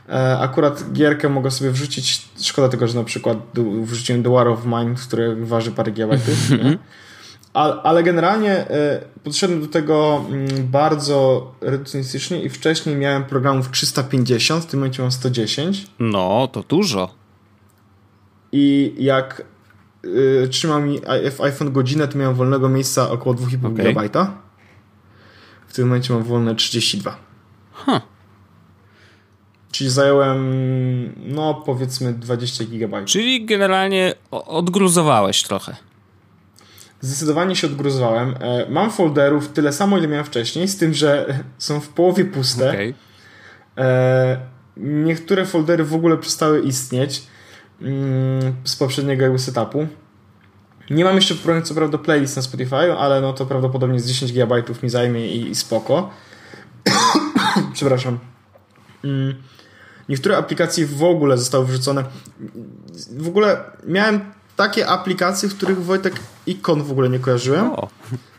e, 0.08 0.38
akurat 0.38 0.92
gierkę 0.92 1.28
mogę 1.28 1.50
sobie 1.50 1.70
wrzucić. 1.70 2.28
Szkoda 2.42 2.68
tego, 2.68 2.88
że 2.88 2.98
na 2.98 3.04
przykład 3.04 3.38
wrzuciłem 3.82 4.22
The 4.22 4.30
War 4.30 4.48
of 4.48 4.64
Mine, 4.66 4.94
które 4.94 5.36
waży 5.36 5.70
parę 5.70 5.92
gigabajtów. 5.92 6.50
Ale 7.54 8.02
generalnie 8.02 8.52
e, 8.52 9.00
podszedłem 9.24 9.60
do 9.60 9.66
tego 9.66 10.24
mm, 10.28 10.66
bardzo 10.66 11.52
redukcjonistycznie 11.60 12.42
i 12.42 12.48
wcześniej 12.48 12.96
miałem 12.96 13.24
programów 13.24 13.70
350, 13.70 14.64
w 14.64 14.66
tym 14.66 14.80
momencie 14.80 15.02
mam 15.02 15.12
110. 15.12 15.86
No, 15.98 16.48
to 16.52 16.62
dużo. 16.62 17.14
I 18.52 18.94
jak 18.98 19.44
y, 20.04 20.48
trzymał 20.50 20.80
mi 20.80 21.00
iPhone 21.42 21.72
godzinę, 21.72 22.08
to 22.08 22.18
miałem 22.18 22.34
wolnego 22.34 22.68
miejsca 22.68 23.10
około 23.10 23.34
2,5 23.36 23.72
okay. 23.72 23.92
GB. 23.94 24.26
W 25.68 25.72
tym 25.72 25.88
momencie 25.88 26.14
mam 26.14 26.22
wolne 26.22 26.54
32. 26.54 27.18
Huh. 27.72 28.00
Czyli 29.72 29.90
zająłem, 29.90 30.40
no 31.26 31.54
powiedzmy 31.54 32.12
20 32.12 32.64
GB. 32.64 33.04
Czyli 33.04 33.46
generalnie 33.46 34.14
odgruzowałeś 34.30 35.42
trochę. 35.42 35.89
Zdecydowanie 37.00 37.56
się 37.56 37.66
odgruzowałem. 37.66 38.34
E, 38.40 38.66
mam 38.70 38.90
folderów 38.90 39.48
tyle 39.48 39.72
samo, 39.72 39.98
ile 39.98 40.08
miałem 40.08 40.24
wcześniej, 40.24 40.68
z 40.68 40.76
tym, 40.76 40.94
że 40.94 41.38
są 41.58 41.80
w 41.80 41.88
połowie 41.88 42.24
puste. 42.24 42.68
Okay. 42.70 42.94
Niektóre 44.76 45.46
foldery 45.46 45.84
w 45.84 45.94
ogóle 45.94 46.16
przestały 46.18 46.60
istnieć 46.60 47.22
mm, 47.82 48.54
z 48.64 48.76
poprzedniego 48.76 49.22
jakby 49.22 49.38
setupu. 49.38 49.86
Nie 50.90 51.04
mam 51.04 51.16
jeszcze 51.16 51.34
co 51.62 51.74
prawda 51.74 51.98
playlist 51.98 52.36
na 52.36 52.42
Spotify, 52.42 52.92
ale 52.98 53.20
no 53.20 53.32
to 53.32 53.46
prawdopodobnie 53.46 54.00
z 54.00 54.06
10 54.06 54.32
GB 54.32 54.62
mi 54.82 54.90
zajmie 54.90 55.28
i, 55.28 55.50
i 55.50 55.54
spoko. 55.54 56.10
Przepraszam. 57.74 58.18
Mm, 59.04 59.34
niektóre 60.08 60.36
aplikacje 60.36 60.86
w 60.86 61.02
ogóle 61.02 61.38
zostały 61.38 61.66
wrzucone. 61.66 62.04
W 63.16 63.28
ogóle 63.28 63.64
miałem 63.86 64.20
takie 64.60 64.86
aplikacje, 64.86 65.48
w 65.48 65.56
których 65.56 65.84
Wojtek 65.84 66.14
ikon 66.46 66.82
w 66.82 66.90
ogóle 66.90 67.08
nie 67.08 67.18
kojarzyłem. 67.18 67.72
O. 67.72 67.88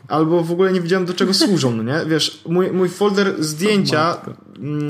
Albo 0.08 0.44
w 0.44 0.52
ogóle 0.52 0.72
nie 0.72 0.80
wiedziałem 0.80 1.06
do 1.06 1.14
czego 1.14 1.34
służą, 1.34 1.70
no 1.70 1.82
nie? 1.82 2.06
Wiesz, 2.06 2.42
mój, 2.46 2.70
mój 2.70 2.88
folder 2.88 3.44
zdjęcia 3.44 4.16
mm, 4.58 4.88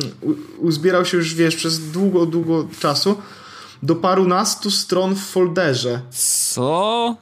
uzbierał 0.58 1.04
się 1.04 1.16
już, 1.16 1.34
wiesz, 1.34 1.56
przez 1.56 1.90
długo, 1.90 2.26
długo 2.26 2.68
czasu 2.80 3.16
do 3.82 3.96
parunastu 3.96 4.70
stron 4.70 5.14
w 5.14 5.20
folderze. 5.20 6.00
Co? 6.10 7.16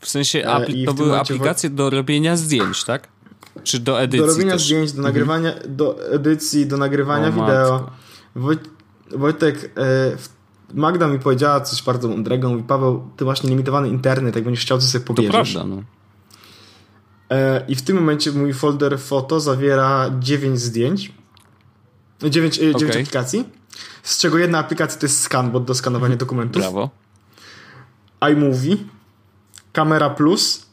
W 0.00 0.08
sensie 0.08 0.42
apli- 0.42 0.86
to 0.86 0.94
były 0.94 1.20
aplikacje 1.20 1.70
do 1.70 1.90
robienia 1.90 2.36
zdjęć, 2.36 2.84
tak? 2.84 3.08
Czy 3.64 3.78
do 3.78 4.02
edycji 4.02 4.26
Do 4.26 4.32
robienia 4.32 4.52
też? 4.52 4.64
zdjęć, 4.64 4.92
do 4.92 4.98
mhm. 4.98 5.14
nagrywania, 5.14 5.52
mhm. 5.52 5.76
do 5.76 6.12
edycji, 6.12 6.66
do 6.66 6.76
nagrywania 6.76 7.28
o, 7.28 7.32
wideo. 7.32 7.90
Wojt, 8.36 8.60
Wojtek, 9.10 9.64
e, 9.64 9.68
w 10.16 10.28
Magda 10.74 11.08
mi 11.08 11.18
powiedziała 11.18 11.60
coś 11.60 11.82
bardzo 11.82 12.08
mądrego. 12.08 12.50
Mówi, 12.50 12.62
Paweł, 12.62 13.08
ty 13.16 13.24
masz 13.24 13.42
limitowany 13.42 13.88
internet, 13.88 14.34
jak 14.34 14.44
będziesz 14.44 14.64
chciał, 14.64 14.78
to 14.78 14.84
sobie 14.84 15.04
pobierzesz. 15.04 15.54
To 15.54 15.58
prawda, 15.60 15.76
no. 15.76 15.82
E, 17.30 17.64
I 17.68 17.74
w 17.74 17.82
tym 17.82 17.96
momencie 17.96 18.32
mój 18.32 18.54
folder 18.54 18.98
foto 18.98 19.40
zawiera 19.40 20.10
9 20.20 20.60
zdjęć. 20.60 21.12
9, 22.22 22.58
okay. 22.58 22.74
9 22.74 22.96
aplikacji. 22.96 23.44
Z 24.02 24.18
czego 24.18 24.38
jedna 24.38 24.58
aplikacja 24.58 25.00
to 25.00 25.06
jest 25.06 25.20
scan, 25.20 25.50
bo 25.50 25.60
do 25.60 25.74
skanowania 25.74 26.16
dokumentów. 26.16 26.62
Brawo. 26.62 26.90
iMovie. 28.32 28.76
Kamera 29.72 30.10
Plus, 30.10 30.66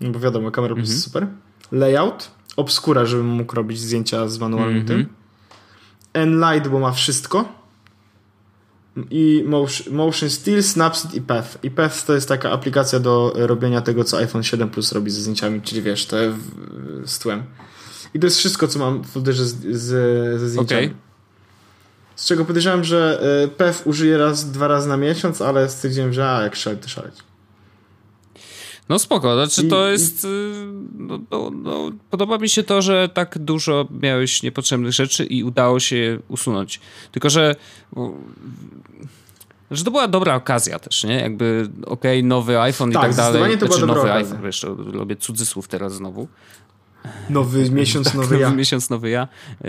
no 0.00 0.10
bo 0.10 0.20
wiadomo, 0.20 0.50
kamera 0.50 0.74
Plus 0.74 0.88
jest 0.88 1.04
super. 1.04 1.26
Layout, 1.72 2.30
Obscura, 2.58 3.06
żebym 3.06 3.26
mógł 3.26 3.54
robić 3.54 3.80
zdjęcia 3.80 4.28
z 4.28 4.38
manualnym 4.38 4.84
tym. 4.84 5.06
Enlight, 6.12 6.68
bo 6.68 6.78
ma 6.78 6.92
wszystko. 6.92 7.57
I 9.10 9.44
Motion, 9.46 9.94
Motion 9.96 10.30
Steel, 10.30 10.62
Snapseed 10.62 11.14
i 11.14 11.20
Path. 11.20 11.58
I 11.64 11.70
Path 11.70 12.04
to 12.06 12.14
jest 12.14 12.28
taka 12.28 12.50
aplikacja 12.52 12.98
do 13.00 13.32
robienia 13.36 13.80
tego, 13.80 14.04
co 14.04 14.18
iPhone 14.18 14.42
7 14.42 14.70
Plus 14.70 14.92
robi 14.92 15.10
ze 15.10 15.20
zdjęciami, 15.20 15.62
czyli 15.62 15.82
wiesz, 15.82 16.06
te 16.06 16.30
w- 16.30 17.02
z 17.10 17.18
tłem. 17.18 17.42
I 18.14 18.20
to 18.20 18.26
jest 18.26 18.38
wszystko, 18.38 18.68
co 18.68 18.78
mam 18.78 19.02
w 19.02 19.06
folderze 19.06 19.44
z, 19.44 19.54
z, 19.76 20.40
ze 20.40 20.48
zdjęciami. 20.48 20.86
Okej. 20.86 20.96
Z 22.16 22.26
czego 22.26 22.44
podejrzewam, 22.44 22.84
że 22.84 23.20
e, 23.44 23.48
PEF 23.48 23.86
użyję 23.86 24.18
raz, 24.18 24.50
dwa 24.50 24.68
razy 24.68 24.88
na 24.88 24.96
miesiąc, 24.96 25.42
ale 25.42 25.68
stwierdziłem, 25.70 26.12
że 26.12 26.30
a, 26.30 26.42
jak 26.42 26.56
szaleć, 26.56 26.82
to 26.82 26.88
szaleć. 26.88 27.14
No 28.88 28.98
spoko, 28.98 29.34
znaczy 29.34 29.68
to 29.68 29.88
jest... 29.88 30.24
y, 30.24 30.28
No, 30.98 31.18
no, 31.30 31.50
no, 31.50 31.90
podoba 32.10 32.38
mi 32.38 32.48
się 32.48 32.62
to, 32.62 32.82
że 32.82 33.08
tak 33.08 33.38
dużo 33.38 33.88
miałeś 34.02 34.42
niepotrzebnych 34.42 34.92
rzeczy 34.92 35.24
i 35.24 35.44
udało 35.44 35.80
się 35.80 35.96
je 35.96 36.18
usunąć. 36.28 36.80
Tylko, 37.12 37.30
że... 37.30 37.56
Że 39.70 39.84
to 39.84 39.90
była 39.90 40.08
dobra 40.08 40.34
okazja 40.34 40.78
też, 40.78 41.04
nie? 41.04 41.14
Jakby, 41.20 41.68
okej, 41.86 42.24
nowy 42.24 42.60
iPhone 42.60 42.92
Tak, 42.92 43.02
i 43.02 43.06
tak 43.06 43.14
dalej. 43.16 43.32
zdecydowanie 43.32 43.58
to 43.58 43.66
była 43.66 43.78
znaczy, 43.78 43.86
dobra 43.86 43.94
nowy 44.02 44.10
okazja. 44.12 44.34
iPhone, 44.36 44.46
wiesz, 44.46 44.66
robię 44.92 45.16
cudzysłów 45.16 45.68
teraz 45.68 45.94
znowu. 45.94 46.28
Nowy 47.30 47.70
miesiąc, 47.80 48.14
nowy 48.14 48.38
ja. 48.38 48.46
Nowy 48.46 48.56
miesiąc, 48.56 48.90
nowy 48.90 49.10
ja. 49.10 49.28
E, 49.64 49.68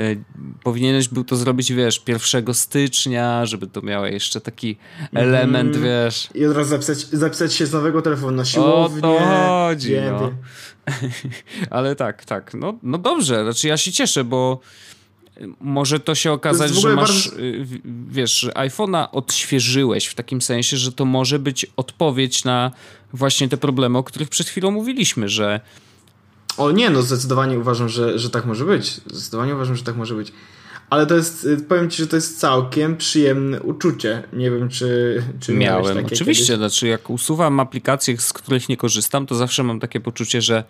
powinieneś 0.63 1.07
był 1.07 1.23
to 1.23 1.35
zrobić, 1.35 1.73
wiesz, 1.73 2.03
1 2.07 2.53
stycznia, 2.53 3.45
żeby 3.45 3.67
to 3.67 3.81
miało 3.81 4.05
jeszcze 4.05 4.41
taki 4.41 4.77
element, 5.13 5.77
wiesz... 5.77 6.29
I 6.35 6.45
od 6.45 6.55
razu 6.55 6.69
zapisać, 6.69 6.97
zapisać 6.97 7.53
się 7.53 7.65
z 7.65 7.73
nowego 7.73 8.01
telefonu 8.01 8.31
na 8.31 8.41
O 8.41 8.45
siłownię. 8.45 9.01
to 9.01 9.19
chodzi, 9.19 9.89
Wiem, 9.89 10.15
no. 10.15 10.31
Ale 11.69 11.95
tak, 11.95 12.25
tak. 12.25 12.53
No, 12.53 12.73
no 12.83 12.97
dobrze, 12.97 13.43
znaczy 13.43 13.67
ja 13.67 13.77
się 13.77 13.91
cieszę, 13.91 14.23
bo 14.23 14.59
może 15.61 15.99
to 15.99 16.15
się 16.15 16.31
okazać, 16.31 16.71
To 16.71 16.79
że 16.81 16.95
masz, 16.95 17.29
bardzo- 17.29 17.41
y, 17.43 17.65
wiesz, 18.09 18.47
iPhone'a 18.55 19.07
odświeżyłeś 19.11 20.05
w 20.05 20.15
takim 20.15 20.41
sensie, 20.41 20.77
że 20.77 20.91
to 20.91 21.05
może 21.05 21.39
być 21.39 21.65
odpowiedź 21.75 22.43
na 22.43 22.71
właśnie 23.13 23.49
te 23.49 23.57
problemy, 23.57 23.97
o 23.97 24.03
których 24.03 24.29
przed 24.29 24.47
chwilą 24.47 24.71
mówiliśmy, 24.71 25.29
że 25.29 25.59
O 26.57 26.71
nie, 26.71 26.89
no 26.89 27.01
zdecydowanie 27.01 27.59
uważam, 27.59 27.89
że, 27.89 28.19
że 28.19 28.29
tak 28.29 28.45
może 28.45 28.65
być. 28.65 28.93
Zdecydowanie 28.93 29.55
uważam, 29.55 29.75
że 29.75 29.83
tak 29.83 29.95
może 29.95 30.15
być. 30.15 30.31
Ale 30.89 31.05
to 31.05 31.15
jest, 31.15 31.45
y, 31.45 31.57
powiem 31.57 31.89
ci, 31.89 31.97
że 31.97 32.07
to 32.07 32.15
jest 32.15 32.39
całkiem 32.39 32.97
przyjemne 32.97 33.62
uczucie. 33.62 34.23
Nie 34.33 34.51
wiem, 34.51 34.69
czy, 34.69 35.23
czy 35.39 35.53
miałem. 35.53 35.95
takie 35.95 36.15
Oczywiście, 36.15 36.45
kiedyś. 36.45 36.57
znaczy 36.57 36.88
jak 36.88 37.09
usuwam 37.09 37.59
aplikacje, 37.59 38.17
z 38.17 38.33
których 38.33 38.69
nie 38.69 38.77
korzystam, 38.77 39.25
to 39.25 39.35
zawsze 39.35 39.63
mam 39.63 39.79
takie 39.79 39.99
poczucie, 39.99 40.41
że 40.41 40.63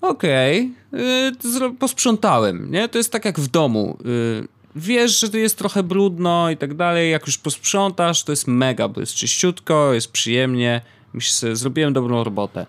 okej, 0.00 0.72
okay, 0.92 1.76
posprzątałem, 1.78 2.70
nie? 2.70 2.88
To 2.88 2.98
jest 2.98 3.12
tak 3.12 3.24
jak 3.24 3.40
w 3.40 3.48
domu. 3.48 3.98
Y, 4.06 4.48
wiesz, 4.76 5.20
że 5.20 5.28
to 5.28 5.36
jest 5.36 5.58
trochę 5.58 5.82
brudno 5.82 6.50
i 6.50 6.56
tak 6.56 6.74
dalej, 6.74 7.10
jak 7.10 7.26
już 7.26 7.38
posprzątasz, 7.38 8.24
to 8.24 8.32
jest 8.32 8.48
mega, 8.48 8.88
bo 8.88 9.00
jest 9.00 9.14
czyściutko, 9.14 9.94
jest 9.94 10.12
przyjemnie, 10.12 10.80
myślę 11.14 11.56
zrobiłem 11.56 11.92
dobrą 11.92 12.24
robotę. 12.24 12.66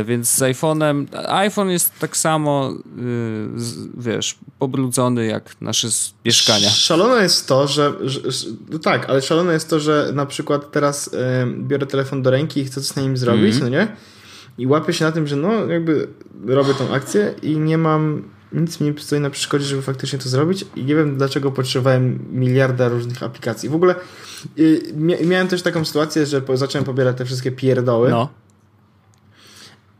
Y, 0.00 0.04
Więc 0.04 0.28
z 0.30 0.40
iPhone'em, 0.40 1.06
iPhone 1.28 1.70
jest 1.70 1.98
tak 1.98 2.16
samo, 2.16 2.72
z- 3.56 3.88
wiesz, 3.98 4.38
pobrudzony 4.58 5.26
jak 5.26 5.60
nasze 5.60 5.88
mieszkania. 6.24 6.70
Szalone 6.70 7.22
jest 7.22 7.48
to, 7.48 7.66
że, 7.68 7.92
że, 8.02 8.20
no 8.70 8.78
tak, 8.78 9.10
ale 9.10 9.22
szalone 9.22 9.52
jest 9.52 9.70
to, 9.70 9.80
że 9.80 10.10
na 10.14 10.26
przykład 10.26 10.70
teraz 10.72 11.10
em, 11.14 11.68
biorę 11.68 11.86
telefon 11.86 12.22
do 12.22 12.30
ręki 12.30 12.60
i 12.60 12.64
chcę 12.64 12.80
coś 12.80 12.96
na 12.96 13.02
nim 13.02 13.16
zrobić, 13.16 13.54
Mhm. 13.54 13.62
no 13.72 13.78
nie? 13.78 13.96
I 14.58 14.66
łapię 14.66 14.92
się 14.92 15.04
na 15.04 15.12
tym, 15.12 15.26
że 15.26 15.36
no 15.36 15.52
jakby 15.66 16.08
robię 16.46 16.74
tą 16.74 16.94
akcję 16.94 17.34
i 17.42 17.56
nie 17.58 17.78
mam 17.78 18.22
nic 18.52 18.80
mi 18.80 18.94
stoi 19.00 19.20
na 19.20 19.30
przeszkodzie, 19.30 19.64
żeby 19.64 19.82
faktycznie 19.82 20.18
to 20.18 20.28
zrobić 20.28 20.64
i 20.76 20.84
nie 20.84 20.94
wiem 20.94 21.16
dlaczego 21.16 21.50
potrzebowałem 21.52 22.26
miliarda 22.32 22.88
różnych 22.88 23.22
aplikacji. 23.22 23.68
W 23.68 23.74
ogóle 23.74 23.94
y, 24.58 24.92
mia- 24.96 25.26
miałem 25.26 25.48
też 25.48 25.62
taką 25.62 25.84
sytuację, 25.84 26.26
że 26.26 26.40
po, 26.42 26.56
zacząłem 26.56 26.84
pobierać 26.84 27.16
te 27.16 27.24
wszystkie 27.24 27.52
pierdoły 27.52 28.10
No. 28.10 28.28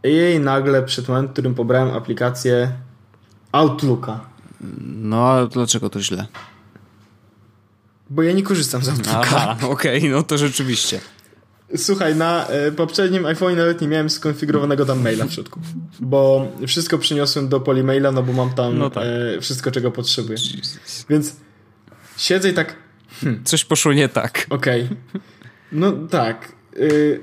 i 0.04 0.38
nagle 0.40 0.82
przed 0.82 1.08
momentem, 1.08 1.28
w 1.30 1.32
którym 1.32 1.54
pobrałem 1.54 1.90
aplikację 1.96 2.72
Outlooka, 3.52 4.20
No, 4.86 5.28
a 5.28 5.46
dlaczego 5.46 5.90
to 5.90 6.00
źle? 6.02 6.26
bo 8.10 8.22
ja 8.22 8.32
nie 8.32 8.42
korzystam 8.42 8.82
z 8.82 8.88
Outlooka. 8.88 9.20
Aha, 9.20 9.56
okej, 9.68 10.08
no 10.10 10.22
to 10.22 10.38
rzeczywiście. 10.38 11.00
Słuchaj, 11.76 12.16
na 12.16 12.46
e, 12.46 12.72
poprzednim 12.72 13.26
iPhone 13.26 13.56
nawet 13.56 13.80
nie 13.80 13.88
miałem 13.88 14.10
skonfigurowanego 14.10 14.86
tam 14.86 15.02
maila 15.02 15.24
w 15.24 15.32
środku. 15.32 15.60
Bo 16.00 16.48
wszystko 16.66 16.98
przyniosłem 16.98 17.48
do 17.48 17.60
Polymaila, 17.60 18.12
no 18.12 18.22
bo 18.22 18.32
mam 18.32 18.50
tam 18.54 18.78
No 18.78 18.90
tak. 18.90 19.04
e, 19.36 19.40
wszystko, 19.40 19.70
czego 19.70 19.90
potrzebuję. 19.90 20.38
Więc 21.10 21.36
siedzę 22.16 22.48
i 22.50 22.54
tak, 22.54 22.76
Coś 23.44 23.64
poszło 23.64 23.92
nie 23.92 24.08
tak. 24.08 24.46
okej. 24.50 24.88
No 25.72 25.92
tak. 25.92 26.52
Y, 26.76 27.20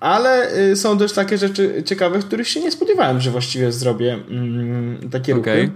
ale 0.00 0.56
y, 0.58 0.76
są 0.76 0.98
też 0.98 1.12
takie 1.12 1.38
rzeczy 1.38 1.82
ciekawe, 1.86 2.18
których 2.18 2.48
się 2.48 2.60
nie 2.60 2.72
spodziewałem, 2.72 3.20
że 3.20 3.30
właściwie 3.30 3.72
zrobię 3.72 4.14
mm, 4.28 5.10
takie 5.10 5.34
ruchy. 5.34 5.70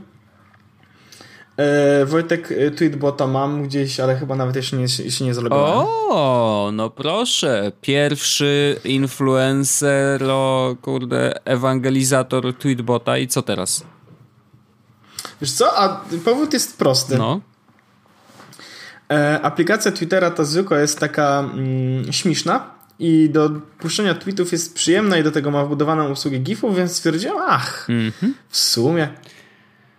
E, 1.60 2.06
Wojtek, 2.06 2.50
y, 2.50 2.70
Tweetbota 2.70 3.26
mam 3.26 3.62
gdzieś, 3.62 4.00
ale 4.00 4.16
chyba 4.16 4.36
nawet 4.36 4.56
jeszcze 4.56 4.76
nie, 4.76 4.88
się 4.88 5.24
nie 5.24 5.34
zalogowałem. 5.34 5.86
O, 6.10 6.70
no 6.72 6.90
proszę. 6.90 7.72
Pierwszy 7.80 8.80
influencer, 8.84 10.24
o, 10.24 10.76
kurde, 10.82 11.44
ewangelizator 11.44 12.54
Tweetbota 12.54 13.18
i 13.18 13.28
co 13.28 13.42
teraz? 13.42 13.84
Wiesz 15.40 15.52
co, 15.52 15.78
a 15.78 16.00
powód 16.24 16.52
jest 16.52 16.78
prosty. 16.78 17.18
No. 17.18 17.40
E, 19.12 19.40
aplikacja 19.42 19.92
Twittera 19.92 20.30
ta 20.30 20.44
zwykła 20.44 20.78
jest 20.78 20.98
taka 20.98 21.50
mm, 21.54 22.12
śmieszna 22.12 22.70
i 22.98 23.30
do 23.30 23.50
puszczenia 23.78 24.14
tweetów 24.14 24.52
jest 24.52 24.74
przyjemna 24.74 25.18
i 25.18 25.22
do 25.22 25.30
tego 25.30 25.50
ma 25.50 25.64
wbudowaną 25.64 26.10
usługę 26.10 26.38
GIF-ów, 26.38 26.76
więc 26.76 26.92
stwierdziłem, 26.96 27.36
ach, 27.46 27.86
Mhm. 27.88 28.34
w 28.48 28.56
sumie. 28.56 29.08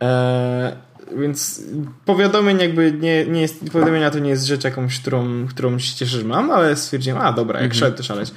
E, 0.02 0.91
więc 1.18 1.62
powiadomień 2.06 2.60
jakby 2.60 2.92
nie, 2.92 3.26
nie 3.26 3.42
jest, 3.42 3.72
powiadomienia 3.72 4.12
to 4.12 4.20
nie 4.20 4.30
jest 4.30 4.46
rzecz 4.46 4.64
jakąś, 4.64 5.00
którą, 5.00 5.48
którą 5.48 5.80
się 5.80 5.96
cieszę, 5.96 6.24
mam, 6.24 6.52
ale 6.52 6.76
stwierdziłem, 6.76 7.22
a 7.22 7.34
dobra, 7.34 7.62
jak 7.62 7.74
szaleć, 7.74 7.98
to 7.98 8.04
szaleć. 8.04 8.32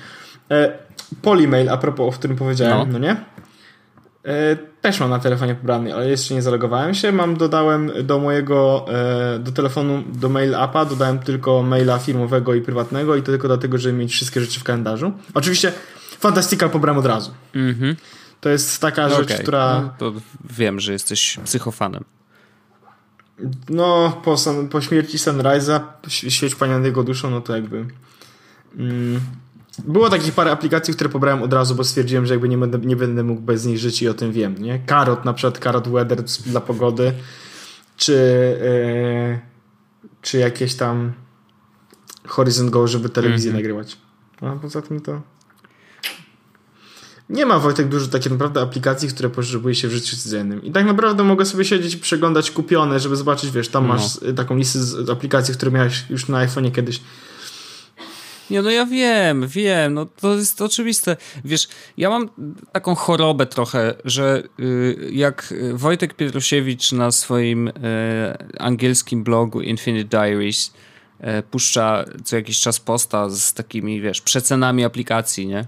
E, 0.51 0.79
Polymail, 1.23 1.69
a 1.69 1.77
propos, 1.77 2.15
o 2.15 2.19
którym 2.19 2.37
powiedziałem, 2.37 2.79
No. 2.79 2.87
no, 2.93 2.99
nie? 2.99 3.17
E, 4.25 4.57
też 4.81 5.01
mam 5.01 5.11
na 5.11 5.19
telefonie 5.19 5.55
pobrany, 5.55 5.95
ale 5.95 6.11
jeszcze 6.11 6.35
nie 6.35 6.43
zalogowałem 6.43 6.95
się. 6.95 7.13
Mam, 7.13 7.37
dodałem 7.37 7.91
do 8.03 8.19
mojego, 8.19 8.87
e, 9.35 9.39
do 9.39 9.53
telefonu, 9.53 10.03
do 10.13 10.29
mail 10.29 10.55
appa, 10.55 10.85
dodałem 10.85 11.19
tylko 11.19 11.63
maila 11.63 11.99
firmowego 11.99 12.55
i 12.55 12.61
prywatnego 12.61 13.17
i 13.17 13.21
to 13.23 13.27
tylko 13.27 13.49
dlatego, 13.49 13.79
żeby 13.79 13.99
mieć 13.99 14.13
wszystkie 14.13 14.41
rzeczy 14.41 14.61
w 14.61 14.65
kalendarzu. 14.65 15.13
Oczywiście 15.35 15.73
Fantastica 16.21 16.69
pobrałem 16.69 16.99
od 16.99 17.07
razu. 17.07 17.31
Mhm. 17.55 17.97
To 18.41 18.49
jest 18.49 18.81
taka 18.81 19.09
rzecz, 19.09 19.35
która... 19.43 19.81
no, 19.81 19.95
to 19.99 20.13
wiem, 20.51 20.81
że 20.81 20.93
jesteś 20.93 21.39
psychofanem. 21.45 22.05
No, 23.69 24.21
po, 24.25 24.37
sun, 24.37 24.69
po 24.69 24.81
śmierci 24.81 25.19
Sunrise'a, 25.19 25.81
świeć 26.09 26.55
Pania 26.55 26.77
nad 26.77 26.85
jego 26.85 27.03
duszą, 27.03 27.31
no 27.31 27.41
to 27.41 27.55
jakby... 27.57 27.87
Mm, 28.77 29.21
było 29.85 30.11
takich 30.11 30.35
parę 30.35 30.51
aplikacji, 30.51 30.95
które 30.95 31.11
pobrałem 31.11 31.43
od 31.43 31.53
razu, 31.53 31.75
bo 31.75 31.85
stwierdziłem, 31.85 32.27
że 32.27 32.35
jakby 32.35 32.49
nie 32.49 32.59
będę, 32.59 32.79
nie 32.79 32.97
będę 32.97 33.23
mógł 33.23 33.41
bez 33.41 33.65
nich 33.67 33.79
żyć 33.79 34.03
i 34.03 34.09
o 34.09 34.15
tym 34.15 34.33
wiem, 34.33 34.59
nie? 34.59 34.79
Karot, 34.79 35.25
na 35.25 35.33
przykład 35.33 35.59
Karot 35.59 35.89
Weather 35.89 36.23
dla 36.23 36.61
pogody, 36.61 37.13
czy, 37.97 38.17
e, 38.63 39.41
czy 40.23 40.39
jakieś 40.39 40.75
tam 40.75 41.13
Horizon 42.27 42.71
Go, 42.71 42.89
żeby 42.89 43.09
telewizję 43.09 43.51
Mhm. 43.51 43.63
nagrywać. 43.63 43.97
A 44.41 44.57
poza 44.57 44.83
tym 44.83 45.01
to... 45.01 45.23
Nie 47.29 47.47
ma 47.47 47.59
Wojtek 47.59 47.89
dużo 47.89 48.07
takich 48.07 48.33
naprawdę 48.33 48.61
aplikacji, 48.61 49.09
które 49.09 49.31
potrzebuje 49.31 49.75
się 49.75 49.89
w 49.89 49.91
życiu 49.91 50.17
codziennym. 50.17 50.63
I 50.63 50.71
tak 50.73 50.87
naprawdę 50.87 51.25
mogę 51.25 51.45
sobie 51.47 51.65
siedzieć 51.65 51.95
i 51.95 51.99
przeglądać 51.99 52.51
kupione, 52.51 53.01
żeby 53.01 53.17
zobaczyć, 53.17 53.51
wiesz, 53.51 53.69
tam 53.69 53.87
No. 53.87 53.95
masz 53.95 54.17
y, 54.23 54.35
taką 54.35 54.57
listę 54.57 54.79
z 54.79 55.11
aplikacji, 55.11 55.55
które 55.55 55.71
miałeś 55.71 56.05
już 56.11 56.29
na 56.29 56.47
iPhone'ie 56.47 56.73
kiedyś. 56.73 57.01
Nie, 58.51 58.63
no 58.63 58.71
ja 58.71 58.87
wiem, 58.87 59.49
wiem, 59.49 59.95
no 59.95 60.07
to 60.07 60.35
jest 60.35 60.63
oczywiste. 60.63 61.17
Wiesz, 61.45 61.69
ja 61.97 62.11
mam 62.11 62.29
taką 62.73 62.95
chorobę 62.95 63.47
trochę, 63.47 63.95
że 64.05 64.43
y, 64.61 65.09
jak 65.13 65.55
Wojtek 65.75 66.15
Pietrusiewicz 66.15 66.93
na 66.93 67.11
swoim 67.13 67.69
y, 67.69 67.73
angielskim 68.59 69.25
blogu 69.25 69.61
Infinite 69.61 70.09
Diaries 70.19 70.73
y, 71.21 71.43
puszcza 71.51 72.05
co 72.25 72.37
jakiś 72.37 72.61
czas 72.61 72.81
posta 72.81 73.29
z 73.31 73.55
takimi, 73.55 74.01
wiesz, 74.01 74.21
przecenami 74.21 74.85
aplikacji, 74.85 75.47
nie? 75.47 75.67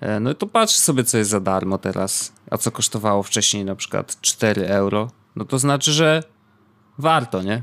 E, 0.00 0.20
No 0.20 0.34
to 0.34 0.46
patrz 0.46 0.74
sobie, 0.74 1.04
co 1.04 1.18
jest 1.18 1.30
za 1.30 1.40
darmo 1.40 1.78
teraz, 1.78 2.32
a 2.50 2.58
co 2.58 2.70
kosztowało 2.70 3.22
wcześniej 3.22 3.64
na 3.64 3.76
przykład 3.76 4.20
4 4.20 4.66
euro. 4.66 5.10
No 5.36 5.44
to 5.44 5.58
znaczy, 5.58 5.92
że 5.92 6.22
warto, 6.98 7.42
nie? 7.42 7.62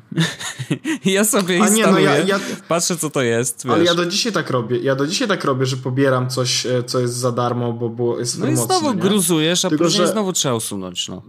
ja 1.06 1.24
sobie 1.26 1.64
A 1.64 1.70
nie, 1.70 1.88
no 1.88 2.00
ja, 2.00 2.18
ja, 2.18 2.40
patrzę 2.68 2.98
co 2.98 3.10
to 3.10 3.22
jest. 3.22 3.66
Wiesz. 3.66 3.74
Ale 3.74 3.84
ja 3.84 3.96
do 3.96 4.06
dzisiaj 4.06 4.32
tak 4.32 4.50
robię. 4.50 4.78
Ja 4.80 4.96
do 4.96 5.08
dzisiaj 5.08 5.28
tak 5.28 5.44
robię, 5.44 5.66
że 5.66 5.78
pobieram 5.78 6.30
coś, 6.30 6.66
e, 6.66 6.84
co 6.84 7.00
jest 7.00 7.14
za 7.14 7.32
darmo, 7.32 7.74
bo 7.74 7.90
było, 7.90 8.20
jest 8.20 8.40
No 8.40 8.48
i 8.48 8.56
znowu 8.56 8.94
nie? 8.94 9.00
gruzujesz, 9.00 9.66
a 9.66 9.70
Tylko, 9.70 9.84
później 9.84 10.08
że... 10.08 10.12
znowu 10.14 10.34
trzeba 10.34 10.56
usunąć, 10.56 11.08
no. 11.08 11.22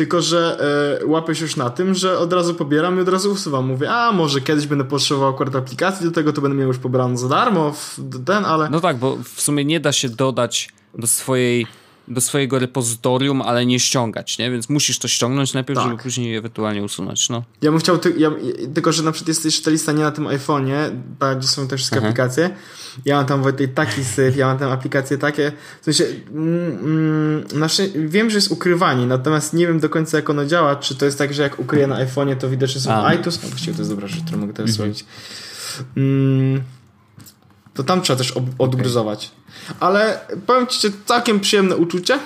Tylko, 0.00 0.22
że 0.22 0.58
e, 1.02 1.06
łapię 1.06 1.34
się 1.34 1.42
już 1.42 1.56
na 1.56 1.70
tym, 1.70 1.94
że 1.94 2.18
od 2.18 2.32
razu 2.32 2.54
pobieram 2.54 2.98
i 2.98 3.00
od 3.00 3.08
razu 3.08 3.32
usuwam. 3.32 3.66
Mówię, 3.66 3.90
a 3.90 4.12
może 4.12 4.40
kiedyś 4.40 4.66
będę 4.66 4.84
potrzebował 4.84 5.30
akurat 5.30 5.56
aplikacji 5.56 6.06
do 6.06 6.12
tego, 6.12 6.32
to 6.32 6.40
będę 6.40 6.56
miał 6.56 6.68
już 6.68 6.78
pobrane 6.78 7.18
za 7.18 7.28
darmo, 7.28 7.74
ten, 8.26 8.44
ale... 8.44 8.70
No 8.70 8.80
tak, 8.80 8.96
bo 8.96 9.16
w 9.34 9.40
sumie 9.40 9.64
nie 9.64 9.80
da 9.80 9.92
się 9.92 10.08
dodać 10.08 10.68
do 10.98 11.06
swojej 11.06 11.66
do 12.10 12.20
swojego 12.20 12.58
repozytorium, 12.58 13.42
ale 13.42 13.66
nie 13.66 13.80
ściągać, 13.80 14.38
nie? 14.38 14.50
Więc 14.50 14.68
musisz 14.68 14.98
to 14.98 15.08
ściągnąć 15.08 15.54
najpierw, 15.54 15.78
tak. 15.80 15.88
żeby 15.88 16.02
później 16.02 16.36
ewentualnie 16.36 16.82
usunąć, 16.82 17.28
no. 17.28 17.44
Ja 17.62 17.70
bym 17.70 17.80
chciał, 17.80 17.98
ty, 17.98 18.14
ja, 18.18 18.30
tylko 18.74 18.92
że 18.92 19.02
na 19.02 19.12
przykład 19.12 19.28
jest 19.28 19.44
jeszcze 19.44 19.64
ta 19.64 19.70
lista 19.70 19.92
nie 19.92 20.02
na 20.02 20.10
tym 20.10 20.24
iPhone'ie, 20.24 20.90
gdzie 21.38 21.48
są 21.48 21.68
te 21.68 21.76
wszystkie 21.76 21.98
Aha. 21.98 22.06
aplikacje. 22.06 22.50
Ja 23.04 23.16
mam 23.16 23.26
tam 23.26 23.42
Wojtek 23.42 23.74
taki 23.74 24.04
syf, 24.04 24.36
ja 24.36 24.46
mam 24.46 24.58
tam 24.58 24.72
aplikacje 24.72 25.18
takie, 25.18 25.52
w 25.80 25.84
sensie, 25.84 26.04
mm, 26.30 26.78
mm, 26.78 27.48
znaczy, 27.48 27.92
wiem, 27.94 28.30
że 28.30 28.36
jest 28.36 28.50
ukrywanie, 28.50 29.06
natomiast 29.06 29.52
nie 29.52 29.66
wiem 29.66 29.80
do 29.80 29.88
końca 29.88 30.16
jak 30.16 30.30
ono 30.30 30.46
działa, 30.46 30.76
czy 30.76 30.94
to 30.94 31.04
jest 31.04 31.18
tak, 31.18 31.34
że 31.34 31.42
jak 31.42 31.58
ukryję 31.58 31.86
na 31.86 32.06
iPhone'ie, 32.06 32.36
to 32.36 32.50
widocznie 32.50 32.80
są 32.80 32.90
A. 32.90 33.14
iTunes, 33.14 33.42
no 33.42 33.48
właściwie 33.48 33.74
to 33.74 33.80
jest 33.80 33.90
dobra 33.90 34.08
rzecz, 34.08 34.24
którą 34.24 34.38
mogę 34.38 34.52
teraz 34.52 34.70
mhm. 34.70 34.94
zrobić. 34.94 35.04
Mm, 35.96 36.62
to 37.80 37.84
tam 37.84 38.02
trzeba 38.02 38.16
też 38.16 38.34
odgruzować. 38.58 39.30
Ale 39.80 40.20
powiem 40.46 40.66
ci, 40.66 40.88
całkiem 41.06 41.40
przyjemne 41.40 41.76
uczucie. 41.76 42.18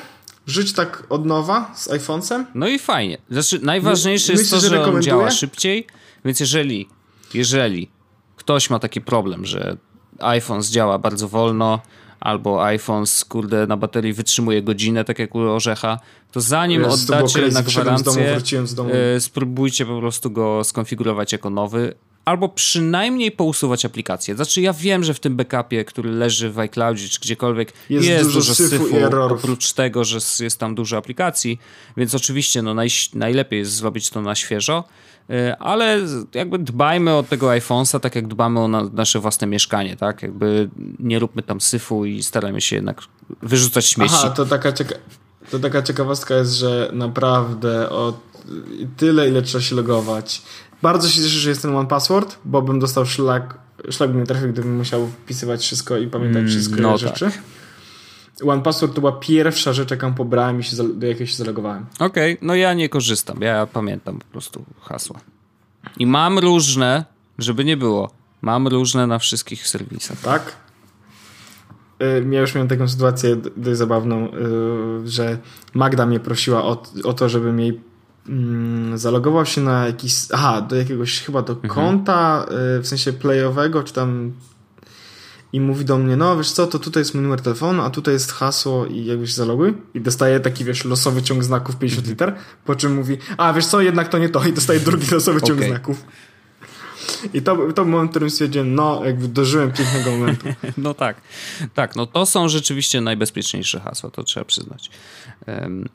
Żyć 0.46 0.72
tak 0.72 1.02
od 1.08 1.26
nowa 1.26 1.72
z 1.74 1.88
iPhone'em. 1.88 2.44
No 2.54 2.68
i 2.68 2.78
fajnie. 2.78 3.18
Znaczy, 3.30 3.58
najważniejsze 3.62 4.32
My, 4.32 4.38
jest 4.38 4.50
to, 4.50 4.60
że, 4.60 4.68
że 4.68 4.84
on 4.84 5.02
działa 5.02 5.30
szybciej, 5.30 5.86
więc 6.24 6.40
jeżeli, 6.40 6.88
jeżeli 7.34 7.90
ktoś 8.36 8.70
ma 8.70 8.78
taki 8.78 9.00
problem, 9.00 9.46
że 9.46 9.76
iPhone 10.18 10.62
działa 10.62 10.98
bardzo 10.98 11.28
wolno, 11.28 11.80
albo 12.20 12.64
iPhone 12.64 13.04
kurde 13.28 13.66
na 13.66 13.76
baterii 13.76 14.12
wytrzymuje 14.12 14.62
godzinę, 14.62 15.04
tak 15.04 15.18
jak 15.18 15.34
u 15.34 15.38
Orzecha, 15.38 15.98
to 16.32 16.40
zanim 16.40 16.84
oddacie 16.84 17.48
na 17.48 17.62
gwarancję, 17.62 18.66
z 18.66 18.74
domu, 18.74 18.90
z 19.18 19.24
spróbujcie 19.24 19.86
po 19.86 19.98
prostu 19.98 20.30
go 20.30 20.64
skonfigurować 20.64 21.32
jako 21.32 21.50
nowy 21.50 21.94
albo 22.24 22.48
przynajmniej 22.48 23.32
pousuwać 23.32 23.84
aplikacje. 23.84 24.34
Znaczy 24.34 24.60
ja 24.60 24.72
wiem, 24.72 25.04
że 25.04 25.14
w 25.14 25.20
tym 25.20 25.36
backupie, 25.36 25.84
który 25.84 26.10
leży 26.10 26.50
w 26.50 26.58
iCloudzie 26.58 27.08
czy 27.08 27.20
gdziekolwiek 27.20 27.72
jest, 27.90 28.06
jest 28.08 28.24
dużo, 28.24 28.38
dużo 28.38 28.54
syfu, 28.54 28.88
syfu 28.88 28.96
oprócz 29.30 29.72
tego, 29.72 30.04
że 30.04 30.18
jest 30.40 30.58
tam 30.58 30.74
dużo 30.74 30.96
aplikacji, 30.96 31.60
więc 31.96 32.14
oczywiście 32.14 32.62
no, 32.62 32.74
naj, 32.74 32.88
najlepiej 33.14 33.58
jest 33.58 33.72
zrobić 33.72 34.10
to 34.10 34.22
na 34.22 34.34
świeżo, 34.34 34.84
y, 35.30 35.56
ale 35.58 36.00
jakby 36.34 36.58
dbajmy 36.58 37.14
o 37.14 37.22
tego 37.22 37.46
iPhone'a 37.46 38.00
tak 38.00 38.14
jak 38.14 38.28
dbamy 38.28 38.60
o 38.60 38.68
na, 38.68 38.82
nasze 38.92 39.20
własne 39.20 39.46
mieszkanie, 39.46 39.96
tak? 39.96 40.22
Jakby 40.22 40.70
nie 40.98 41.18
róbmy 41.18 41.42
tam 41.42 41.60
syfu 41.60 42.04
i 42.04 42.22
starajmy 42.22 42.60
się 42.60 42.76
jednak 42.76 43.00
wyrzucać 43.42 43.86
śmieci. 43.86 44.14
Aha, 44.16 44.30
to 44.30 44.46
taka, 44.46 44.72
cieka 44.72 44.94
to 45.50 45.58
taka 45.58 45.82
ciekawostka 45.82 46.34
jest, 46.34 46.52
że 46.52 46.90
naprawdę 46.92 47.90
o 47.90 48.20
tyle, 48.96 49.28
ile 49.28 49.42
trzeba 49.42 49.62
się 49.62 49.76
logować, 49.76 50.42
bardzo 50.84 51.08
się 51.08 51.22
cieszę, 51.22 51.38
że 51.38 51.50
jestem 51.50 51.76
One 51.76 51.88
Password, 51.88 52.38
bo 52.44 52.62
bym 52.62 52.78
dostał 52.78 53.06
szlak, 53.06 53.58
szlak 53.90 54.10
by 54.10 54.16
mnie 54.16 54.26
trafił, 54.26 54.48
gdybym 54.48 54.76
musiał 54.76 55.06
wpisywać 55.06 55.60
wszystko 55.60 55.98
i 55.98 56.06
pamiętać 56.06 56.40
mm, 56.40 56.48
wszystko 56.48 56.80
no 56.80 56.98
rzeczy. 56.98 57.24
Tak. 57.24 57.42
One 58.48 58.62
Password 58.62 58.94
to 58.94 59.00
była 59.00 59.12
pierwsza 59.12 59.72
rzecz, 59.72 59.90
jaką 59.90 60.14
pobrałem 60.14 60.60
i 60.60 60.62
się, 60.62 60.76
do 60.94 61.06
jakiej 61.06 61.26
się 61.26 61.36
zalogowałem. 61.36 61.86
Okej, 61.98 62.34
okay. 62.34 62.46
no 62.46 62.54
ja 62.54 62.74
nie 62.74 62.88
korzystam, 62.88 63.40
ja 63.40 63.66
pamiętam 63.66 64.18
po 64.18 64.24
prostu 64.24 64.64
hasła. 64.80 65.20
I 65.98 66.06
mam 66.06 66.38
różne, 66.38 67.04
żeby 67.38 67.64
nie 67.64 67.76
było, 67.76 68.10
mam 68.42 68.68
różne 68.68 69.06
na 69.06 69.18
wszystkich 69.18 69.68
serwisach. 69.68 70.20
Tak? 70.20 70.56
Y, 72.02 72.26
ja 72.30 72.40
już 72.40 72.54
miałem 72.54 72.68
taką 72.68 72.88
sytuację 72.88 73.36
dość 73.56 73.78
zabawną, 73.78 74.28
y, 74.28 75.08
że 75.08 75.38
Magda 75.74 76.06
mnie 76.06 76.20
prosiła 76.20 76.64
o, 76.64 76.82
o 77.04 77.12
to, 77.12 77.28
żebym 77.28 77.60
jej 77.60 77.80
mm, 78.28 78.98
zalogował 78.98 79.46
się 79.46 79.60
na 79.60 79.86
jakiś, 79.86 80.14
aha, 80.32 80.60
do 80.60 80.76
jakiegoś 80.76 81.20
chyba 81.20 81.42
do 81.42 81.52
mhm. 81.52 81.74
konta, 81.74 82.46
y, 82.78 82.82
w 82.82 82.86
sensie 82.86 83.12
playowego, 83.12 83.82
czy 83.82 83.92
tam 83.92 84.32
i 85.54 85.60
mówi 85.60 85.84
do 85.84 85.98
mnie, 85.98 86.16
no 86.16 86.36
wiesz 86.36 86.50
co, 86.50 86.66
to 86.66 86.78
tutaj 86.78 87.00
jest 87.00 87.14
mój 87.14 87.22
numer 87.22 87.40
telefonu, 87.40 87.82
a 87.82 87.90
tutaj 87.90 88.14
jest 88.14 88.32
hasło 88.32 88.86
i 88.86 89.04
jakbyś 89.04 89.32
zaloguj 89.32 89.74
i 89.94 90.00
dostaje 90.00 90.40
taki, 90.40 90.64
wiesz, 90.64 90.84
losowy 90.84 91.22
ciąg 91.22 91.44
znaków 91.44 91.76
50 91.76 92.08
mhm. 92.08 92.12
liter, 92.12 92.44
po 92.64 92.74
czym 92.74 92.94
mówi, 92.94 93.18
a 93.36 93.52
wiesz 93.52 93.66
co, 93.66 93.80
jednak 93.80 94.08
to 94.08 94.18
nie 94.18 94.28
to 94.28 94.44
i 94.44 94.52
dostaje 94.52 94.80
drugi 94.80 95.06
losowy 95.10 95.42
ciąg 95.42 95.58
okay. 95.58 95.68
znaków. 95.68 96.04
I 97.34 97.42
to, 97.42 97.56
to 97.56 97.84
był 97.84 97.92
moment, 97.92 98.10
w 98.10 98.12
którym 98.12 98.30
stwierdziłem, 98.30 98.74
no, 98.74 99.04
jakby 99.04 99.28
dożyłem 99.28 99.72
pięknego 99.72 100.10
momentu. 100.10 100.46
No 100.76 100.94
tak, 100.94 101.20
tak, 101.74 101.96
no 101.96 102.06
to 102.06 102.26
są 102.26 102.48
rzeczywiście 102.48 103.00
najbezpieczniejsze 103.00 103.80
hasła, 103.80 104.10
to 104.10 104.22
trzeba 104.22 104.44
przyznać. 104.44 104.90
Um, 105.46 105.88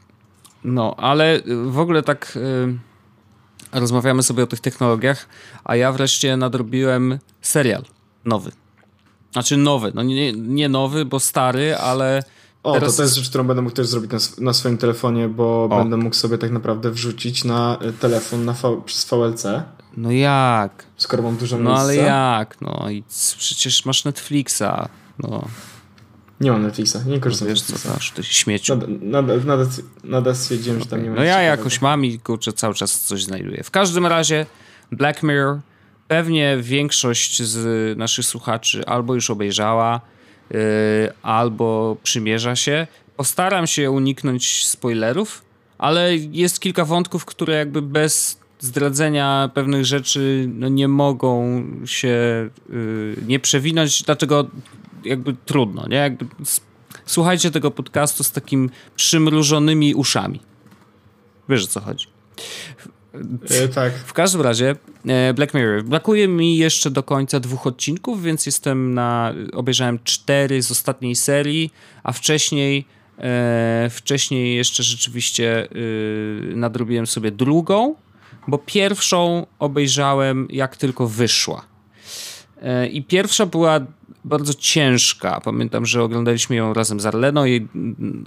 no, 0.64 0.96
ale 0.98 1.42
w 1.66 1.80
ogóle 1.80 2.04
tak 2.04 2.38
y, 2.38 3.80
rozmawiamy 3.80 4.24
sobie 4.24 4.44
o 4.44 4.48
tych 4.48 4.60
technologiach, 4.60 5.28
a 5.64 5.76
ja 5.76 5.92
wreszcie 5.92 6.38
nadrobiłem 6.38 7.20
serial 7.42 7.84
nowy. 8.26 8.52
Znaczy 9.32 9.58
nowy, 9.58 9.92
no 9.96 10.04
nie, 10.04 10.34
nie 10.34 10.70
nowy, 10.70 11.06
bo 11.06 11.20
stary, 11.20 11.78
ale... 11.78 12.24
O, 12.64 12.74
teraz... 12.74 12.92
to, 12.92 12.98
to 12.98 13.04
jest 13.04 13.16
rzecz, 13.16 13.30
którą 13.30 13.44
będę 13.44 13.62
mógł 13.62 13.76
też 13.76 13.88
zrobić 13.88 14.12
na, 14.12 14.20
na 14.38 14.54
swoim 14.54 14.78
telefonie, 14.78 15.28
bo 15.28 15.64
o. 15.64 15.68
będę 15.68 15.98
mógł 15.98 16.16
sobie 16.16 16.38
tak 16.38 16.52
naprawdę 16.52 16.92
wrzucić 16.92 17.44
na 17.44 17.78
y, 17.82 17.94
telefon 17.94 18.46
na 18.46 18.54
v, 18.54 18.82
przez 18.86 19.06
VLC. 19.06 19.46
No 19.98 20.12
jak? 20.12 20.86
Skoro 20.98 21.24
mam 21.24 21.38
dużo 21.38 21.58
No 21.58 21.78
ale 21.78 21.96
jak? 21.96 22.62
No 22.62 22.90
i 22.90 23.04
przecież 23.38 23.86
masz 23.86 24.06
Netflixa. 24.06 24.90
No. 25.20 25.48
Nie 26.42 26.52
mam 26.52 26.64
Netflixa, 26.64 26.96
nie 27.06 27.20
korzystam 27.20 27.48
no, 27.48 27.54
wiesz, 27.54 27.62
z 27.62 27.70
Netflixa. 27.70 28.10
Co, 28.10 28.16
ty 28.16 28.24
śmieciu. 28.24 28.80
Nadal, 30.04 30.36
stwierdziłem, 30.36 30.78
okay. 30.78 30.84
że 30.84 30.90
tam 30.90 31.04
nie 31.04 31.10
ma 31.10 31.16
No 31.16 31.24
ja 31.24 31.42
jakoś 31.42 31.82
mam 31.82 32.06
i 32.06 32.20
kurczę, 32.20 32.54
cały 32.54 32.74
czas 32.74 33.02
coś 33.02 33.24
znajduję. 33.24 33.64
W 33.64 33.72
każdym 33.72 34.06
razie 34.06 34.46
Black 34.92 35.24
Mirror 35.24 35.60
pewnie 36.08 36.58
większość 36.62 37.44
z 37.44 37.98
naszych 37.98 38.26
słuchaczy 38.26 38.86
albo 38.86 39.16
już 39.16 39.30
obejrzała, 39.30 40.02
yy, 40.52 40.60
albo 41.22 41.98
przymierza 42.04 42.56
się. 42.56 42.88
Postaram 43.18 43.68
się 43.68 43.92
uniknąć 43.92 44.68
spoilerów, 44.68 45.42
ale 45.78 46.16
jest 46.18 46.60
kilka 46.60 46.86
wątków, 46.86 47.26
które 47.26 47.56
jakby 47.56 47.82
bez 47.82 48.40
zdradzenia 48.60 49.50
pewnych 49.54 49.86
rzeczy 49.86 50.50
no, 50.54 50.68
nie 50.68 50.88
mogą 50.88 51.64
się 51.86 52.50
yy, 52.70 53.16
nie 53.28 53.40
przewinąć, 53.40 54.04
dlaczego 54.04 54.48
jakby 55.04 55.36
trudno, 55.46 55.88
nie? 55.88 55.98
Jakby 55.98 56.26
słuchajcie 57.06 57.52
tego 57.52 57.72
podcastu 57.72 58.24
z 58.24 58.32
takim 58.32 58.70
przymrużonymi 58.96 59.96
uszami. 59.96 60.40
Wiesz 61.50 61.64
o 61.64 61.68
co 61.68 61.80
chodzi. 61.80 62.08
E, 63.50 63.68
tak. 63.68 63.94
W 63.94 64.14
każdym 64.14 64.42
razie 64.42 64.76
e, 65.08 65.34
Black 65.34 65.54
Mirror. 65.54 65.84
Brakuje 65.84 66.28
mi 66.28 66.58
jeszcze 66.58 66.92
do 66.92 67.04
końca 67.04 67.40
dwóch 67.40 67.68
odcinków, 67.68 68.24
więc 68.24 68.46
jestem 68.46 68.94
na. 68.94 69.34
Obejrzałem 69.54 70.00
cztery 70.04 70.64
z 70.64 70.72
ostatniej 70.72 71.16
serii, 71.16 71.74
a 72.04 72.12
wcześniej. 72.12 72.86
E, 73.20 73.88
wcześniej 73.92 74.56
jeszcze 74.56 74.84
rzeczywiście 74.84 75.64
e, 75.64 75.76
nadrobiłem 76.56 77.08
sobie 77.08 77.32
drugą, 77.32 77.96
bo 78.48 78.58
pierwszą 78.58 79.46
obejrzałem 79.60 80.48
jak 80.50 80.78
tylko 80.78 81.08
wyszła. 81.08 81.69
E, 82.62 82.88
I 82.88 83.04
pierwsza 83.04 83.46
była 83.46 83.80
bardzo 84.26 84.54
ciężka. 84.54 85.42
Pamiętam, 85.42 85.86
że 85.86 86.04
oglądaliśmy 86.04 86.56
ją 86.56 86.74
razem 86.74 87.00
z 87.00 87.06
Arleną 87.06 87.46
i 87.46 87.68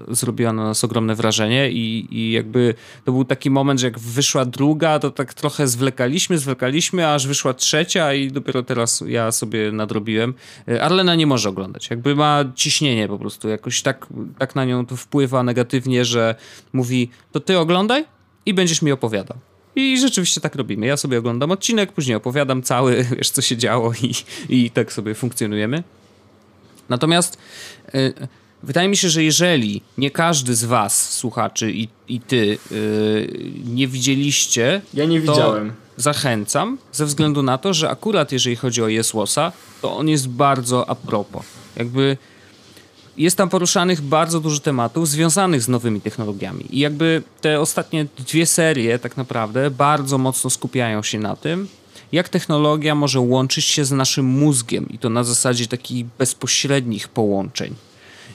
zrobiła 0.09 0.53
na 0.53 0.65
nas 0.65 0.85
ogromne 0.85 1.15
wrażenie 1.15 1.71
i, 1.71 2.09
i 2.11 2.33
jakby 2.33 2.75
to 3.05 3.13
był 3.13 3.25
taki 3.25 3.51
moment, 3.51 3.81
że 3.81 3.87
jak 3.87 3.99
wyszła 3.99 4.45
druga, 4.45 4.99
to 4.99 5.11
tak 5.11 5.35
trochę 5.35 5.69
zwlekaliśmy, 5.69 6.39
zwlekaliśmy, 6.39 7.09
aż 7.09 7.27
wyszła 7.27 7.55
trzecia 7.55 8.15
i 8.15 8.31
dopiero 8.31 8.63
teraz 8.63 9.05
ja 9.07 9.33
sobie 9.33 9.73
nadrobiłem. 9.73 10.35
E, 10.69 10.83
Arlena 10.83 11.15
nie 11.15 11.27
może 11.27 11.49
oglądać. 11.49 11.91
Jakby 11.91 12.15
ma 12.15 12.45
ciśnienie 12.55 13.09
po 13.09 13.19
prostu. 13.19 13.49
Jakoś 13.49 13.83
tak, 13.83 14.07
tak 14.39 14.55
na 14.55 14.65
nią 14.65 14.87
to 14.87 14.97
wpływa 14.97 15.43
negatywnie, 15.43 16.05
że 16.05 16.35
mówi, 16.73 17.11
to 17.33 17.41
ty 17.41 17.59
oglądaj 17.59 18.05
i 18.47 18.55
będziesz 18.55 18.83
mi 18.83 18.93
opowiadał. 18.93 19.52
I 19.77 19.99
rzeczywiście 19.99 20.41
tak 20.41 20.55
robimy. 20.55 20.87
Ja 20.87 20.97
sobie 20.97 21.19
oglądam 21.19 21.51
odcinek, 21.51 21.93
później 21.93 22.17
opowiadam 22.17 22.63
cały, 22.63 23.05
wiesz, 23.17 23.31
co 23.31 23.43
się 23.43 23.57
działo 23.57 23.93
i, 24.03 24.15
i 24.49 24.71
tak 24.71 24.93
sobie 24.93 25.15
funkcjonujemy. 25.15 25.83
Natomiast 26.89 27.39
y, 27.95 28.13
wydaje 28.63 28.89
mi 28.89 28.97
się, 28.97 29.09
że 29.09 29.23
jeżeli 29.23 29.83
nie 29.99 30.11
każdy 30.11 30.55
z 30.55 30.65
was, 30.65 31.13
słuchaczy 31.15 31.73
i, 31.73 31.89
i 32.09 32.21
ty, 32.21 32.59
y, 32.73 33.53
nie 33.65 33.89
widzieliście... 33.89 34.83
Ja 34.95 35.05
nie 35.05 35.21
widziałem. 35.21 35.73
Zachęcam, 35.97 36.79
ze 36.93 37.07
względu 37.07 37.43
na 37.43 37.59
to, 37.59 37.75
że 37.75 37.91
akurat 37.91 38.33
jeżeli 38.33 38.57
chodzi 38.57 38.83
o 38.83 38.89
Jesłosa, 38.89 39.53
to 39.83 39.97
on 39.97 40.09
jest 40.09 40.29
bardzo 40.29 40.91
a 40.91 40.95
propos. 40.95 41.45
Jakby 41.77 42.17
jest 43.17 43.37
tam 43.37 43.49
poruszanych 43.49 44.01
bardzo 44.01 44.41
dużo 44.41 44.61
tematów 44.61 45.09
związanych 45.09 45.63
z 45.63 45.69
nowymi 45.69 46.01
technologiami. 46.01 46.65
I 46.77 46.79
jakby 46.79 47.23
te 47.41 47.61
ostatnie 47.61 48.07
dwie 48.19 48.47
serie 48.47 48.99
tak 48.99 49.17
naprawdę 49.17 49.71
bardzo 49.71 50.19
mocno 50.19 50.51
skupiają 50.51 51.03
się 51.03 51.19
na 51.19 51.37
tym, 51.37 51.69
jak 52.13 52.29
technologia 52.29 52.95
może 52.95 53.21
łączyć 53.21 53.65
się 53.65 53.85
z 53.85 53.93
naszym 53.93 54.27
mózgiem 54.27 54.89
i 54.89 54.99
to 54.99 55.11
na 55.11 55.25
zasadzie 55.25 55.67
takich 55.67 56.07
bezpośrednich 56.19 57.09
połączeń. 57.09 57.75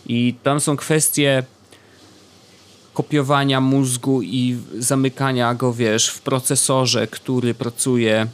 I 0.05 0.35
tam 0.43 0.59
są 0.59 0.77
kwestie 0.77 1.43
kopiowania 2.93 3.61
mózgu 3.61 4.21
i 4.21 4.57
zamykania 4.79 5.55
go, 5.55 5.73
wiesz, 5.73 6.09
w 6.09 6.21
procesorze, 6.21 7.07
który 7.07 7.53
pracuje 7.53 8.27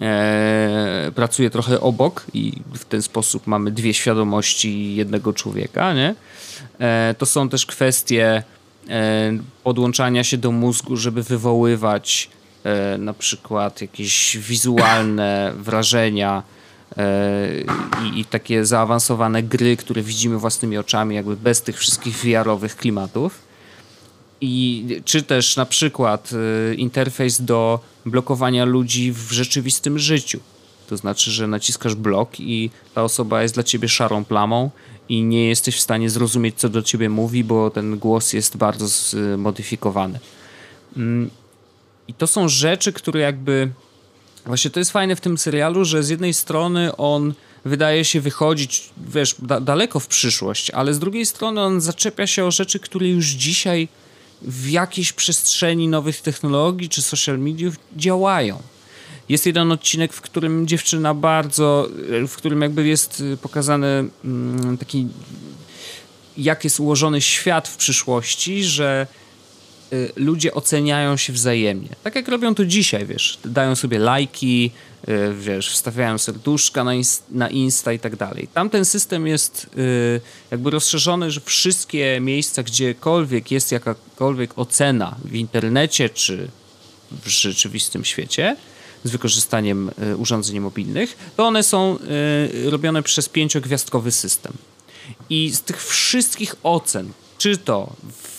e, 0.00 1.10
pracuje 1.14 1.50
trochę 1.50 1.80
obok 1.80 2.26
i 2.34 2.52
w 2.74 2.84
ten 2.84 3.02
sposób 3.02 3.46
mamy 3.46 3.70
dwie 3.70 3.94
świadomości 3.94 4.94
jednego 4.94 5.32
człowieka, 5.32 5.94
nie? 5.94 6.14
E, 6.78 7.14
to 7.18 7.26
są 7.26 7.48
też 7.48 7.66
kwestie 7.66 8.42
e, 8.88 9.32
podłączania 9.64 10.24
się 10.24 10.38
do 10.38 10.52
mózgu, 10.52 10.96
żeby 10.96 11.22
wywoływać 11.22 12.30
na 12.98 13.14
przykład 13.14 13.80
jakieś 13.80 14.38
wizualne 14.38 15.52
wrażenia 15.56 16.42
i, 18.04 18.20
i, 18.20 18.24
takie 18.24 18.64
zaawansowane 18.64 19.42
gry, 19.42 19.76
które 19.76 20.02
widzimy 20.02 20.38
własnymi 20.38 20.78
oczami, 20.78 21.14
jakby 21.14 21.36
bez 21.36 21.62
tych 21.62 21.78
wszystkich 21.78 22.16
VR-owych 22.16 22.76
klimatów. 22.76 23.49
I 24.40 24.86
czy 25.04 25.22
też 25.22 25.56
na 25.56 25.66
przykład 25.66 26.30
y, 26.72 26.74
interfejs 26.74 27.42
do 27.42 27.80
blokowania 28.06 28.64
ludzi 28.64 29.12
w 29.12 29.32
rzeczywistym 29.32 29.98
życiu. 29.98 30.40
To 30.88 30.96
znaczy, 30.96 31.30
że 31.30 31.46
naciskasz 31.46 31.94
blok 31.94 32.40
i 32.40 32.70
ta 32.94 33.02
osoba 33.02 33.42
jest 33.42 33.54
dla 33.54 33.62
ciebie 33.62 33.88
szarą 33.88 34.24
plamą 34.24 34.70
i 35.08 35.22
nie 35.22 35.48
jesteś 35.48 35.76
w 35.76 35.80
stanie 35.80 36.10
zrozumieć, 36.10 36.58
co 36.58 36.68
do 36.68 36.82
ciebie 36.82 37.08
mówi, 37.08 37.44
bo 37.44 37.70
ten 37.70 37.98
głos 37.98 38.32
jest 38.32 38.56
bardzo 38.56 38.88
zmodyfikowany. 38.88 40.20
Mm, 40.96 41.30
I 42.08 42.14
to 42.14 42.26
są 42.26 42.48
rzeczy, 42.48 42.92
które 42.92 43.20
jakby. 43.20 43.70
Właśnie 44.46 44.70
to 44.70 44.80
jest 44.80 44.90
fajne 44.90 45.16
w 45.16 45.20
tym 45.20 45.38
serialu, 45.38 45.84
że 45.84 46.02
z 46.02 46.08
jednej 46.08 46.34
strony 46.34 46.96
on 46.96 47.34
wydaje 47.64 48.04
się 48.04 48.20
wychodzić, 48.20 48.90
wiesz, 48.96 49.34
da 49.38 49.60
daleko 49.60 50.00
w 50.00 50.06
przyszłość, 50.06 50.70
ale 50.70 50.94
z 50.94 50.98
drugiej 50.98 51.26
strony 51.26 51.60
on 51.60 51.80
zaczepia 51.80 52.26
się 52.26 52.44
o 52.44 52.50
rzeczy, 52.50 52.78
które 52.78 53.08
już 53.08 53.26
dzisiaj 53.26 53.88
w 54.42 54.68
jakiejś 54.70 55.12
przestrzeni 55.12 55.88
nowych 55.88 56.20
technologii 56.20 56.88
czy 56.88 57.02
social 57.02 57.38
mediów 57.38 57.74
działają. 57.96 58.62
Jest 59.28 59.46
jeden 59.46 59.72
odcinek, 59.72 60.12
w 60.12 60.20
którym 60.20 60.66
dziewczyna 60.66 61.14
bardzo, 61.14 61.88
w 62.28 62.34
którym 62.36 62.62
jakby 62.62 62.86
jest 62.86 63.22
pokazany 63.42 64.04
mm, 64.24 64.78
taki, 64.78 65.06
jak 66.36 66.64
jest 66.64 66.80
ułożony 66.80 67.20
świat 67.20 67.68
w 67.68 67.76
przyszłości, 67.76 68.64
że 68.64 69.06
ludzie 70.16 70.54
oceniają 70.54 71.16
się 71.16 71.32
wzajemnie. 71.32 71.88
Tak 72.02 72.14
jak 72.14 72.28
robią 72.28 72.54
to 72.54 72.64
dzisiaj, 72.64 73.06
wiesz, 73.06 73.38
dają 73.44 73.74
sobie 73.74 73.98
lajki, 73.98 74.70
Y, 75.08 75.34
wiesz, 75.34 75.70
wstawiają 75.70 76.18
serduszka 76.18 76.84
na, 76.84 76.94
inst 76.94 77.24
na 77.30 77.48
Insta 77.48 77.92
i 77.92 77.98
tak 77.98 78.16
dalej. 78.16 78.48
Tamten 78.54 78.84
system 78.84 79.26
jest 79.26 79.66
y, 79.78 80.20
jakby 80.50 80.70
rozszerzony, 80.70 81.30
że 81.30 81.40
wszystkie 81.40 82.20
miejsca, 82.20 82.62
gdziekolwiek 82.62 83.50
jest 83.50 83.72
jakakolwiek 83.72 84.58
ocena 84.58 85.16
w 85.24 85.34
internecie 85.34 86.08
czy 86.08 86.48
w 87.24 87.28
rzeczywistym 87.28 88.04
świecie 88.04 88.56
z 89.04 89.10
wykorzystaniem 89.10 89.90
y, 90.12 90.16
urządzeń 90.16 90.60
mobilnych, 90.60 91.32
to 91.36 91.46
one 91.46 91.62
są 91.62 91.98
robione 92.64 93.02
przez 93.02 93.28
pięciogwiazdkowy 93.28 94.10
system. 94.10 94.52
I 95.30 95.50
z 95.50 95.62
tych 95.62 95.84
wszystkich 95.84 96.54
ocen, 96.62 97.12
czy 97.40 97.58
to, 97.58 97.92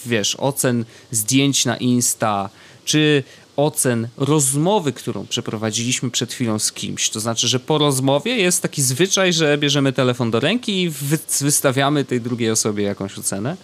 wiesz, 0.06 0.36
ocen 0.36 0.86
zdjęć 1.12 1.66
na 1.66 1.78
Insta, 1.78 2.50
czy 2.86 3.24
ocen 3.56 4.08
rozmowy, 4.18 4.94
którą 4.94 5.28
przeprowadziliśmy 5.28 6.12
przed 6.12 6.34
chwilą 6.34 6.60
z 6.60 6.72
kimś. 6.72 7.10
To 7.10 7.20
znaczy, 7.20 7.48
że 7.48 7.60
po 7.60 7.78
rozmowie 7.78 8.36
jest 8.36 8.62
taki 8.62 8.82
zwyczaj, 8.82 9.34
że 9.34 9.58
bierzemy 9.58 9.94
telefon 9.94 10.32
do 10.32 10.40
ręki 10.40 10.82
i 10.82 10.90
wy 10.90 11.18
wystawiamy 11.42 12.06
tej 12.06 12.22
drugiej 12.22 12.52
osobie 12.52 12.84
jakąś 12.84 13.18
ocenę. 13.18 13.58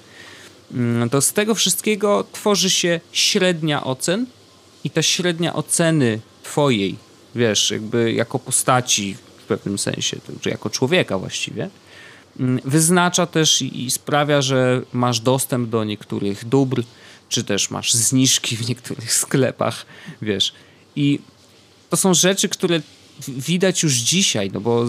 Mm, 0.74 1.10
to 1.10 1.22
z 1.22 1.34
tego 1.34 1.56
wszystkiego 1.56 2.26
tworzy 2.32 2.70
się 2.70 3.00
średnia 3.12 3.84
ocen 3.84 4.26
i 4.84 4.90
ta 4.90 5.02
średnia 5.02 5.54
oceny 5.54 6.20
twojej, 6.44 6.96
wiesz, 7.36 7.72
jakby 7.72 8.14
jako 8.14 8.40
postaci 8.40 9.16
w 9.38 9.44
pewnym 9.44 9.78
sensie, 9.78 10.18
czy 10.42 10.50
jako 10.50 10.70
człowieka 10.70 11.18
właściwie, 11.18 11.70
wyznacza 12.66 13.26
też 13.26 13.62
i 13.62 13.92
sprawia, 13.92 14.42
że 14.42 14.82
masz 14.94 15.20
dostęp 15.20 15.70
do 15.70 15.84
niektórych 15.84 16.46
dóbr, 16.46 16.84
czy 17.30 17.44
też 17.44 17.72
masz 17.72 17.94
zniżki 17.94 18.58
w 18.58 18.70
niektórych 18.70 19.14
sklepach, 19.14 19.86
wiesz. 20.22 20.54
I 20.96 21.20
to 21.90 21.98
są 21.98 22.14
rzeczy, 22.14 22.50
które 22.50 22.82
widać 23.28 23.84
już 23.84 23.94
dzisiaj, 23.94 24.52
no 24.54 24.62
bo 24.62 24.86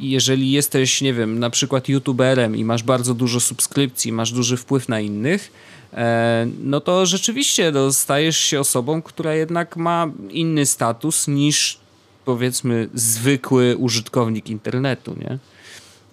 jeżeli 0.00 0.50
jesteś, 0.50 1.00
nie 1.00 1.14
wiem, 1.14 1.38
na 1.38 1.50
przykład 1.50 1.88
youtuberem 1.88 2.56
i 2.56 2.64
masz 2.64 2.82
bardzo 2.82 3.14
dużo 3.14 3.40
subskrypcji, 3.40 4.12
masz 4.12 4.32
duży 4.32 4.56
wpływ 4.56 4.88
na 4.88 5.00
innych, 5.00 5.52
e, 5.92 6.46
no 6.62 6.80
to 6.80 7.06
rzeczywiście 7.06 7.72
no, 7.72 7.92
stajesz 7.92 8.38
się 8.38 8.60
osobą, 8.60 9.02
która 9.02 9.34
jednak 9.34 9.76
ma 9.76 10.10
inny 10.30 10.66
status 10.66 11.28
niż 11.28 11.78
powiedzmy 12.24 12.88
zwykły 12.94 13.76
użytkownik 13.76 14.50
internetu, 14.50 15.16
nie? 15.20 15.38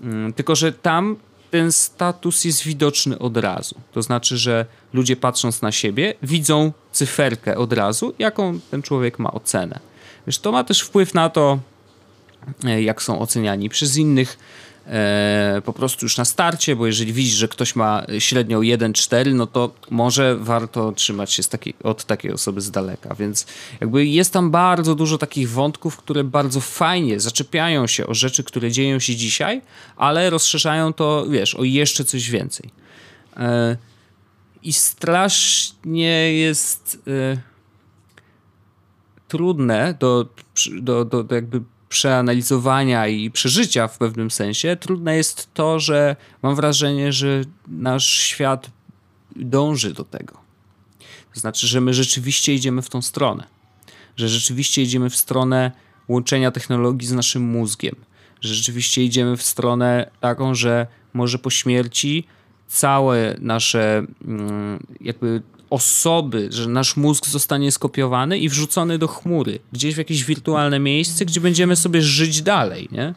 Mm, 0.02 0.34
tylko, 0.34 0.56
że 0.56 0.74
tam 0.74 1.16
ten 1.52 1.72
status 1.72 2.46
jest 2.46 2.64
widoczny 2.64 3.20
od 3.20 3.38
razu. 3.38 3.76
To 3.92 4.02
znaczy, 4.02 4.38
że 4.38 4.66
ludzie 4.94 5.16
patrząc 5.16 5.62
na 5.62 5.72
siebie, 5.72 6.14
widzą 6.24 6.72
cyferkę 6.92 7.58
od 7.58 7.74
razu, 7.74 8.14
jaką 8.20 8.60
ten 8.72 8.82
człowiek 8.82 9.20
ma 9.20 9.32
ocenę. 9.32 9.80
Wiesz, 10.28 10.40
to 10.40 10.52
ma 10.52 10.64
też 10.64 10.82
wpływ 10.82 11.14
na 11.14 11.30
to, 11.30 11.60
e, 12.64 12.82
jak 12.82 13.02
są 13.02 13.20
oceniani 13.20 13.70
przez 13.70 13.98
innych 13.98 14.38
po 15.66 15.74
prostu 15.74 16.06
już 16.06 16.18
na 16.18 16.26
starcie, 16.26 16.76
bo 16.76 16.88
jeżeli 16.88 17.14
widzisz, 17.14 17.34
że 17.34 17.48
ktoś 17.48 17.76
ma 17.76 18.04
średnią 18.20 18.62
1-4, 18.62 19.34
no 19.34 19.48
to 19.48 19.72
może 19.90 20.38
warto 20.38 20.92
trzymać 20.92 21.34
się 21.34 21.44
od 21.84 22.06
takiej 22.06 22.34
osoby 22.34 22.62
z 22.62 22.72
daleka. 22.72 23.16
Więc 23.16 23.48
jakby 23.82 24.06
jest 24.06 24.34
tam 24.34 24.52
bardzo 24.52 24.96
dużo 24.96 25.18
takich 25.18 25.50
wątków, 25.50 25.98
które 25.98 26.24
bardzo 26.24 26.62
fajnie 26.62 27.20
zaczepiają 27.20 27.88
się 27.88 28.08
o 28.08 28.14
rzeczy, 28.14 28.44
które 28.44 28.72
dzieją 28.72 29.00
się 29.00 29.16
dzisiaj, 29.16 29.62
ale 29.96 30.30
rozszerzają 30.30 30.94
to, 30.94 31.26
wiesz, 31.30 31.56
o 31.56 31.64
jeszcze 31.64 32.06
coś 32.06 32.30
więcej. 32.30 32.70
E, 33.38 33.78
I 34.64 34.74
strasznie 34.74 36.34
jest 36.34 37.02
e, 37.08 37.38
trudne 39.28 39.96
do, 40.00 40.26
do, 40.82 41.06
do, 41.06 41.24
do 41.24 41.36
jakby 41.36 41.62
przeanalizowania 41.90 43.08
i 43.08 43.32
przeżycia 43.32 43.88
w 43.88 43.98
pewnym 43.98 44.32
sensie, 44.32 44.76
trudne 44.76 45.18
jest 45.18 45.54
to, 45.54 45.80
że 45.80 46.16
mam 46.44 46.56
wrażenie, 46.56 47.14
że 47.14 47.42
nasz 47.68 48.08
świat 48.08 48.70
dąży 49.36 49.94
do 49.94 50.04
tego. 50.04 50.38
To 51.34 51.40
znaczy, 51.40 51.68
że 51.68 51.82
my 51.82 51.94
rzeczywiście 51.94 52.54
idziemy 52.54 52.82
w 52.82 52.90
tą 52.90 53.02
stronę. 53.02 53.44
Że 54.16 54.30
rzeczywiście 54.30 54.84
idziemy 54.84 55.10
w 55.10 55.16
stronę 55.16 55.72
łączenia 56.08 56.52
technologii 56.52 57.08
z 57.08 57.12
naszym 57.12 57.44
mózgiem. 57.44 57.96
Że 58.42 58.56
rzeczywiście 58.56 59.04
idziemy 59.04 59.38
w 59.38 59.44
stronę 59.44 60.12
taką, 60.20 60.56
że 60.56 60.88
może 61.14 61.40
po 61.40 61.50
śmierci 61.50 62.28
całe 62.68 63.36
nasze 63.40 64.06
mm, 64.26 64.80
jakby 65.02 65.42
osoby, 65.70 66.48
że 66.52 66.70
nasz 66.70 66.98
mózg 66.98 67.28
zostanie 67.28 67.72
skopiowany 67.72 68.40
i 68.40 68.50
wrzucony 68.50 68.98
do 68.98 69.08
chmury, 69.08 69.60
gdzieś 69.72 69.96
w 69.96 69.98
jakieś 69.98 70.24
wirtualne 70.24 70.80
miejsce, 70.80 71.26
gdzie 71.26 71.42
będziemy 71.42 71.76
sobie 71.76 72.02
żyć 72.02 72.42
dalej, 72.42 72.90
nie? 72.92 73.14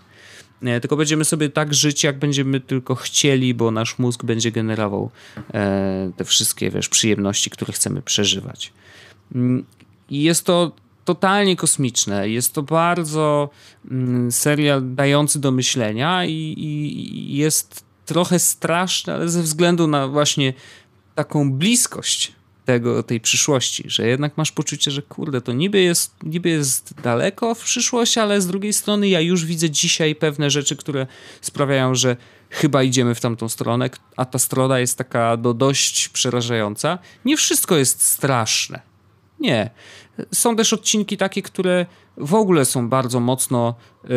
nie 0.63 0.81
tylko 0.81 0.97
będziemy 0.97 1.25
sobie 1.25 1.49
tak 1.49 1.75
żyć, 1.75 2.05
jak 2.05 2.19
będziemy 2.19 2.61
tylko 2.61 2.95
chcieli, 2.95 3.55
bo 3.55 3.71
nasz 3.71 3.99
mózg 3.99 4.25
będzie 4.25 4.53
generował 4.53 5.11
e, 5.55 6.11
te 6.17 6.25
wszystkie, 6.25 6.71
wiesz, 6.71 6.89
przyjemności, 6.89 7.51
które 7.51 7.73
chcemy 7.73 8.03
przeżywać. 8.03 8.73
Mm, 9.35 9.65
I 10.11 10.23
jest 10.23 10.47
to 10.47 10.73
totalnie 11.05 11.57
kosmiczne. 11.57 12.29
Jest 12.29 12.55
to 12.55 12.63
bardzo 12.63 13.51
mm, 13.91 14.33
serial 14.33 14.95
dający 14.95 15.41
do 15.41 15.51
myślenia 15.51 16.25
i, 16.25 16.55
i, 16.59 17.37
jest 17.37 17.85
trochę 18.07 18.39
straszny, 18.39 19.13
ale 19.13 19.29
ze 19.29 19.43
względu 19.43 19.87
na 19.87 20.09
właśnie 20.09 20.53
taką 21.15 21.53
bliskość 21.53 22.33
tego, 22.73 23.03
tej 23.03 23.21
przyszłości, 23.21 23.85
że 23.87 24.07
jednak 24.07 24.37
masz 24.37 24.53
poczucie, 24.53 24.91
że 24.91 25.03
kurde, 25.03 25.41
to 25.41 25.53
niby 25.53 25.81
jest, 25.81 26.15
niby 26.23 26.49
jest 26.49 26.95
daleko 27.03 27.55
w 27.55 27.65
przyszłości, 27.65 28.21
ale 28.21 28.41
z 28.41 28.47
drugiej 28.47 28.73
strony 28.73 29.09
ja 29.09 29.21
już 29.21 29.45
widzę 29.45 29.71
dzisiaj 29.71 30.15
pewne 30.15 30.51
rzeczy, 30.51 30.77
które 30.77 31.07
sprawiają, 31.41 31.95
że 31.95 32.17
chyba 32.51 32.83
idziemy 32.83 33.15
w 33.15 33.21
tamtą 33.21 33.49
stronę, 33.49 33.91
a 34.17 34.25
ta 34.25 34.39
strona 34.39 34.79
jest 34.79 34.99
taka 34.99 35.37
no, 35.43 35.55
dość 35.55 36.09
przerażająca. 36.09 36.99
Nie 37.25 37.37
wszystko 37.37 37.77
jest 37.77 38.03
straszne. 38.03 38.81
Nie. 39.41 39.71
Są 40.35 40.57
też 40.57 40.73
odcinki 40.73 41.17
takie, 41.17 41.43
które 41.43 41.87
w 42.17 42.35
ogóle 42.35 42.65
są 42.65 42.89
bardzo 42.89 43.21
mocno 43.21 43.75
e, 44.05 44.09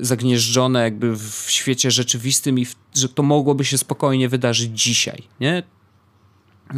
zagnieżdżone 0.00 0.82
jakby 0.82 1.16
w 1.16 1.44
świecie 1.48 1.90
rzeczywistym 1.90 2.58
i 2.58 2.64
w, 2.64 2.74
że 2.94 3.08
to 3.08 3.22
mogłoby 3.22 3.64
się 3.64 3.78
spokojnie 3.78 4.28
wydarzyć 4.28 4.80
dzisiaj, 4.80 5.22
nie? 5.40 5.62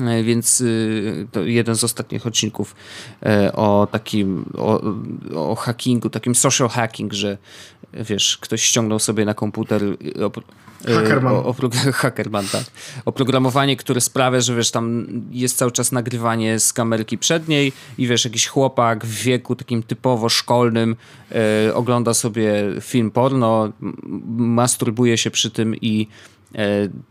E, 0.01 0.22
więc 0.22 0.61
y, 0.61 1.26
to 1.32 1.43
jeden 1.43 1.74
z 1.74 1.84
ostatnich 1.84 2.26
odcinków 2.26 2.74
e, 3.22 3.53
o 3.53 3.88
takim, 3.93 4.45
o, 4.59 4.80
o 5.34 5.55
hackingu, 5.55 6.11
takim 6.11 6.34
social 6.34 6.68
hacking, 6.68 7.12
że 7.12 7.38
wiesz, 7.95 8.38
ktoś 8.40 8.62
ściągnął 8.62 8.99
sobie 8.99 9.24
na 9.24 9.34
komputer 9.34 9.82
e, 9.84 10.30
Hackerman. 10.86 11.34
O, 11.34 11.45
o, 11.45 11.55
Hackerman, 11.93 12.47
tak. 12.53 12.64
Oprogramowanie, 13.05 13.76
które 13.76 14.01
sprawia, 14.01 14.40
że 14.40 14.57
wiesz, 14.57 14.70
tam 14.70 15.07
jest 15.30 15.57
cały 15.57 15.72
czas 15.72 15.93
nagrywanie 15.93 16.61
z 16.61 16.72
kamerki 16.72 17.18
przedniej 17.18 17.72
i 17.99 18.07
wiesz, 18.07 18.24
jakiś 18.24 18.47
chłopak 18.47 19.07
w 19.07 19.22
wieku 19.22 19.57
takim 19.57 19.82
typowo 19.82 20.28
szkolnym 20.28 20.97
e, 21.32 21.74
ogląda 21.74 22.14
sobie 22.14 22.53
film 22.80 23.11
porno, 23.11 23.72
masturbuje 24.36 25.18
się 25.18 25.30
przy 25.30 25.51
tym 25.51 25.76
i 25.76 26.09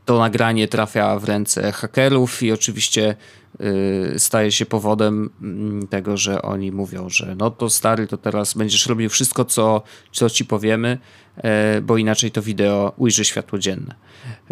to 0.05 0.19
nagranie 0.19 0.67
trafia 0.67 1.19
w 1.19 1.23
ręce 1.23 1.71
hakerów 1.71 2.43
i 2.43 2.51
oczywiście 2.51 3.15
e, 3.59 4.19
staje 4.19 4.51
się 4.51 4.65
powodem 4.65 5.29
mm, 5.41 5.87
tego, 5.87 6.17
że 6.17 6.41
oni 6.41 6.71
mówią, 6.71 7.09
że 7.09 7.35
no 7.37 7.51
to 7.51 7.69
stary, 7.69 8.07
to 8.07 8.17
teraz 8.17 8.53
będziesz 8.53 8.85
robił 8.85 9.09
wszystko, 9.09 9.45
co, 9.45 9.81
co 10.11 10.29
ci 10.29 10.45
powiemy, 10.45 10.97
e, 11.37 11.81
bo 11.81 11.97
inaczej 11.97 12.31
to 12.31 12.41
wideo 12.41 12.93
ujrzy 12.97 13.25
światło 13.25 13.59
dzienne. 13.59 13.95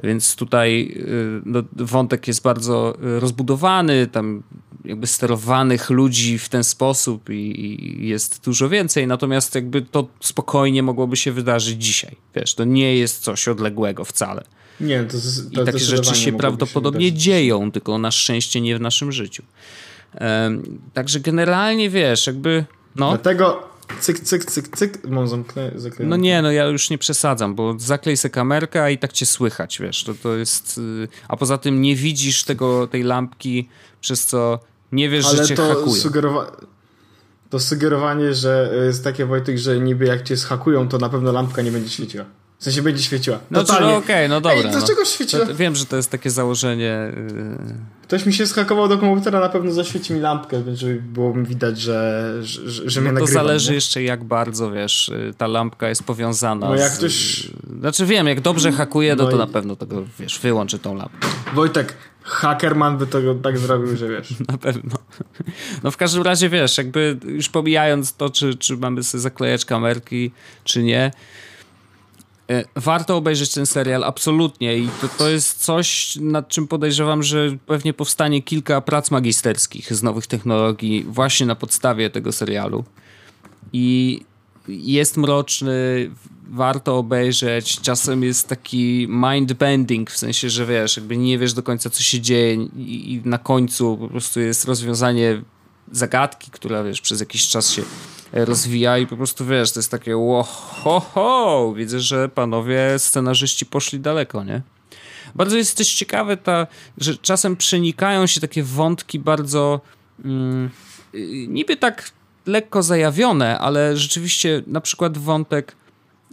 Więc 0.03 0.35
tutaj 0.35 0.97
no, 1.45 1.63
wątek 1.75 2.27
jest 2.27 2.41
bardzo 2.41 2.97
rozbudowany, 2.99 4.07
tam 4.07 4.43
jakby 4.85 5.07
sterowanych 5.07 5.89
ludzi 5.89 6.39
w 6.39 6.49
ten 6.49 6.63
sposób 6.63 7.29
i, 7.29 7.33
i, 7.33 8.07
jest 8.07 8.45
dużo 8.45 8.69
więcej, 8.69 9.07
natomiast 9.07 9.55
jakby 9.55 9.81
to 9.81 10.07
spokojnie 10.19 10.83
mogłoby 10.83 11.17
się 11.17 11.31
wydarzyć 11.31 11.83
dzisiaj. 11.83 12.15
Wiesz, 12.35 12.55
to 12.55 12.63
nie 12.63 12.95
jest 12.95 13.23
coś 13.23 13.47
odległego 13.47 14.05
wcale. 14.05 14.43
Nie, 14.81 15.03
to, 15.03 15.17
to 15.55 15.61
I 15.61 15.65
takie 15.65 15.79
rzeczy 15.79 16.15
się 16.15 16.37
prawdopodobnie 16.37 17.07
się 17.07 17.13
dzieją, 17.13 17.71
tylko 17.71 17.97
na 17.97 18.11
szczęście 18.11 18.61
nie 18.61 18.77
w 18.77 18.81
naszym 18.81 19.11
życiu. 19.11 19.43
Um, 20.21 20.79
także 20.93 21.19
generalnie 21.19 21.89
wiesz, 21.89 22.27
jakby. 22.27 22.65
No. 22.95 23.09
Dlatego 23.09 23.69
cyk, 23.99 24.19
cyk, 24.19 24.45
cyk, 24.45 24.77
cyk, 24.77 25.07
mam 25.07 25.27
zamknę, 25.27 25.71
No 25.99 26.15
nie, 26.15 26.41
no 26.41 26.51
ja 26.51 26.65
już 26.65 26.89
nie 26.89 26.97
przesadzam, 26.97 27.55
bo 27.55 27.75
zaklej 27.79 28.17
se 28.17 28.29
kamerkę 28.29 28.93
i 28.93 28.97
tak 28.97 29.13
cię 29.13 29.25
słychać, 29.25 29.79
wiesz, 29.79 30.03
to, 30.03 30.13
to 30.13 30.35
jest... 30.35 30.77
Y, 30.77 31.07
a 31.27 31.37
poza 31.37 31.57
tym 31.57 31.81
nie 31.81 31.95
widzisz 31.95 32.43
tego, 32.43 32.87
tej 32.87 33.03
lampki, 33.03 33.69
przez 34.01 34.25
co 34.25 34.59
nie 34.91 35.09
wiesz, 35.09 35.25
Ale 35.25 35.37
że 35.37 35.45
cię 35.45 35.55
to. 35.55 35.91
Sugerowa 35.91 36.51
to 37.49 37.59
sugerowanie, 37.59 38.33
że 38.33 38.73
jest 38.85 39.03
takie, 39.03 39.25
Wojtek, 39.25 39.57
że 39.57 39.79
niby 39.79 40.05
jak 40.05 40.23
cię 40.23 40.37
schakują, 40.37 40.87
to 40.87 40.97
na 40.97 41.09
pewno 41.09 41.31
lampka 41.31 41.61
nie 41.61 41.71
będzie 41.71 41.89
świeciła. 41.89 42.25
W 42.59 42.63
sensie 42.63 42.81
będzie 42.81 43.03
świeciła. 43.03 43.39
No, 43.51 43.63
no 43.67 43.75
okej, 43.75 43.95
okay, 43.95 44.27
no 44.27 44.41
dobra. 44.41 44.57
Ej, 44.57 44.71
dlaczego 44.71 44.99
no. 44.99 45.05
świeciła? 45.05 45.45
Wiem, 45.45 45.75
że 45.75 45.85
to 45.85 45.95
jest 45.95 46.11
takie 46.11 46.29
założenie. 46.29 47.13
Yy... 47.15 47.75
Ktoś 48.03 48.25
mi 48.25 48.33
się 48.33 48.47
schakował 48.47 48.87
do 48.87 48.97
komputera, 48.97 49.39
na 49.39 49.49
pewno 49.49 49.71
zaświeci 49.71 50.13
mi 50.13 50.19
lampkę, 50.19 50.63
żeby 50.75 51.01
było 51.01 51.33
mi 51.33 51.45
widać, 51.45 51.79
że, 51.79 52.33
że, 52.41 52.89
że 52.89 53.01
mnie 53.01 53.11
no 53.11 53.19
to 53.19 53.21
nagrywa. 53.21 53.39
To 53.39 53.47
zależy 53.47 53.69
nie? 53.69 53.75
jeszcze 53.75 54.03
jak 54.03 54.23
bardzo, 54.23 54.71
wiesz, 54.71 55.09
y, 55.09 55.33
ta 55.37 55.47
lampka 55.47 55.89
jest 55.89 56.03
powiązana 56.03 56.69
No 56.69 56.75
jak 56.75 56.91
z... 56.91 56.97
ktoś... 56.97 57.47
Znaczy 57.79 58.05
wiem, 58.05 58.27
jak 58.27 58.41
dobrze 58.41 58.71
hakuje, 58.71 59.15
no, 59.15 59.23
no 59.23 59.29
to 59.29 59.35
i... 59.35 59.39
na 59.39 59.47
pewno 59.47 59.75
tego, 59.75 60.03
wiesz, 60.19 60.39
wyłączy 60.39 60.79
tą 60.79 60.95
lampkę. 60.95 61.27
Wojtek, 61.53 61.95
Hackerman 62.23 62.97
by 62.97 63.07
tego 63.07 63.35
tak 63.35 63.57
zrobił, 63.57 63.97
że 63.97 64.09
wiesz. 64.09 64.33
Na 64.51 64.57
pewno. 64.57 64.97
No 65.83 65.91
w 65.91 65.97
każdym 65.97 66.23
razie 66.23 66.49
wiesz, 66.49 66.77
jakby 66.77 67.17
już 67.25 67.49
pomijając 67.49 68.13
to, 68.13 68.29
czy, 68.29 68.55
czy 68.55 68.77
mamy 68.77 69.03
sobie 69.03 69.21
zaklejać 69.21 69.65
kamerki, 69.65 70.31
czy 70.63 70.83
nie, 70.83 71.11
warto 72.75 73.17
obejrzeć 73.17 73.53
ten 73.53 73.65
serial, 73.65 74.03
absolutnie. 74.03 74.77
I 74.77 74.89
to, 75.01 75.07
to 75.07 75.29
jest 75.29 75.63
coś, 75.63 76.15
nad 76.21 76.47
czym 76.47 76.67
podejrzewam, 76.67 77.23
że 77.23 77.57
pewnie 77.65 77.93
powstanie 77.93 78.41
kilka 78.41 78.81
prac 78.81 79.11
magisterskich 79.11 79.93
z 79.93 80.03
nowych 80.03 80.27
technologii 80.27 81.05
właśnie 81.07 81.45
na 81.45 81.55
podstawie 81.55 82.09
tego 82.09 82.31
serialu. 82.31 82.83
I 83.73 84.19
jest 84.67 85.17
mroczny, 85.17 86.11
warto 86.49 86.97
obejrzeć. 86.97 87.81
Czasem 87.81 88.23
jest 88.23 88.47
taki 88.47 89.07
mind-bending, 89.07 90.09
w 90.09 90.17
sensie, 90.17 90.49
że 90.49 90.65
wiesz, 90.65 90.97
jakby 90.97 91.17
nie 91.17 91.37
wiesz 91.37 91.53
do 91.53 91.63
końca, 91.63 91.89
co 91.89 92.03
się 92.03 92.21
dzieje 92.21 92.53
i, 92.77 93.13
i 93.13 93.21
na 93.25 93.37
końcu 93.37 93.97
po 93.97 94.07
prostu 94.07 94.39
jest 94.39 94.65
rozwiązanie 94.65 95.41
zagadki, 95.91 96.51
która, 96.51 96.83
wiesz, 96.83 97.01
przez 97.01 97.19
jakiś 97.19 97.47
czas 97.47 97.71
się 97.71 97.81
rozwija 98.31 98.97
i 98.97 99.07
po 99.07 99.17
prostu 99.17 99.45
wiesz, 99.45 99.71
to 99.71 99.79
jest 99.79 99.91
takie 99.91 100.13
ho, 100.13 100.99
ho, 100.99 101.73
widzę, 101.75 101.99
że 101.99 102.29
panowie 102.29 102.99
scenarzyści 102.99 103.65
poszli 103.65 103.99
daleko, 103.99 104.43
nie? 104.43 104.61
Bardzo 105.35 105.57
jest 105.57 105.77
też 105.77 105.93
ciekawe 105.93 106.37
ta, 106.37 106.67
że 106.97 107.17
czasem 107.17 107.55
przenikają 107.55 108.27
się 108.27 108.41
takie 108.41 108.63
wątki 108.63 109.19
bardzo 109.19 109.81
mm, 110.25 110.69
niby 111.47 111.77
tak 111.77 112.11
lekko 112.45 112.83
zajawione, 112.83 113.59
ale 113.59 113.97
rzeczywiście 113.97 114.63
na 114.67 114.81
przykład 114.81 115.17
wątek 115.17 115.75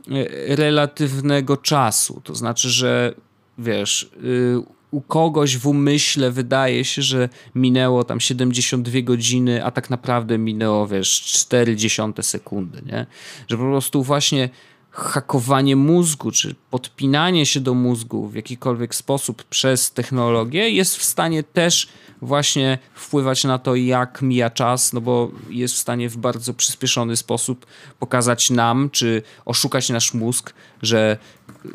e, 0.09 0.57
relatywnego 0.57 1.57
czasu, 1.57 2.20
to 2.24 2.34
znaczy, 2.34 2.70
że 2.70 3.14
wiesz, 3.59 4.11
y, 4.24 4.75
u 4.97 5.01
kogoś 5.01 5.57
w 5.57 5.66
umyśle 5.66 6.30
wydaje 6.30 6.84
się, 6.84 7.03
że 7.03 7.28
minęło 7.55 8.05
tam 8.05 8.20
72 8.20 9.01
godziny, 9.01 9.64
a 9.64 9.70
tak 9.70 9.90
naprawdę 9.90 10.38
minęło, 10.38 10.86
wiesz, 10.86 11.22
40 11.22 12.03
sekundy, 12.20 12.82
nie? 12.86 13.07
Że 13.49 13.57
po 13.57 13.62
prostu 13.62 14.03
właśnie 14.03 14.49
hakowanie 14.97 15.76
mózgu, 15.76 16.30
czy 16.30 16.55
podpinanie 16.70 17.47
się 17.47 17.61
do 17.61 17.74
mózgu 17.74 18.28
w 18.28 18.34
jakikolwiek 18.34 18.94
sposób 18.94 19.44
przez 19.44 19.90
technologię 19.92 20.70
jest 20.70 20.97
w 20.97 21.05
stanie 21.05 21.42
też 21.42 21.88
właśnie 22.22 22.78
wpływać 22.94 23.44
na 23.44 23.59
to, 23.59 23.74
jak 23.74 24.22
mija 24.22 24.51
czas, 24.51 24.92
no 24.92 25.01
bo 25.01 25.30
jest 25.51 25.74
w 25.74 25.78
stanie 25.78 26.09
w 26.09 26.16
bardzo 26.16 26.55
przyspieszony 26.55 27.16
sposób 27.16 27.66
pokazać 27.99 28.51
nam, 28.51 28.90
czy 28.90 29.22
oszukać 29.44 29.88
nasz 29.88 30.14
mózg, 30.14 30.55
że 30.82 31.18
y, 31.66 31.68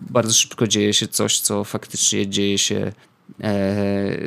bardzo 0.00 0.34
szybko 0.34 0.66
dzieje 0.66 0.94
się 0.94 1.08
coś, 1.08 1.40
co 1.40 1.64
faktycznie 1.64 2.28
dzieje 2.28 2.58
się 2.58 2.92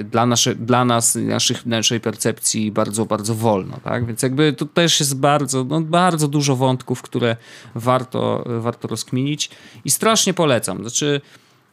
dla, 0.03 0.25
nasze, 0.25 0.55
dla 0.55 0.85
nas, 0.85 1.15
naszych, 1.15 1.65
naszej 1.65 1.99
percepcji 1.99 2.71
bardzo, 2.71 3.05
bardzo 3.05 3.35
wolno, 3.35 3.79
tak? 3.83 4.05
Więc 4.05 4.23
jakby 4.23 4.53
tu 4.53 4.65
też 4.65 4.99
jest 4.99 5.19
bardzo, 5.19 5.63
no 5.63 5.81
bardzo 5.81 6.27
dużo 6.27 6.55
wątków, 6.55 7.01
które 7.01 7.35
warto, 7.75 8.43
warto 8.59 8.87
rozkminić 8.87 9.49
i 9.85 9.91
strasznie 9.91 10.33
polecam. 10.33 10.77
Znaczy, 10.77 11.21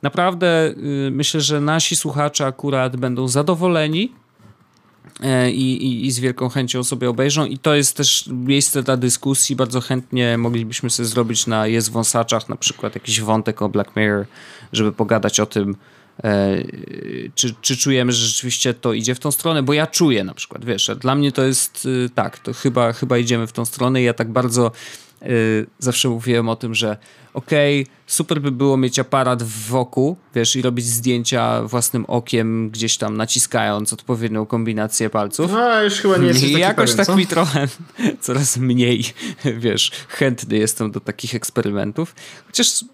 Naprawdę 0.02 0.74
y, 1.06 1.10
myślę, 1.10 1.40
że 1.40 1.60
nasi 1.60 1.96
słuchacze 1.96 2.46
akurat 2.46 2.96
będą 2.96 3.28
zadowoleni 3.28 4.12
e, 5.20 5.50
i, 5.50 5.86
i, 5.86 6.06
i, 6.06 6.10
z 6.10 6.18
wielką 6.18 6.48
chęcią 6.48 6.84
sobie 6.84 7.10
obejrzą 7.10 7.44
i 7.44 7.58
to 7.58 7.74
jest 7.74 7.96
też 7.96 8.28
miejsce 8.32 8.82
dla 8.82 8.96
dyskusji. 8.96 9.56
Bardzo 9.56 9.80
chętnie 9.80 10.38
moglibyśmy 10.38 10.90
sobie 10.90 11.06
zrobić 11.06 11.46
na 11.46 11.66
Jest 11.66 11.90
Wąsaczach 11.90 12.48
na 12.48 12.56
przykład 12.56 12.94
jakiś 12.94 13.20
wątek 13.20 13.62
o 13.62 13.68
Black 13.68 13.96
Mirror, 13.96 14.26
żeby 14.72 14.92
pogadać 14.92 15.40
o 15.40 15.46
tym, 15.46 15.70
e, 15.70 15.74
czy, 17.34 17.54
czy 17.60 17.76
czujemy, 17.76 18.12
że 18.12 18.26
rzeczywiście 18.26 18.74
to 18.74 18.92
idzie 18.92 19.14
w 19.14 19.18
tą 19.18 19.32
stronę, 19.32 19.62
bo 19.62 19.72
ja 19.72 19.86
czuję 19.86 20.24
na 20.24 20.34
przykład, 20.34 20.64
wiesz, 20.64 20.90
dla 21.00 21.14
mnie 21.14 21.32
to 21.32 21.42
jest 21.42 21.86
y, 21.86 22.10
tak, 22.14 22.38
to 22.38 22.52
chyba, 22.52 22.92
chyba 22.92 23.18
idziemy 23.18 23.46
w 23.46 23.52
tą 23.52 23.64
stronę 23.64 24.02
i 24.02 24.04
ja 24.04 24.14
tak 24.14 24.32
bardzo 24.32 24.72
y, 25.22 25.66
zawsze 25.78 26.08
mówiłem 26.08 26.48
o 26.48 26.56
tym, 26.56 26.74
że 26.74 26.96
okej, 27.34 27.82
okay, 27.82 27.94
super 28.06 28.40
by 28.40 28.50
było 28.50 28.76
mieć 28.76 28.98
aparat 28.98 29.42
wokół, 29.42 30.16
wiesz, 30.34 30.56
i 30.56 30.62
robić 30.62 30.86
zdjęcia 30.86 31.62
własnym 31.62 32.04
okiem, 32.04 32.70
gdzieś 32.70 32.96
tam 32.96 33.16
naciskając 33.16 33.92
odpowiednią 33.92 34.46
kombinację 34.46 35.10
palców. 35.10 35.52
No, 35.52 35.82
już 35.82 35.94
chyba 35.94 36.16
nie 36.16 36.26
jest 36.26 36.42
I 36.42 36.52
jakoś 36.52 36.90
pewien, 36.90 36.96
tak 36.96 37.06
co? 37.06 37.16
mi 37.16 37.26
trochę 37.26 37.68
coraz 38.20 38.56
mniej, 38.56 39.04
wiesz, 39.58 39.90
chętny 40.08 40.58
jestem 40.58 40.90
do 40.90 41.00
takich 41.00 41.34
eksperymentów. 41.34 42.14
Chociaż 42.46 42.84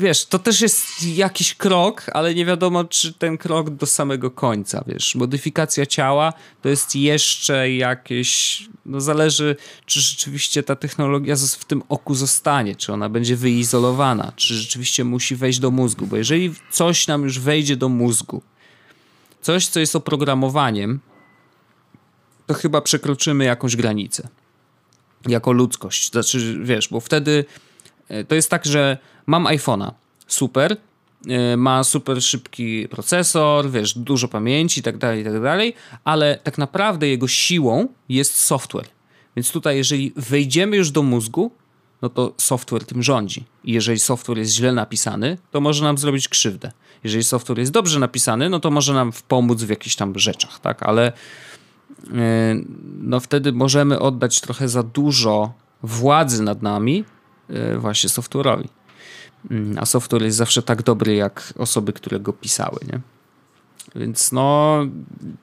wiesz, 0.00 0.26
to 0.26 0.38
też 0.38 0.60
jest 0.60 1.02
jakiś 1.02 1.54
krok, 1.54 2.06
ale 2.12 2.34
nie 2.34 2.44
wiadomo, 2.44 2.84
czy 2.84 3.12
ten 3.12 3.38
krok 3.38 3.70
do 3.70 3.86
samego 3.86 4.30
końca, 4.30 4.84
wiesz. 4.86 5.14
Modyfikacja 5.14 5.86
ciała 5.86 6.32
to 6.62 6.68
jest 6.68 6.96
jeszcze 6.96 7.70
jakieś, 7.70 8.62
no 8.86 9.00
zależy, 9.00 9.56
czy 9.86 10.00
rzeczywiście 10.00 10.62
ta 10.62 10.76
technologia 10.76 11.36
w 11.58 11.64
tym 11.64 11.82
oku 11.88 12.14
zostanie, 12.14 12.76
czy 12.76 12.92
ona 12.92 13.08
będzie 13.08 13.36
wyizolowana, 13.36 14.32
czy 14.36 14.54
rzeczywiście 14.54 15.04
musi 15.04 15.36
wejść 15.36 15.58
do 15.58 15.70
mózgu, 15.70 16.06
bo 16.06 16.16
jeżeli 16.16 16.54
coś 16.70 17.06
nam 17.06 17.22
już 17.22 17.38
wejdzie 17.38 17.76
do 17.76 17.88
mózgu, 17.88 18.42
coś, 19.40 19.66
co 19.66 19.80
jest 19.80 19.96
oprogramowaniem, 19.96 21.00
to 22.46 22.54
chyba 22.54 22.80
przekroczymy 22.80 23.44
jakąś 23.44 23.76
granicę. 23.76 24.28
Jako 25.28 25.52
ludzkość. 25.52 26.10
Znaczy, 26.10 26.58
wiesz, 26.62 26.88
bo 26.88 27.00
wtedy 27.00 27.44
to 28.28 28.34
jest 28.34 28.50
tak, 28.50 28.66
że 28.66 28.98
mam 29.26 29.44
iPhone'a, 29.44 29.90
super, 30.26 30.76
e, 31.28 31.56
ma 31.56 31.84
super 31.84 32.22
szybki 32.22 32.88
procesor, 32.88 33.70
wiesz, 33.70 33.98
dużo 33.98 34.28
pamięci 34.28 34.80
i 34.80 34.82
tak 34.82 34.98
dalej, 34.98 35.20
i 35.20 35.24
tak 35.24 35.42
dalej, 35.42 35.74
ale 36.04 36.38
tak 36.42 36.58
naprawdę 36.58 37.08
jego 37.08 37.28
siłą 37.28 37.88
jest 38.08 38.36
software. 38.36 38.88
Więc 39.36 39.52
tutaj, 39.52 39.76
jeżeli 39.76 40.12
wejdziemy 40.16 40.76
już 40.76 40.90
do 40.90 41.02
mózgu, 41.02 41.50
no 42.02 42.08
to 42.08 42.34
software 42.36 42.84
tym 42.84 43.02
rządzi. 43.02 43.44
I 43.64 43.72
jeżeli 43.72 43.98
software 43.98 44.38
jest 44.38 44.52
źle 44.52 44.72
napisany, 44.72 45.38
to 45.50 45.60
może 45.60 45.84
nam 45.84 45.98
zrobić 45.98 46.28
krzywdę. 46.28 46.72
Jeżeli 47.04 47.24
software 47.24 47.58
jest 47.58 47.72
dobrze 47.72 47.98
napisany, 47.98 48.50
no 48.50 48.60
to 48.60 48.70
może 48.70 48.94
nam 48.94 49.12
pomóc 49.28 49.62
w 49.62 49.68
jakichś 49.68 49.96
tam 49.96 50.18
rzeczach, 50.18 50.60
tak? 50.60 50.82
Ale 50.82 51.12
e, 52.14 52.54
no 53.00 53.20
wtedy 53.20 53.52
możemy 53.52 53.98
oddać 53.98 54.40
trochę 54.40 54.68
za 54.68 54.82
dużo 54.82 55.52
władzy 55.82 56.42
nad 56.42 56.62
nami 56.62 57.04
e, 57.04 57.19
właśnie 57.78 58.10
software'owi. 58.10 58.68
Mm, 59.50 59.78
a 59.78 59.86
software 59.86 60.22
jest 60.22 60.36
zawsze 60.36 60.62
tak 60.62 60.82
dobry, 60.82 61.14
jak 61.14 61.54
osoby, 61.58 61.92
które 61.92 62.20
go 62.20 62.32
pisały, 62.32 62.78
nie? 62.92 63.00
Więc 63.94 64.32
no, 64.32 64.78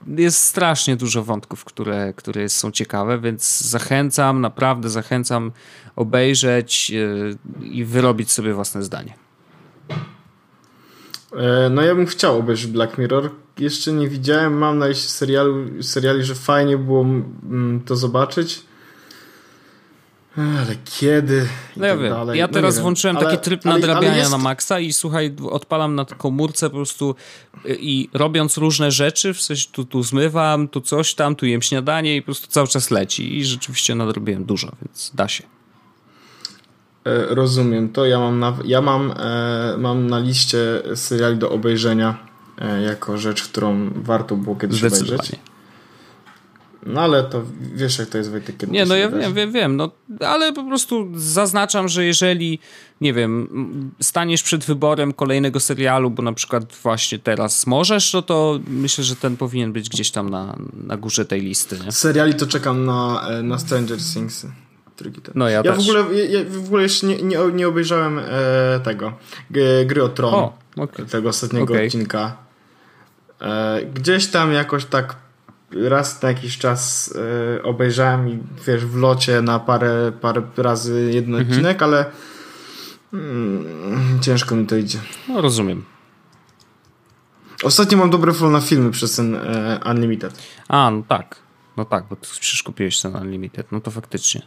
jest 0.08 0.44
strasznie 0.44 0.96
dużo 0.96 1.24
wątków, 1.24 1.66
które, 1.66 2.14
które 2.14 2.50
są 2.50 2.72
ciekawe, 2.72 3.20
więc 3.20 3.62
zachęcam, 3.62 4.42
naprawdę 4.42 4.90
zachęcam 4.90 5.52
obejrzeć 5.96 6.92
e, 7.62 7.66
i 7.66 7.86
wyrobić 7.86 8.32
sobie 8.32 8.54
własne 8.54 8.84
zdanie. 8.84 9.14
E, 11.34 11.70
no 11.70 11.82
ja 11.82 11.96
bym 11.96 12.06
chciał 12.06 12.40
obejrzeć 12.40 12.72
Black 12.72 12.98
Mirror. 12.98 13.32
Jeszcze 13.60 13.92
nie 13.92 14.10
widziałem, 14.10 14.58
mam 14.58 14.78
na 14.78 14.88
liście 14.88 15.10
serialu, 15.10 15.84
seriali, 15.84 16.24
że 16.24 16.36
fajnie 16.36 16.78
było 16.78 17.06
to 17.86 17.96
zobaczyć. 17.96 18.67
Ale 20.38 20.76
kiedy? 21.00 21.48
no 21.78 21.86
ja 21.86 21.94
tak 21.94 22.02
wiem. 22.02 22.12
Dalej. 22.12 22.40
Ja 22.40 22.48
no 22.48 22.54
teraz 22.54 22.80
włączyłem 22.80 23.18
taki 23.18 23.38
tryb 23.38 23.62
ale, 23.66 23.74
nadrabiania 23.74 24.10
ale 24.10 24.18
jest... 24.18 24.32
na 24.32 24.38
maksa 24.38 24.80
i 24.80 24.94
słuchaj, 24.94 25.36
odpalam 25.50 25.96
na 25.96 26.06
komórce 26.06 26.70
po 26.70 26.76
prostu 26.76 27.16
y, 27.66 27.78
i 27.80 28.10
robiąc 28.14 28.58
różne 28.58 28.92
rzeczy, 28.92 29.34
w 29.34 29.42
sensie 29.42 29.68
tu, 29.72 29.86
tu 29.86 30.04
zmywam, 30.04 30.68
tu 30.68 30.82
coś 30.82 31.16
tam, 31.16 31.36
tu 31.36 31.46
jem 31.46 31.62
śniadanie 31.62 32.16
i 32.16 32.22
po 32.22 32.26
prostu 32.26 32.48
cały 32.48 32.68
czas 32.68 32.92
leci. 32.92 33.38
I 33.38 33.46
rzeczywiście 33.46 33.96
nadrobiłem 33.96 34.46
dużo, 34.46 34.72
więc 34.82 35.12
da 35.16 35.28
się. 35.28 35.44
E, 37.06 37.36
rozumiem 37.36 37.90
to. 37.90 38.06
Ja 38.06 38.20
mam 38.20 38.40
na, 38.40 38.58
ja 38.66 38.82
mam, 38.82 39.14
e, 39.18 39.76
mam 39.78 40.08
na 40.08 40.20
liście 40.20 40.58
seriali 40.96 41.38
do 41.38 41.50
obejrzenia 41.50 42.18
e, 42.58 42.82
jako 42.82 43.18
rzecz, 43.18 43.44
którą 43.44 43.90
warto 43.96 44.36
było 44.36 44.56
kiedyś 44.56 44.84
obejrzeć. 44.84 45.32
No 46.86 47.02
ale 47.02 47.24
to 47.24 47.44
wiesz, 47.76 48.00
jak 48.00 48.10
to 48.10 48.18
jest 48.18 48.32
Wojtek, 48.32 48.58
kiedy 48.58 48.72
Nie, 48.72 48.86
no 48.86 48.96
ja 48.96 49.10
wiem, 49.10 49.34
wiem, 49.34 49.52
wiem, 49.52 49.76
no 49.76 49.92
ale 50.20 50.54
po 50.54 50.64
prostu 50.64 51.08
zaznaczam, 51.16 51.88
że 51.88 52.06
jeżeli, 52.06 52.60
nie 53.02 53.14
wiem, 53.14 53.50
staniesz 54.02 54.44
przed 54.44 54.66
wyborem 54.66 55.14
kolejnego 55.14 55.60
serialu, 55.60 56.10
bo 56.10 56.24
na 56.24 56.34
przykład 56.34 56.74
właśnie 56.84 57.20
teraz 57.20 57.68
możesz, 57.68 58.14
no 58.14 58.22
to 58.22 58.60
myślę, 58.68 59.04
że 59.04 59.16
ten 59.16 59.38
powinien 59.38 59.74
być 59.74 59.90
gdzieś 59.90 60.12
tam 60.12 60.30
na, 60.30 60.58
na 60.74 60.98
górze 60.98 61.26
tej 61.26 61.42
listy. 61.42 61.80
Nie? 61.86 61.92
Seriali 61.92 62.36
to 62.36 62.48
czekam 62.48 62.86
na, 62.86 63.28
e, 63.30 63.44
na 63.44 63.60
Stranger 63.60 63.98
Things. 64.14 64.46
No 65.36 65.50
ja, 65.50 65.62
ja 65.66 65.74
też. 65.74 65.86
w 65.86 65.90
ogóle, 65.90 66.26
ja 66.26 66.40
w 66.50 66.66
ogóle 66.66 66.84
jeszcze 66.84 67.08
nie, 67.08 67.22
nie, 67.22 67.38
nie 67.54 67.68
obejrzałem 67.68 68.20
e, 68.20 68.80
tego 68.84 69.14
gry 69.86 70.04
o 70.04 70.10
Tron, 70.10 70.34
o, 70.34 70.58
okay. 70.76 71.06
tego 71.06 71.30
ostatniego 71.30 71.74
okay. 71.74 71.86
odcinka. 71.86 72.38
E, 73.42 73.82
gdzieś 73.94 74.28
tam 74.28 74.54
jakoś 74.54 74.86
tak 74.86 75.16
raz 75.72 76.22
na 76.22 76.30
jakiś 76.30 76.58
czas 76.58 77.08
y, 77.58 77.64
obejrzałem 77.64 78.30
i 78.30 78.40
wiesz, 78.68 78.86
w 78.86 78.96
locie 78.96 79.42
na 79.42 79.60
parę, 79.60 80.12
parę 80.22 80.42
razy 80.58 81.12
jeden 81.14 81.36
mhm. 81.36 81.50
odcinek, 81.50 81.84
ale 81.84 82.06
mm, 83.14 84.20
ciężko 84.22 84.56
mi 84.56 84.66
to 84.66 84.76
idzie. 84.76 85.00
No 85.30 85.42
rozumiem. 85.42 85.84
Ostatnio 87.64 87.98
mam 87.98 88.10
dobre 88.10 88.34
flow 88.34 88.52
na 88.52 88.62
filmy 88.62 88.92
przez 88.92 89.16
ten 89.16 89.36
e, 89.36 89.80
Unlimited. 89.92 90.42
A, 90.68 90.92
no 90.92 91.04
tak. 91.08 91.40
No 91.78 91.86
tak, 91.86 92.06
bo 92.10 92.16
ty 92.16 92.28
przecież 92.40 92.64
kupiłeś 92.64 93.02
ten 93.02 93.16
Unlimited. 93.16 93.72
No 93.72 93.82
to 93.82 93.92
faktycznie. 93.92 94.42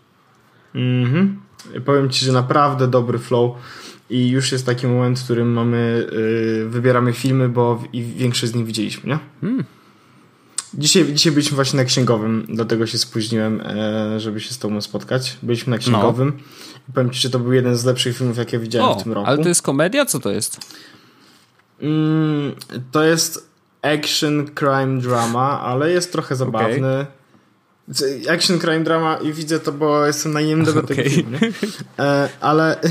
Mhm. 0.75 1.41
Powiem 1.85 2.11
ci, 2.11 2.25
że 2.25 2.33
naprawdę 2.33 2.89
dobry 2.89 3.19
flow 3.19 3.57
i 4.11 4.29
już 4.29 4.53
jest 4.53 4.67
taki 4.67 4.87
moment, 4.87 5.21
w 5.21 5.25
którym 5.25 5.53
mamy, 5.53 6.07
y, 6.13 6.69
wybieramy 6.69 7.13
filmy, 7.13 7.49
bo 7.49 7.83
i 7.93 8.03
większość 8.03 8.53
z 8.53 8.55
nich 8.55 8.67
widzieliśmy, 8.67 9.11
nie? 9.11 9.19
Hmm. 9.41 9.65
Dzisiaj, 10.75 11.15
dzisiaj 11.15 11.33
byliśmy 11.33 11.55
właśnie 11.55 11.77
na 11.77 11.85
księgowym, 11.85 12.47
dlatego 12.49 12.87
się 12.87 12.99
spóźniłem, 12.99 13.61
e, 13.61 14.21
żeby 14.21 14.41
się 14.41 14.55
z 14.55 14.59
tobą 14.59 14.81
spotkać. 14.81 15.37
Byliśmy 15.43 15.71
na 15.71 15.79
księgowym 15.79 16.33
no. 16.37 16.43
i 16.89 16.93
powiem 16.93 17.11
ci, 17.11 17.21
że 17.21 17.31
to 17.31 17.39
był 17.39 17.53
jeden 17.53 17.77
z 17.77 17.85
lepszych 17.85 18.17
filmów, 18.17 18.37
jakie 18.37 18.59
widziałem 18.59 18.91
o, 18.91 19.01
w 19.01 19.03
tym 19.03 19.13
roku. 19.13 19.27
Ale 19.27 19.39
to 19.39 19.49
jest 19.49 19.63
komedia? 19.63 20.07
Co 20.07 20.21
to 20.21 20.31
jest? 20.31 20.61
Mm, 21.83 22.55
to 22.93 23.05
jest 23.05 23.51
action, 23.83 24.51
crime, 24.55 25.01
drama, 25.01 25.61
ale 25.61 25.91
jest 25.91 26.13
trochę 26.13 26.37
zabawny. 26.37 27.07
Okay. 27.91 28.35
Action, 28.35 28.59
crime, 28.59 28.85
drama 28.85 29.17
i 29.17 29.33
widzę 29.33 29.61
to, 29.61 29.73
bo 29.73 30.07
jestem 30.07 30.33
na 30.33 30.41
IMDb 30.41 30.77
okay. 30.77 30.83
tego 30.83 31.11
filmu. 31.11 31.39
E, 31.99 32.29
ale 32.41 32.81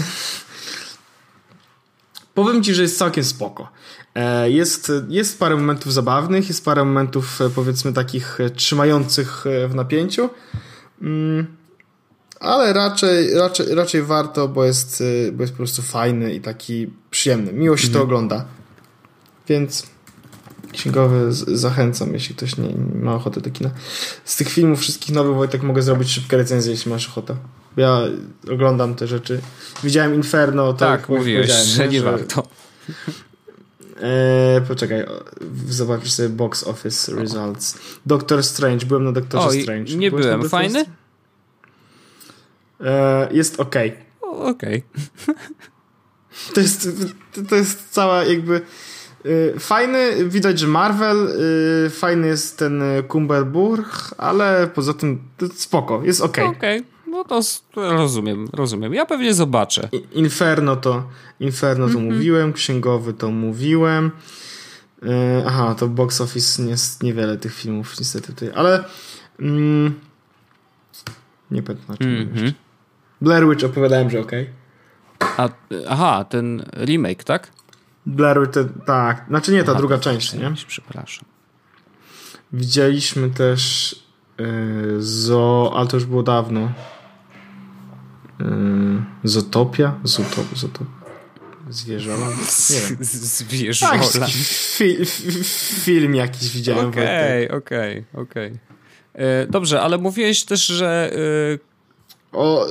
powiem 2.34 2.63
ci, 2.63 2.75
że 2.75 2.82
jest 2.82 2.97
całkiem 2.97 3.23
spoko. 3.23 3.67
E, 4.16 4.51
jest, 4.51 4.91
jest 5.07 5.39
parę 5.39 5.55
momentów 5.55 5.93
zabawnych, 5.93 6.47
jest 6.47 6.66
parę 6.66 6.86
momentów 6.86 7.41
e, 7.41 7.49
powiedzmy 7.49 7.93
takich 7.93 8.39
e, 8.39 8.49
trzymających 8.49 9.45
w 9.70 9.76
napięciu, 9.76 10.30
mm, 11.01 11.47
ale 12.39 12.74
raczej, 12.74 13.34
raczej, 13.34 13.76
raczej 13.76 14.03
warto, 14.03 14.47
bo 14.47 14.66
jest, 14.66 15.03
bo 15.34 15.43
jest 15.43 15.53
po 15.53 15.57
prostu 15.57 15.82
fajny 15.82 16.34
i 16.34 16.41
taki 16.41 16.89
przyjemny. 17.12 17.53
Miło 17.53 17.78
się 17.78 17.88
mhm. 17.88 17.99
to 17.99 18.03
ogląda. 18.03 18.45
Więc 19.47 19.88
księgowy 20.72 21.28
zachęcam, 21.47 22.14
jeśli 22.14 22.36
ktoś 22.36 22.57
nie, 22.57 22.68
nie, 22.68 23.01
ma 23.03 23.16
ochoty 23.16 23.41
do 23.41 23.49
kina. 23.49 23.70
Z 24.26 24.36
tych 24.36 24.49
filmów 24.49 24.80
wszystkich 24.80 25.16
nowych 25.16 25.36
Wojtek 25.36 25.64
mogę 25.64 25.82
zrobić 25.82 26.12
szybkie 26.12 26.38
recenzje, 26.38 26.72
jeśli 26.72 26.91
masz 26.91 27.07
ochotę. 27.10 27.36
Ja 27.78 28.01
oglądam 28.51 28.95
te 28.95 29.07
rzeczy. 29.07 29.41
Widziałem 29.84 30.16
Inferno, 30.16 30.74
to 30.74 30.80
tak, 30.80 31.10
mówiłeś, 31.10 31.51
że 31.51 31.88
nie 31.88 32.01
warto. 32.01 32.47
Eee, 34.02 34.62
poczekaj, 34.62 35.06
zobaczysz 35.70 36.12
sobie 36.12 36.30
box 36.30 36.64
office 36.64 37.16
results. 37.16 37.78
Doctor 38.06 38.43
Strange, 38.43 38.86
byłem 38.86 39.04
na 39.04 39.12
Doctorze 39.12 39.47
o, 39.47 39.62
Strange. 39.62 39.95
Nie 39.95 40.10
Byłeś 40.10 40.26
byłem, 40.26 40.50
fajny? 40.50 40.86
Eee, 42.80 43.38
jest 43.38 43.60
ok. 43.60 43.76
Okej. 44.22 44.84
Okay. 45.24 45.36
To 46.54 46.62
jest, 46.62 46.89
to 47.50 47.56
jest 47.56 47.89
cała 47.89 48.24
jakby 48.24 48.62
e, 49.56 49.60
fajny, 49.60 50.30
widać, 50.30 50.60
że 50.60 50.68
Marvel, 50.68 51.28
e, 51.86 51.89
fajny 51.89 52.28
jest 52.28 52.58
ten 52.58 52.84
Cumberburg, 53.12 54.16
ale 54.18 54.70
poza 54.76 54.93
tym 54.93 55.24
spoko, 55.56 56.02
jest 56.04 56.22
ok. 56.22 56.38
Okay. 56.38 56.84
No 57.10 57.24
to 57.24 57.41
rozumiem, 57.76 58.47
rozumiem. 58.53 58.93
Ja 58.93 59.05
pewnie 59.05 59.34
zobaczę. 59.34 59.89
Inferno 60.12 60.76
to, 60.76 61.03
Inferno 61.39 61.88
to 61.88 61.91
mm 61.91 62.03
-hmm. 62.03 62.14
mówiłem, 62.14 62.53
Księgowy 62.53 63.14
to 63.14 63.32
mówiłem. 63.32 64.12
Yy, 65.01 65.43
aha, 65.47 65.76
to 65.76 65.88
box 65.88 66.22
office 66.22 66.64
jest 66.64 67.03
niewiele 67.03 67.38
tych 67.38 67.53
filmów 67.53 67.99
niestety 67.99 68.34
tutaj, 68.34 68.51
ale 68.55 68.84
mm, 69.39 69.99
nie 71.51 71.64
pamiętam 71.64 71.95
mm 71.99 72.34
-hmm. 72.34 72.53
Blair 73.22 73.49
Witch 73.49 73.66
opowiadałem, 73.66 74.10
że 74.10 74.20
ok. 74.20 74.32
A, 75.20 75.49
aha, 75.88 76.26
ten 76.30 76.66
remake, 76.86 77.24
tak? 77.24 77.51
Blair 78.05 78.41
Witch, 78.41 78.60
tak. 78.86 79.26
Znaczy 79.28 79.51
nie, 79.51 79.64
ta 79.64 79.72
aha, 79.72 79.80
druga 79.80 79.97
część, 79.97 80.34
nie? 80.34 80.53
Przepraszam. 80.68 81.26
Widzieliśmy 82.53 83.30
też 83.30 83.95
yy, 84.38 84.47
Zo, 84.99 85.74
ale 85.76 85.88
to 85.88 85.97
już 85.97 86.05
było 86.05 86.24
dawno. 86.24 86.72
Yy, 88.40 89.02
Zotopia? 89.24 90.00
Zotop, 90.04 90.46
Zotop. 90.58 90.88
Zwierzola? 91.70 92.28
Zwierzola. 93.10 93.92
Tak, 93.92 94.30
fi, 94.30 94.98
film 95.84 96.16
jakiś 96.16 96.52
widziałem. 96.52 96.90
Okej, 96.90 97.50
okej, 97.50 98.06
okej. 98.14 98.60
E, 99.14 99.48
dobrze, 99.48 99.82
ale 99.82 99.98
mówiłeś 99.98 100.44
też, 100.44 100.66
że 100.66 101.12
e, 101.14 101.68
o, 102.32 102.67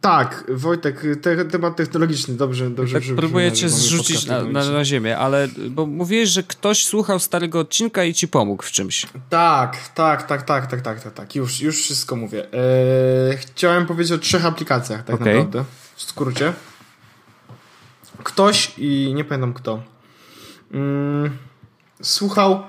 tak, 0.00 0.44
Wojtek, 0.48 1.02
te, 1.22 1.44
temat 1.44 1.76
technologiczny, 1.76 2.34
dobrze, 2.34 2.70
dobrze. 2.70 3.00
Tak 3.00 3.08
próbuję 3.16 3.52
cię 3.52 3.68
zrzucić 3.68 4.26
na, 4.26 4.42
na, 4.42 4.70
na, 4.70 4.84
ziemię, 4.84 5.18
ale 5.18 5.48
bo 5.70 5.86
mówiłeś, 5.86 6.28
że 6.28 6.42
ktoś 6.42 6.86
słuchał 6.86 7.18
starego 7.18 7.60
odcinka 7.60 8.04
i 8.04 8.14
ci 8.14 8.28
pomógł 8.28 8.62
w 8.62 8.70
czymś. 8.70 9.06
Tak, 9.30 9.88
tak, 9.88 10.22
tak, 10.22 10.42
tak, 10.42 10.66
tak, 10.66 10.82
tak, 10.82 11.00
tak, 11.02 11.14
tak. 11.14 11.34
Już, 11.34 11.60
już 11.60 11.82
wszystko 11.82 12.16
mówię. 12.16 12.46
Eee, 12.52 13.36
chciałem 13.36 13.86
powiedzieć 13.86 14.12
o 14.12 14.18
trzech 14.18 14.46
aplikacjach, 14.46 15.04
tak 15.04 15.14
okay. 15.14 15.34
naprawdę, 15.34 15.64
w 15.96 16.02
skrócie. 16.02 16.52
Ktoś 18.22 18.72
i 18.78 19.12
nie 19.14 19.24
pamiętam 19.24 19.54
kto. 19.54 19.82
Mm, 20.72 21.36
słuchał 22.02 22.62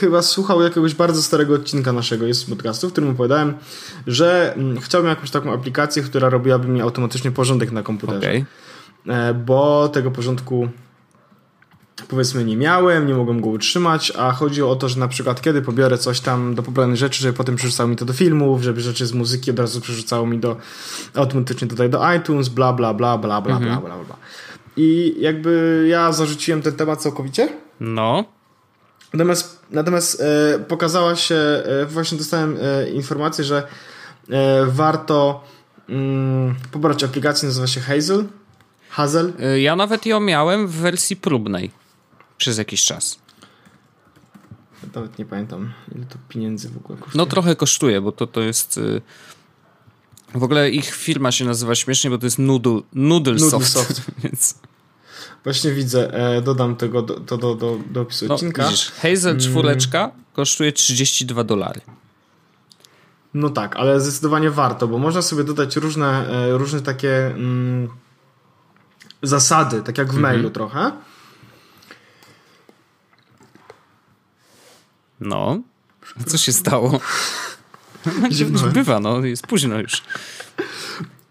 Chyba 0.00 0.22
słuchał 0.22 0.62
jakiegoś 0.62 0.94
bardzo 0.94 1.22
starego 1.22 1.54
odcinka 1.54 1.92
naszego 1.92 2.26
jest 2.26 2.48
podcastu, 2.48 2.88
w 2.88 2.92
którym 2.92 3.10
opowiadałem, 3.10 3.54
że 4.06 4.54
mm, 4.54 4.80
chciałbym 4.80 5.08
jakąś 5.08 5.30
taką 5.30 5.52
aplikację, 5.52 6.02
która 6.02 6.28
robiłaby 6.28 6.68
mi 6.68 6.80
automatycznie 6.80 7.30
porządek 7.30 7.72
na 7.72 7.82
komputerze. 7.82 8.18
Okay. 8.18 8.44
E, 9.06 9.34
bo 9.34 9.88
tego 9.88 10.10
porządku 10.10 10.68
powiedzmy 12.08 12.44
nie 12.44 12.56
miałem, 12.56 13.06
nie 13.06 13.14
mogłem 13.14 13.40
go 13.40 13.48
utrzymać, 13.48 14.12
a 14.18 14.32
chodzi 14.32 14.62
o 14.62 14.76
to, 14.76 14.88
że 14.88 15.00
na 15.00 15.08
przykład 15.08 15.40
kiedy 15.42 15.62
pobiorę 15.62 15.98
coś 15.98 16.20
tam 16.20 16.54
do 16.54 16.62
pobranych 16.62 16.96
rzeczy, 16.96 17.22
żeby 17.22 17.36
potem 17.36 17.56
przerzucało 17.56 17.88
mi 17.88 17.96
to 17.96 18.04
do 18.04 18.12
filmów, 18.12 18.62
żeby 18.62 18.80
rzeczy 18.80 19.06
z 19.06 19.12
muzyki 19.12 19.50
od 19.50 19.58
razu 19.58 19.80
przerzucało 19.80 20.26
mi 20.26 20.38
do 20.38 20.56
automatycznie 21.14 21.68
tutaj 21.68 21.90
do 21.90 22.14
iTunes, 22.14 22.48
bla 22.48 22.72
bla 22.72 22.94
bla 22.94 23.18
bla 23.18 23.40
bla 23.40 23.56
mhm. 23.56 23.80
bla 23.80 23.80
bla 23.80 24.04
bla. 24.04 24.16
I 24.76 25.16
jakby 25.18 25.86
ja 25.90 26.12
zarzuciłem 26.12 26.62
ten 26.62 26.72
temat 26.72 27.02
całkowicie. 27.02 27.48
No 27.80 28.39
Natomiast, 29.12 29.60
natomiast 29.70 30.20
e, 30.20 30.58
pokazała 30.58 31.16
się, 31.16 31.34
e, 31.34 31.86
właśnie 31.86 32.18
dostałem 32.18 32.58
e, 32.62 32.90
informację, 32.90 33.44
że 33.44 33.66
warto 34.66 35.44
mm, 35.88 36.54
pobrać 36.72 37.04
aplikację, 37.04 37.46
nazywa 37.48 37.66
się 37.66 37.80
Hazel. 37.80 38.24
Hazel. 38.90 39.32
Ja 39.58 39.76
nawet 39.76 40.06
ją 40.06 40.20
miałem 40.20 40.66
w 40.66 40.72
wersji 40.72 41.16
próbnej 41.16 41.70
przez 42.38 42.58
jakiś 42.58 42.84
czas. 42.84 43.18
Nawet 44.94 45.18
nie 45.18 45.24
pamiętam, 45.24 45.72
ile 45.94 46.04
to 46.04 46.18
pieniędzy 46.28 46.68
w 46.68 46.76
ogóle 46.76 46.98
kosztuje. 46.98 47.18
No 47.18 47.26
trochę 47.26 47.56
kosztuje, 47.56 48.00
bo 48.00 48.12
to, 48.12 48.26
to 48.26 48.40
jest... 48.40 48.80
W 50.34 50.42
ogóle 50.42 50.70
ich 50.70 50.94
firma 50.94 51.32
się 51.32 51.44
nazywa 51.44 51.74
śmiesznie, 51.74 52.10
bo 52.10 52.18
to 52.18 52.26
jest 52.26 52.38
Noodle, 52.38 52.80
Noodlesoft. 52.92 53.52
Noodlesoft. 53.52 54.10
Więc, 54.24 54.54
Właśnie 55.44 55.72
widzę, 55.72 56.14
e, 56.36 56.42
dodam 56.42 56.76
tego 56.76 57.02
do, 57.02 57.20
to 57.20 57.36
do, 57.38 57.54
do, 57.54 57.78
do 57.90 58.00
opisu 58.00 58.26
no, 58.26 58.34
odcinka. 58.34 58.64
widzisz, 58.64 58.90
Hazel 58.90 59.38
czwóreczka 59.38 60.10
kosztuje 60.32 60.72
32 60.72 61.44
dolary. 61.44 61.80
No 63.34 63.50
tak, 63.50 63.76
ale 63.76 64.00
zdecydowanie 64.00 64.50
warto, 64.50 64.88
bo 64.88 64.98
można 64.98 65.22
sobie 65.22 65.44
dodać 65.44 65.76
różne, 65.76 66.28
e, 66.30 66.58
różne 66.58 66.80
takie 66.80 67.26
mm, 67.26 67.88
zasady, 69.22 69.82
tak 69.82 69.98
jak 69.98 70.06
w 70.12 70.16
Mhm. 70.16 70.22
mailu 70.34 70.50
trochę. 70.50 70.92
No. 75.20 75.60
Co 76.26 76.38
się 76.38 76.52
stało? 76.52 77.00
Ziewnąłem. 78.32 78.72
Bywa, 78.72 79.00
no, 79.00 79.20
jest 79.24 79.46
późno 79.46 79.78
już. 79.78 80.02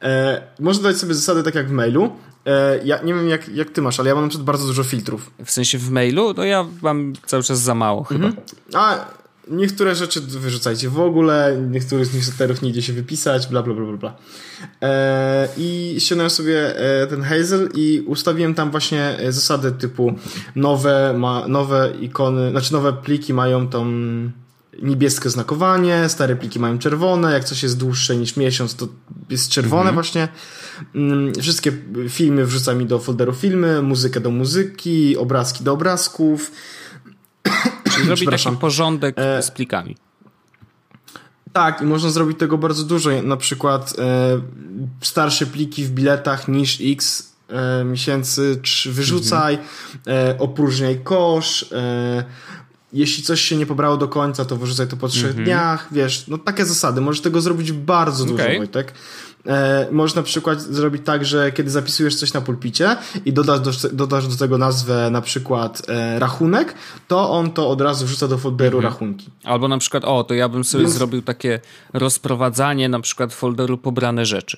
E, 0.01 0.41
można 0.59 0.83
dać 0.83 0.97
sobie 0.97 1.13
zasady 1.13 1.43
tak 1.43 1.55
jak 1.55 1.67
w 1.67 1.71
mailu. 1.71 2.09
E, 2.45 2.79
ja 2.85 3.01
nie 3.03 3.13
wiem 3.13 3.29
jak, 3.29 3.49
jak 3.49 3.69
ty 3.69 3.81
masz, 3.81 3.99
ale 3.99 4.09
ja 4.09 4.15
mam 4.15 4.23
na 4.23 4.29
przykład 4.29 4.45
bardzo 4.45 4.67
dużo 4.67 4.83
filtrów. 4.83 5.31
W 5.45 5.51
sensie 5.51 5.77
w 5.77 5.91
mailu, 5.91 6.33
no 6.37 6.43
ja 6.43 6.65
mam 6.81 7.13
cały 7.25 7.43
czas 7.43 7.59
za 7.59 7.75
mało 7.75 8.03
chyba. 8.03 8.29
A 8.73 9.05
niektóre 9.49 9.95
rzeczy 9.95 10.21
wyrzucajcie 10.21 10.89
w 10.89 10.99
ogóle, 10.99 11.57
niektórych 11.71 12.13
newsletterów 12.13 12.61
nie 12.61 12.69
idzie 12.69 12.81
się 12.81 12.93
wypisać, 12.93 13.47
bla 13.47 13.63
bla 13.63 13.73
bla 13.73 13.85
bla. 13.85 13.97
bla. 13.97 14.15
E, 14.81 15.47
I 15.57 15.95
ściągnąłem 15.99 16.29
sobie 16.29 16.79
e, 16.79 17.07
ten 17.07 17.23
Hazel 17.23 17.69
i 17.75 18.03
ustawiłem 18.07 18.53
tam 18.53 18.71
właśnie 18.71 19.19
e, 19.19 19.31
zasady 19.31 19.71
typu 19.71 20.15
nowe, 20.55 21.13
ma, 21.17 21.47
nowe 21.47 21.93
ikony, 22.01 22.51
znaczy 22.51 22.73
nowe 22.73 22.93
pliki 22.93 23.33
mają 23.33 23.67
tą 23.67 23.85
niebieskie 24.81 25.29
znakowanie, 25.29 26.09
stare 26.09 26.35
pliki 26.35 26.59
mają 26.59 26.79
czerwone, 26.79 27.33
jak 27.33 27.43
coś 27.43 27.63
jest 27.63 27.77
dłuższe 27.77 28.15
niż 28.15 28.37
miesiąc, 28.37 28.75
to 28.75 28.87
jest 29.29 29.49
czerwone 29.49 29.93
właśnie. 29.93 30.27
Mm, 30.95 31.33
Wszystkie 31.41 31.71
filmy 32.09 32.45
wrzuca 32.45 32.73
mi 32.73 32.85
do 32.85 32.99
folderu 32.99 33.33
filmy, 33.33 33.81
muzykę 33.81 34.19
do 34.19 34.31
muzyki, 34.31 35.17
obrazki 35.17 35.63
do 35.63 35.73
obrazków. 35.73 36.51
Czyli 37.91 38.09
robi 38.09 38.27
taki 38.27 38.51
porządek 38.57 39.15
E, 39.17 39.41
z 39.43 39.51
plikami. 39.51 39.95
Tak, 41.53 41.81
i 41.81 41.85
można 41.85 42.09
zrobić 42.09 42.39
tego 42.39 42.57
bardzo 42.57 42.83
dużo. 42.83 43.21
Na 43.23 43.37
przykład 43.37 43.93
e, 43.99 44.41
starsze 45.01 45.45
pliki 45.45 45.83
w 45.83 45.91
biletach 45.91 46.47
niż 46.47 46.77
X 46.81 47.33
e, 47.49 47.83
miesięcy 47.83 48.61
wyrzucaj, 48.85 49.57
e, 50.07 50.35
opróżniaj 50.39 50.99
kosz. 51.03 51.65
E, 51.71 52.23
jeśli 52.93 53.23
coś 53.23 53.41
się 53.41 53.55
nie 53.55 53.65
pobrało 53.65 53.97
do 53.97 54.07
końca, 54.07 54.45
to 54.45 54.55
wyrzucaj 54.55 54.87
to 54.87 54.97
po 54.97 55.07
trzech 55.07 55.35
dniach. 55.35 55.87
Wiesz, 55.91 56.27
no 56.27 56.37
takie 56.37 56.65
zasady. 56.65 57.01
Możesz 57.01 57.21
tego 57.21 57.41
zrobić 57.41 57.71
bardzo 57.71 58.25
dużo, 58.25 58.43
Okej. 58.43 58.57
Wojtek. 58.57 58.93
E, 59.47 59.87
możesz 59.91 60.15
na 60.15 60.23
przykład 60.23 60.61
zrobić 60.61 61.01
tak, 61.05 61.25
że 61.25 61.51
kiedy 61.51 61.69
zapisujesz 61.69 62.15
coś 62.15 62.33
na 62.33 62.41
pulpicie 62.41 62.97
i 63.25 63.33
dodasz 63.33 63.59
do, 63.59 63.89
dodasz 63.89 64.27
do 64.27 64.35
tego 64.35 64.57
nazwę 64.57 65.09
na 65.11 65.21
przykład 65.21 65.81
e, 65.87 66.19
rachunek, 66.19 66.73
to 67.07 67.29
on 67.31 67.51
to 67.51 67.69
od 67.69 67.81
razu 67.81 68.05
wrzuca 68.05 68.27
do 68.27 68.37
folderu 68.37 68.81
rachunki. 68.81 69.29
Albo 69.43 69.67
na 69.67 69.77
przykład, 69.77 70.03
o, 70.05 70.23
to 70.23 70.33
ja 70.33 70.49
bym 70.49 70.63
sobie 70.63 70.83
Więc- 70.83 70.95
zrobił 70.95 71.21
takie 71.21 71.59
rozprowadzanie 71.93 72.89
na 72.89 72.99
przykład 72.99 73.33
folderu 73.33 73.77
pobrane 73.77 74.25
rzeczy. 74.25 74.57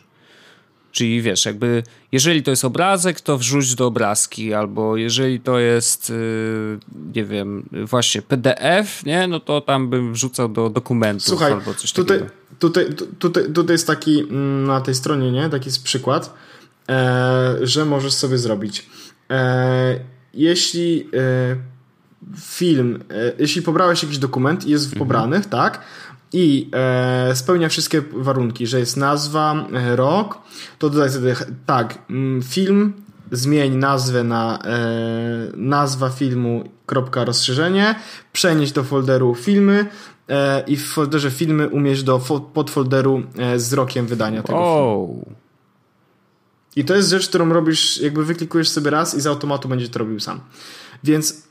Czyli 0.91 1.21
wiesz, 1.21 1.45
jakby 1.45 1.83
jeżeli 2.11 2.43
to 2.43 2.51
jest 2.51 2.65
obrazek, 2.65 3.21
to 3.21 3.37
wrzuć 3.37 3.75
do 3.75 3.85
obrazki, 3.87 4.53
albo 4.53 4.97
jeżeli 4.97 5.39
to 5.39 5.59
jest, 5.59 6.09
yy, 6.09 6.79
nie 7.15 7.25
wiem, 7.25 7.69
właśnie 7.85 8.21
PDF, 8.21 9.05
nie, 9.05 9.27
no 9.27 9.39
to 9.39 9.61
tam 9.61 9.89
bym 9.89 10.13
wrzucał 10.13 10.49
do 10.49 10.69
dokumentów 10.69 11.27
Słuchaj, 11.27 11.51
albo 11.53 11.73
coś 11.73 11.93
tutaj, 11.93 12.19
takiego. 12.19 12.35
tutaj, 12.59 12.93
tu- 12.95 13.07
tutaj, 13.19 13.43
tutaj 13.53 13.73
jest 13.73 13.87
taki 13.87 14.19
mm, 14.19 14.63
na 14.63 14.81
tej 14.81 14.95
stronie, 14.95 15.31
nie? 15.31 15.49
Taki 15.49 15.65
jest 15.65 15.83
przykład, 15.83 16.33
e, 16.89 17.57
że 17.61 17.85
możesz 17.85 18.13
sobie 18.13 18.37
zrobić. 18.37 18.85
E, 19.29 19.99
jeśli 20.33 21.09
e, 21.13 21.55
film, 22.41 23.03
jeśli 23.39 23.61
pobrałeś 23.61 24.03
jakiś 24.03 24.17
dokument 24.17 24.65
i 24.65 24.71
jest 24.71 24.95
w 24.95 24.97
pobranych, 24.97 25.45
tak? 25.45 25.81
I 26.33 26.69
e, 26.73 27.35
spełnia 27.35 27.69
wszystkie 27.69 28.01
warunki, 28.11 28.67
że 28.67 28.79
jest 28.79 28.97
nazwa, 28.97 29.65
e, 29.73 29.95
rok, 29.95 30.37
to 30.79 30.89
dodaj 30.89 31.09
sobie 31.09 31.35
tak, 31.65 31.97
mm, 32.09 32.41
film, 32.41 32.93
zmień 33.31 33.75
nazwę 33.75 34.23
na 34.23 34.59
e, 34.63 34.77
nazwa 35.55 36.09
filmu, 36.09 36.63
kropka 36.85 37.25
rozszerzenie, 37.25 37.95
przenieść 38.33 38.73
do 38.73 38.83
folderu 38.83 39.35
filmy 39.35 39.85
e, 40.29 40.63
i 40.67 40.77
w 40.77 40.87
folderze 40.87 41.31
filmy 41.31 41.69
umieść 41.69 42.03
do 42.03 42.19
fo- 42.19 42.41
podfolderu 42.53 43.23
e, 43.37 43.59
z 43.59 43.73
rokiem 43.73 44.07
wydania 44.07 44.43
tego 44.43 44.57
filmu. 44.59 45.25
O, 45.27 45.35
I 46.75 46.85
to 46.85 46.95
jest 46.95 47.09
rzecz, 47.09 47.29
którą 47.29 47.53
robisz, 47.53 48.01
jakby 48.01 48.25
wyklikujesz 48.25 48.69
sobie 48.69 48.91
raz 48.91 49.15
i 49.15 49.21
z 49.21 49.27
automatu 49.27 49.67
będzie 49.69 49.89
to 49.89 49.99
robił 49.99 50.19
sam. 50.19 50.39
Więc 51.03 51.50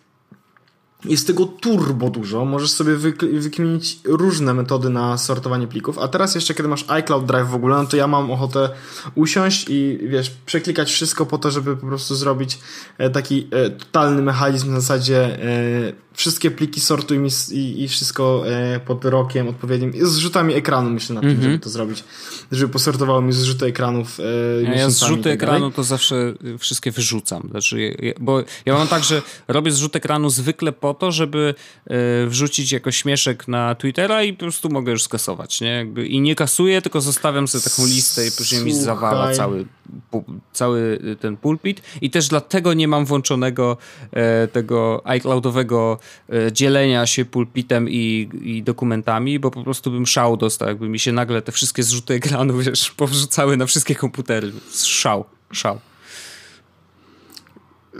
jest 1.04 1.26
tego 1.26 1.46
turbo 1.46 2.10
dużo. 2.10 2.44
Możesz 2.44 2.70
sobie 2.70 2.96
wykminić 3.32 3.98
różne 4.04 4.54
metody 4.54 4.90
na 4.90 5.18
sortowanie 5.18 5.66
plików. 5.66 5.98
A 5.98 6.08
teraz 6.08 6.34
jeszcze, 6.34 6.54
kiedy 6.54 6.68
masz 6.68 6.84
iCloud 6.88 7.26
Drive 7.26 7.48
w 7.48 7.54
ogóle, 7.54 7.76
no 7.76 7.86
to 7.86 7.96
ja 7.96 8.06
mam 8.06 8.30
ochotę 8.30 8.70
usiąść 9.14 9.66
i 9.68 9.98
wiesz, 10.02 10.30
przeklikać 10.46 10.92
wszystko 10.92 11.26
po 11.26 11.38
to, 11.38 11.50
żeby 11.50 11.76
po 11.76 11.86
prostu 11.86 12.14
zrobić 12.14 12.58
e, 12.98 13.10
taki 13.10 13.48
e, 13.50 13.70
totalny 13.70 14.22
mechanizm 14.22 14.72
na 14.72 14.80
zasadzie 14.80 15.42
e, 15.42 15.92
wszystkie 16.12 16.50
pliki 16.50 16.80
sortuj 16.80 17.18
mi 17.18 17.30
i, 17.52 17.88
wszystko 17.88 18.44
pod 18.86 19.04
rokiem 19.04 19.48
odpowiednim. 19.48 20.06
Z 20.06 20.16
rzutami 20.16 20.54
ekranu 20.54 20.90
myślę 20.90 21.14
nad 21.14 21.24
tym, 21.24 21.42
żeby 21.42 21.58
to 21.58 21.70
zrobić. 21.70 22.04
Żeby 22.52 22.72
posortowało 22.72 23.22
mi 23.22 23.32
zrzuty 23.32 23.66
ekranów 23.66 24.20
e, 24.20 24.22
ja, 24.62 24.68
ja 24.68 24.68
z 24.68 24.70
miesiącami 24.70 25.12
i 25.12 25.16
rzutu 25.16 25.28
tak 25.28 25.38
dalej. 25.38 25.54
ekranu 25.54 25.70
to 25.70 25.84
zawsze 25.84 26.34
wszystkie 26.58 26.90
wyrzucam. 26.90 27.48
Znaczy, 27.50 27.96
bo 28.20 28.42
ja 28.66 28.74
mam 28.74 28.88
tak, 28.88 29.04
że 29.04 29.22
robię 29.48 29.72
zrzut 29.72 29.96
ekranu 29.96 30.30
zwykle 30.30 30.72
po 30.72 30.89
to, 30.94 31.12
żeby 31.12 31.54
y, 32.24 32.26
wrzucić 32.26 32.72
jako 32.72 32.90
śmieszek 32.90 33.48
na 33.48 33.74
Twittera 33.74 34.22
i 34.22 34.32
po 34.32 34.38
prostu 34.38 34.68
mogę 34.68 34.92
już 34.92 35.02
skasować, 35.02 35.60
nie? 35.60 35.68
Jakby, 35.68 36.06
I 36.06 36.20
nie 36.20 36.34
kasuję, 36.34 36.82
tylko 36.82 37.00
zostawiam 37.00 37.48
sobie 37.48 37.64
taką 37.64 37.86
listę 37.86 38.26
i 38.26 38.32
później 38.32 38.64
mi 38.64 38.70
Słuchaj. 38.70 38.84
zawala 38.84 39.34
cały, 39.34 39.66
cały 40.52 40.98
y, 41.04 41.16
ten 41.16 41.36
pulpit. 41.36 41.82
I 42.00 42.10
też 42.10 42.28
dlatego 42.28 42.74
nie 42.74 42.88
mam 42.88 43.04
włączonego 43.04 43.76
e, 44.12 44.48
tego 44.48 45.02
iCloudowego 45.04 45.98
e, 46.28 46.52
dzielenia 46.52 47.06
się 47.06 47.24
pulpitem 47.24 47.88
i, 47.88 48.28
i 48.42 48.62
dokumentami, 48.62 49.38
bo 49.38 49.50
po 49.50 49.64
prostu 49.64 49.90
bym 49.90 50.06
szał 50.06 50.36
dostał, 50.36 50.68
jakby 50.68 50.88
mi 50.88 50.98
się 50.98 51.12
nagle 51.12 51.42
te 51.42 51.52
wszystkie 51.52 51.82
zrzuty 51.82 52.14
ekranu, 52.14 52.58
wiesz, 52.62 52.90
powrzucały 52.90 53.56
na 53.56 53.66
wszystkie 53.66 53.94
komputery. 53.94 54.52
Szał, 54.84 55.24
szał. 55.52 55.80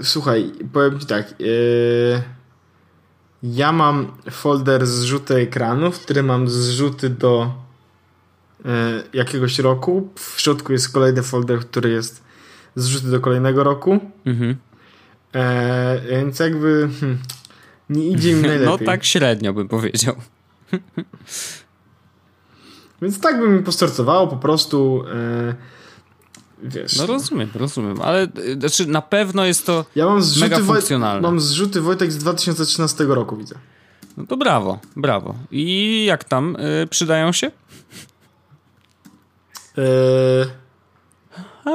Słuchaj, 0.03 0.53
powiem 0.73 1.01
ci 1.01 1.07
tak. 1.07 1.35
Yy, 1.41 2.23
ja 3.43 3.73
mam 3.73 4.13
folder 4.31 4.87
zrzuty 4.87 5.35
ekranów, 5.35 5.99
w 5.99 6.03
którym 6.05 6.27
mam 6.27 6.49
zrzuty 6.49 7.11
do 7.11 7.53
yy, 8.65 8.71
jakiegoś 9.13 9.59
roku. 9.59 10.09
W 10.15 10.41
środku 10.41 10.73
jest 10.73 10.93
kolejny 10.93 11.23
folder, 11.23 11.61
który 11.61 11.91
jest 11.91 12.23
zrzuty 12.77 13.11
do 13.11 13.21
kolejnego 13.21 13.65
roku. 13.65 14.01
Mhm. 14.25 14.57
E, 15.35 16.01
więc 16.11 16.39
jakby 16.39 16.89
hmm, 17.01 17.19
nie 17.91 18.09
idzie 18.09 18.35
mi 18.35 18.43
najlepiej. 18.49 18.67
No 18.67 18.79
tak 18.79 19.05
średnio 19.05 19.53
bym 19.53 19.69
powiedział. 19.69 20.15
Więc 23.03 23.21
tak 23.21 23.41
by 23.41 23.49
mi 23.49 23.63
postartowało 23.63 24.27
po 24.27 24.37
prostu. 24.37 25.05
E, 25.15 25.55
wiesz. 26.63 26.97
No 26.97 27.07
rozumiem, 27.07 27.51
rozumiem, 27.55 28.01
ale 28.03 28.29
y, 28.39 28.55
znaczy 28.61 28.87
na 28.87 29.03
pewno 29.03 29.45
jest 29.45 29.67
to 29.67 29.85
ja 29.97 30.07
mam 30.07 30.23
zrzuty, 30.23 30.41
mega 30.51 30.57
Woj- 30.59 30.67
funkcjonalne. 30.67 31.23
mam 31.23 31.41
zrzuty 31.41 31.81
Wojtek 31.81 32.13
z 32.13 32.19
2013 32.19 33.05
roku, 33.05 33.37
widzę. 33.37 33.55
No 34.17 34.27
to 34.27 34.37
brawo, 34.37 34.79
brawo. 34.97 35.35
I 35.51 36.05
jak 36.05 36.25
tam 36.25 36.57
y, 36.57 36.87
przydają 36.87 37.33
się? 37.33 37.51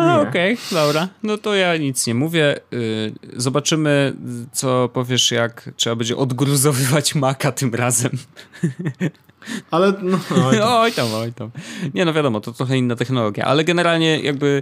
E, 0.01 0.21
okej, 0.21 0.53
okay, 0.53 0.65
dobra. 0.71 1.07
No 1.23 1.37
to 1.37 1.55
ja 1.55 1.77
nic 1.77 2.07
nie 2.07 2.15
mówię. 2.15 2.59
Y, 2.73 3.13
zobaczymy, 3.35 4.13
co 4.51 4.89
powiesz, 4.93 5.31
jak 5.31 5.69
trzeba 5.75 5.95
będzie 5.95 6.17
odgruzowywać 6.17 7.15
maka 7.15 7.51
tym 7.51 7.75
razem. 7.75 8.11
Ale 9.71 9.93
no, 10.01 10.19
oj, 10.47 10.57
tam. 10.57 10.67
oj 10.69 10.91
tam, 10.91 11.13
oj 11.13 11.33
tam. 11.33 11.51
Nie 11.93 12.05
no 12.05 12.13
wiadomo, 12.13 12.41
to 12.41 12.51
trochę 12.51 12.77
inna 12.77 12.95
technologia, 12.95 13.45
ale 13.45 13.63
generalnie 13.63 14.19
jakby 14.19 14.61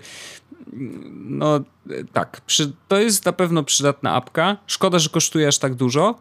no 1.14 1.60
tak, 2.14 2.42
przy, 2.46 2.72
to 2.88 3.00
jest 3.00 3.26
na 3.26 3.34
pewno 3.34 3.64
przydatna 3.64 4.14
apka. 4.14 4.58
Szkoda, 4.68 5.00
że 5.00 5.10
kosztuje 5.10 5.48
aż 5.48 5.58
tak 5.58 5.76
dużo. 5.76 6.20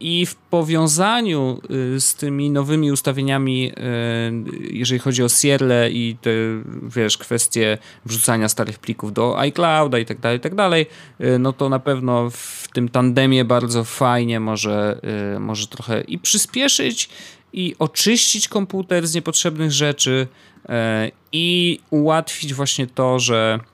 I 0.00 0.26
w 0.26 0.34
powiązaniu 0.34 1.60
e, 1.96 2.00
z 2.00 2.14
tymi 2.14 2.50
nowymi 2.50 2.92
ustawieniami, 2.92 3.72
e, 3.76 3.82
jeżeli 4.70 4.98
chodzi 4.98 5.22
o 5.22 5.28
Sierra 5.28 5.88
i 5.88 6.16
te, 6.20 6.30
wiesz, 6.96 7.18
kwestie 7.18 7.78
wrzucania 8.04 8.48
starych 8.48 8.78
plików 8.78 9.12
do 9.12 9.38
iClouda 9.38 9.98
i 9.98 10.06
tak 10.06 10.20
dalej, 10.20 10.38
i 10.38 10.40
tak 10.40 10.54
dalej, 10.54 10.86
no 11.38 11.52
to 11.52 11.68
na 11.68 11.78
pewno 11.78 12.30
w 12.30 12.68
tym 12.72 12.88
tandemie 12.88 13.44
bardzo 13.44 13.84
fajnie 13.84 14.40
może, 14.40 15.00
może 15.40 15.66
trochę 15.66 16.00
i 16.00 16.18
przyspieszyć, 16.18 17.08
i 17.52 17.74
oczyścić 17.78 18.48
komputer 18.48 19.06
z 19.06 19.14
niepotrzebnych 19.14 19.72
rzeczy 19.72 20.26
i 21.32 21.78
ułatwić 21.90 22.54
właśnie 22.54 22.86
to, 22.86 23.18
że 23.18 23.60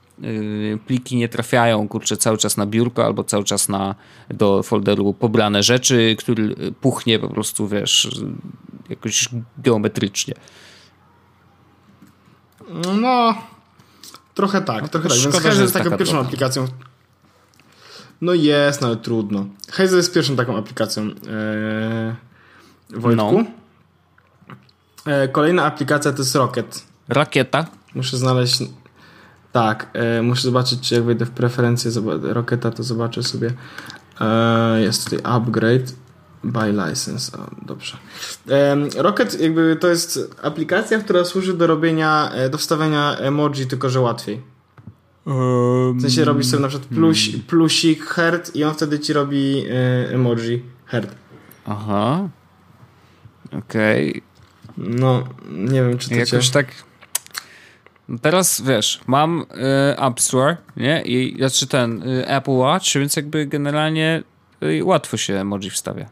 pliki 0.87 1.15
nie 1.15 1.29
trafiają, 1.29 1.87
kurczę, 1.87 2.17
cały 2.17 2.37
czas 2.37 2.57
na 2.57 2.65
biurko 2.65 3.05
albo 3.05 3.23
cały 3.23 3.43
czas 3.43 3.69
na, 3.69 3.95
do 4.29 4.63
folderu 4.63 5.13
pobrane 5.13 5.63
rzeczy, 5.63 6.15
który 6.19 6.55
puchnie 6.81 7.19
po 7.19 7.27
prostu, 7.29 7.67
wiesz, 7.67 8.09
jakoś 8.89 9.29
geometrycznie. 9.57 10.33
No, 13.01 13.35
trochę 14.33 14.61
tak, 14.61 14.81
no, 14.81 14.87
trochę 14.87 15.09
tak. 15.09 15.17
Więc 15.43 15.59
jest 15.59 15.73
taką 15.73 15.89
pierwszą 15.89 16.05
trochę. 16.05 16.25
aplikacją. 16.27 16.67
No 18.21 18.33
jest, 18.33 18.81
no 18.81 18.87
ale 18.87 18.97
trudno. 18.97 19.45
Hazel 19.71 19.97
jest 19.97 20.13
pierwszą 20.13 20.35
taką 20.35 20.57
aplikacją. 20.57 21.03
Eee, 21.03 22.15
Wojtku. 22.89 23.31
No. 23.31 23.45
Eee, 25.13 25.29
kolejna 25.31 25.65
aplikacja 25.65 26.11
to 26.11 26.17
jest 26.17 26.35
Rocket. 26.35 26.85
Rakieta. 27.07 27.65
Muszę 27.95 28.17
znaleźć 28.17 28.63
tak, 29.51 29.89
e, 29.93 30.21
muszę 30.21 30.41
zobaczyć, 30.41 30.79
czy 30.79 30.95
jak 30.95 31.03
wejdę 31.03 31.25
w 31.25 31.31
preferencje 31.31 31.91
Rocketa, 32.21 32.71
to 32.71 32.83
zobaczę 32.83 33.23
sobie. 33.23 33.53
E, 34.21 34.81
jest 34.81 35.03
tutaj 35.03 35.19
upgrade 35.23 35.93
by 36.43 36.71
license. 36.71 37.37
O, 37.37 37.65
dobrze. 37.65 37.97
E, 38.49 38.77
Rocket 39.01 39.41
jakby 39.41 39.75
to 39.75 39.87
jest 39.87 40.35
aplikacja, 40.43 40.99
która 40.99 41.25
służy 41.25 41.53
do 41.53 41.67
robienia, 41.67 42.31
e, 42.33 42.49
do 42.49 42.57
wstawiania 42.57 43.17
emoji, 43.17 43.67
tylko 43.67 43.89
że 43.89 43.99
łatwiej. 43.99 44.41
W 45.95 46.01
sensie 46.01 46.25
robisz 46.25 46.47
sobie 46.47 46.61
na 46.61 46.67
przykład 46.67 46.89
plus, 46.89 47.17
hmm. 47.25 47.41
plusik, 47.41 48.05
heart 48.05 48.55
i 48.55 48.63
on 48.63 48.73
wtedy 48.73 48.99
ci 48.99 49.13
robi 49.13 49.65
e, 49.69 50.13
emoji 50.13 50.63
heart. 50.85 51.15
Aha. 51.65 52.29
Okej. 53.57 54.09
Okay. 54.09 54.21
No, 54.77 55.23
nie 55.51 55.83
wiem, 55.83 55.97
czy 55.97 56.09
to 56.09 56.15
Jakoś 56.15 56.47
cię... 56.47 56.53
tak 56.53 56.67
Teraz 58.21 58.61
wiesz, 58.61 59.01
mam 59.07 59.41
y, 59.41 59.99
App 59.99 60.19
Store, 60.19 60.57
nie? 60.77 61.01
I 61.01 61.37
znaczy 61.37 61.67
ten 61.67 62.09
y, 62.09 62.27
Apple 62.27 62.51
Watch, 62.51 62.93
więc 62.95 63.15
jakby 63.15 63.45
generalnie 63.45 64.23
y, 64.63 64.83
łatwo 64.83 65.17
się 65.17 65.39
emoji 65.39 65.69
wstawia. 65.69 66.09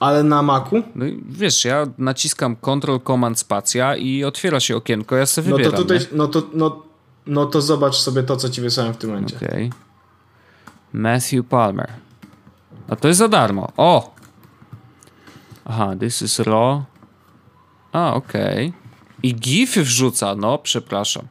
Ale 0.00 0.22
na 0.22 0.42
Macu? 0.42 0.82
No 0.94 1.04
wiesz, 1.28 1.64
ja 1.64 1.86
naciskam 1.98 2.56
Ctrl 2.56 2.98
Command 3.06 3.38
Spacja 3.38 3.96
i 3.96 4.24
otwiera 4.24 4.60
się 4.60 4.76
okienko, 4.76 5.16
ja 5.16 5.26
sobie 5.26 5.50
wybieram. 5.50 5.72
No 5.72 5.78
to 5.78 5.82
tutaj, 5.82 5.98
no 6.12 6.26
to, 6.26 6.42
no, 6.54 6.82
no 7.26 7.46
to 7.46 7.60
zobacz 7.60 7.96
sobie 7.96 8.22
to, 8.22 8.36
co 8.36 8.48
ci 8.48 8.60
wysłałem 8.60 8.94
w 8.94 8.96
tym 8.96 9.10
momencie. 9.10 9.36
Okej. 9.36 9.48
Okay. 9.48 9.70
Matthew 10.92 11.46
Palmer. 11.48 11.92
A 12.88 12.96
to 12.96 13.08
jest 13.08 13.18
za 13.18 13.28
darmo. 13.28 13.72
O! 13.76 14.14
Aha, 15.64 15.94
this 16.00 16.22
is 16.22 16.38
raw. 16.38 16.82
A, 17.92 18.14
okej. 18.14 18.68
Okay. 18.68 18.79
I 19.22 19.34
GIFy 19.34 19.82
wrzuca, 19.82 20.34
no 20.34 20.58
przepraszam. 20.58 21.28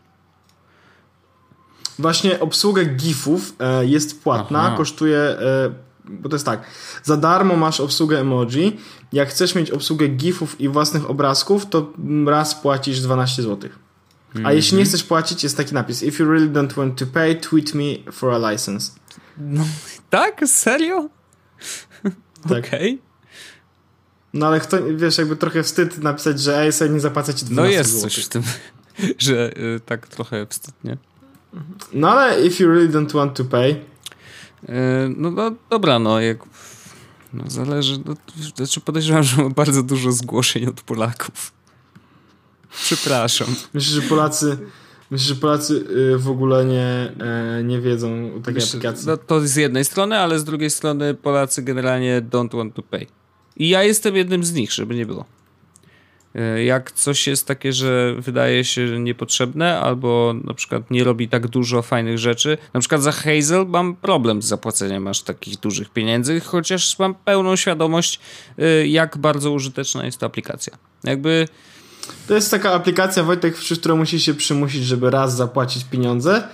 Właśnie 1.99 2.39
obsługa 2.39 2.85
GIFów 2.85 3.55
e, 3.59 3.85
jest 3.85 4.23
płatna, 4.23 4.61
Aha. 4.61 4.77
kosztuje, 4.77 5.17
e, 5.17 5.71
bo 6.05 6.29
to 6.29 6.35
jest 6.35 6.45
tak, 6.45 6.63
za 7.03 7.17
darmo 7.17 7.55
masz 7.55 7.79
obsługę 7.79 8.19
emoji, 8.19 8.79
jak 9.13 9.29
chcesz 9.29 9.55
mieć 9.55 9.71
obsługę 9.71 10.07
GIFów 10.07 10.61
i 10.61 10.69
własnych 10.69 11.09
obrazków, 11.09 11.65
to 11.65 11.93
raz 12.25 12.55
płacisz 12.55 13.01
12 13.01 13.43
zł. 13.43 13.69
A 13.69 14.37
mm 14.37 14.51
-hmm. 14.51 14.55
jeśli 14.55 14.77
nie 14.77 14.85
chcesz 14.85 15.03
płacić, 15.03 15.43
jest 15.43 15.57
taki 15.57 15.73
napis: 15.73 16.03
If 16.03 16.23
you 16.23 16.31
really 16.31 16.49
don't 16.49 16.73
want 16.73 16.99
to 16.99 17.05
pay, 17.05 17.35
tweet 17.35 17.73
me 17.73 18.11
for 18.11 18.33
a 18.33 18.51
license. 18.51 18.91
No, 19.37 19.65
tak? 20.09 20.41
Serio? 20.47 21.09
Tak. 22.03 22.11
Okej. 22.45 22.93
Okay. 22.93 23.08
No 24.33 24.47
ale 24.47 24.59
kto, 24.59 24.77
wiesz, 24.95 25.17
jakby 25.17 25.35
trochę 25.35 25.63
wstyd 25.63 25.97
napisać, 25.97 26.41
że 26.41 26.61
ej, 26.61 26.73
sobie 26.73 26.91
nie 26.91 26.99
zapłacę 26.99 27.33
ci 27.33 27.45
12 27.45 27.61
No 27.61 27.77
jest 27.77 28.01
coś 28.01 28.25
w 28.25 28.29
tym, 28.29 28.43
że 29.17 29.57
y, 29.57 29.79
tak 29.85 30.07
trochę 30.07 30.45
wstyd, 30.45 30.73
nie? 30.83 30.97
No 31.93 32.11
ale 32.11 32.45
if 32.45 32.63
you 32.63 32.69
really 32.69 32.89
don't 32.89 33.13
want 33.13 33.37
to 33.37 33.45
pay. 33.45 33.71
Y, 33.71 33.79
no, 35.17 35.31
no 35.31 35.51
dobra, 35.69 35.99
no 35.99 36.21
jak 36.21 36.37
no, 37.33 37.43
zależy, 37.47 37.99
no, 38.05 38.15
znaczy 38.55 38.81
podejrzewam, 38.81 39.23
że 39.23 39.41
mam 39.41 39.53
bardzo 39.53 39.83
dużo 39.83 40.11
zgłoszeń 40.11 40.65
od 40.65 40.81
Polaków. 40.81 41.51
Przepraszam. 42.71 43.47
Myślę, 43.73 44.01
że 44.01 44.09
Polacy 44.09 44.57
Myślę, 45.11 45.35
że 45.35 45.41
Polacy 45.41 45.85
y, 46.13 46.17
w 46.17 46.29
ogóle 46.29 46.65
nie, 46.65 47.13
e, 47.19 47.63
nie 47.63 47.81
wiedzą 47.81 48.35
o 48.35 48.39
takiej 48.39 48.53
Myślę, 48.53 48.67
aplikacji. 48.67 49.07
No, 49.07 49.17
to 49.17 49.47
z 49.47 49.55
jednej 49.55 49.85
strony, 49.85 50.17
ale 50.17 50.39
z 50.39 50.43
drugiej 50.43 50.69
strony 50.69 51.13
Polacy 51.13 51.61
generalnie 51.61 52.21
don't 52.21 52.57
want 52.57 52.75
to 52.75 52.83
pay. 52.83 53.07
I 53.59 53.69
ja 53.69 53.83
jestem 53.83 54.15
jednym 54.15 54.43
z 54.43 54.53
nich, 54.53 54.71
żeby 54.73 54.95
nie 54.95 55.05
było. 55.05 55.25
E, 56.35 56.63
jak 56.63 56.91
coś 56.91 57.27
jest 57.27 57.47
takie, 57.47 57.73
że 57.73 58.15
wydaje 58.17 58.63
się 58.63 58.99
niepotrzebne, 58.99 59.79
albo 59.79 60.35
na 60.43 60.53
przykład 60.53 60.91
nie 60.91 61.03
robi 61.03 61.29
tak 61.29 61.47
dużo 61.47 61.81
fajnych 61.81 62.17
rzeczy, 62.17 62.57
na 62.73 62.79
przykład 62.79 63.01
za 63.01 63.11
Hazel 63.11 63.65
mam 63.67 63.95
problem 63.95 64.41
z 64.41 64.45
zapłaceniem 64.45 65.07
aż 65.07 65.21
takich 65.21 65.59
dużych 65.59 65.89
pieniędzy, 65.89 66.39
chociaż 66.39 66.99
mam 66.99 67.15
pełną 67.15 67.55
świadomość, 67.55 68.19
e, 68.57 68.87
jak 68.87 69.17
bardzo 69.17 69.51
użyteczna 69.51 70.05
jest 70.05 70.17
ta 70.17 70.25
aplikacja. 70.25 70.77
Jakby. 71.03 71.47
To 72.27 72.35
jest 72.35 72.51
taka 72.51 72.73
aplikacja, 72.73 73.23
Wojtek, 73.23 73.55
przez 73.55 73.79
którą 73.79 73.97
musisz 73.97 74.23
się 74.23 74.33
przymusić, 74.33 74.83
żeby 74.83 75.09
raz 75.09 75.35
zapłacić 75.35 75.83
pieniądze, 75.83 76.47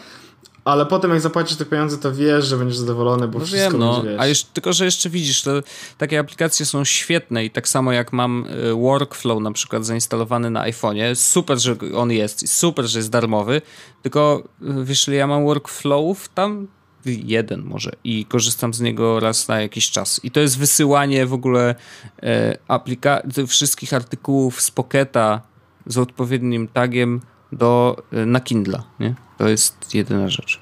ale 0.66 0.86
potem 0.86 1.12
jak 1.12 1.22
zapłacisz 1.22 1.58
te 1.58 1.66
pieniądze, 1.66 1.98
to 1.98 2.14
wiesz, 2.14 2.46
że 2.46 2.58
będziesz 2.58 2.78
zadowolony, 2.78 3.28
bo 3.28 3.40
no 3.40 3.46
wszystko 3.46 3.72
wiem, 3.72 3.80
no. 3.80 4.04
A 4.18 4.28
jeszcze, 4.28 4.50
tylko, 4.54 4.74
że 4.74 4.86
jeszcze 4.86 5.10
widzisz, 5.10 5.42
to 5.42 5.52
takie 5.98 6.20
aplikacje 6.20 6.66
są 6.66 6.86
świetne 6.86 7.46
i 7.46 7.52
tak 7.52 7.68
samo 7.68 7.92
jak 7.92 8.14
mam 8.14 8.46
y, 8.72 8.74
Workflow 8.74 9.42
na 9.42 9.52
przykład 9.52 9.86
zainstalowany 9.86 10.50
na 10.50 10.70
iPhone'ie, 10.70 11.16
super, 11.16 11.60
że 11.60 11.76
on 11.96 12.12
jest 12.12 12.50
super, 12.50 12.86
że 12.86 13.00
jest 13.00 13.10
darmowy, 13.10 13.62
tylko 14.02 14.44
y, 14.62 14.86
wiesz, 14.86 15.08
ja 15.08 15.28
mam 15.28 15.46
Workflowów 15.46 16.30
tam 16.30 16.68
jeden 17.06 17.62
może 17.62 17.92
i 18.04 18.26
korzystam 18.26 18.74
z 18.74 18.82
niego 18.82 19.20
raz 19.20 19.48
na 19.48 19.62
jakiś 19.62 19.92
czas. 19.92 20.22
I 20.24 20.32
to 20.32 20.40
jest 20.40 20.58
wysyłanie 20.58 21.26
w 21.26 21.34
ogóle 21.34 21.76
e, 22.24 22.58
aplika- 22.68 23.48
wszystkich 23.48 23.94
artykułów 23.94 24.62
z 24.62 24.72
Pocketa 24.72 25.42
z 25.86 25.98
odpowiednim 25.98 26.68
tagiem 26.68 27.22
do, 27.56 27.98
e, 28.12 28.26
na 28.26 28.40
Kindle, 28.40 28.82
nie? 29.00 29.16
To 29.38 29.48
jest 29.48 29.96
jedyna 29.96 30.30
rzecz. 30.30 30.60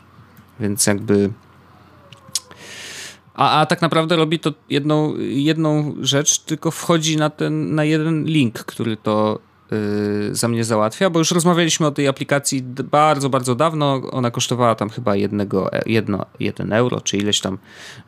Więc 0.59 0.87
jakby... 0.87 1.29
A, 3.33 3.61
a 3.61 3.65
tak 3.65 3.81
naprawdę 3.81 4.15
robi 4.15 4.39
to 4.39 4.53
jedną, 4.69 5.15
jedną 5.19 5.95
rzecz, 6.01 6.39
tylko 6.39 6.71
wchodzi 6.71 7.17
na 7.17 7.29
ten, 7.29 7.75
na 7.75 7.83
jeden 7.83 8.25
link, 8.25 8.59
który 8.59 8.97
to 8.97 9.39
Y, 9.73 10.35
za 10.35 10.47
mnie 10.47 10.63
załatwia, 10.63 11.09
bo 11.09 11.19
już 11.19 11.31
rozmawialiśmy 11.31 11.87
o 11.87 11.91
tej 11.91 12.07
aplikacji 12.07 12.63
bardzo, 12.91 13.29
bardzo 13.29 13.55
dawno. 13.55 14.01
Ona 14.11 14.31
kosztowała 14.31 14.75
tam 14.75 14.89
chyba 14.89 15.15
jednego, 15.15 15.73
e, 15.73 15.81
jedno, 15.85 16.25
jeden 16.39 16.73
euro, 16.73 17.01
czy 17.01 17.17
ileś 17.17 17.39
tam, 17.39 17.57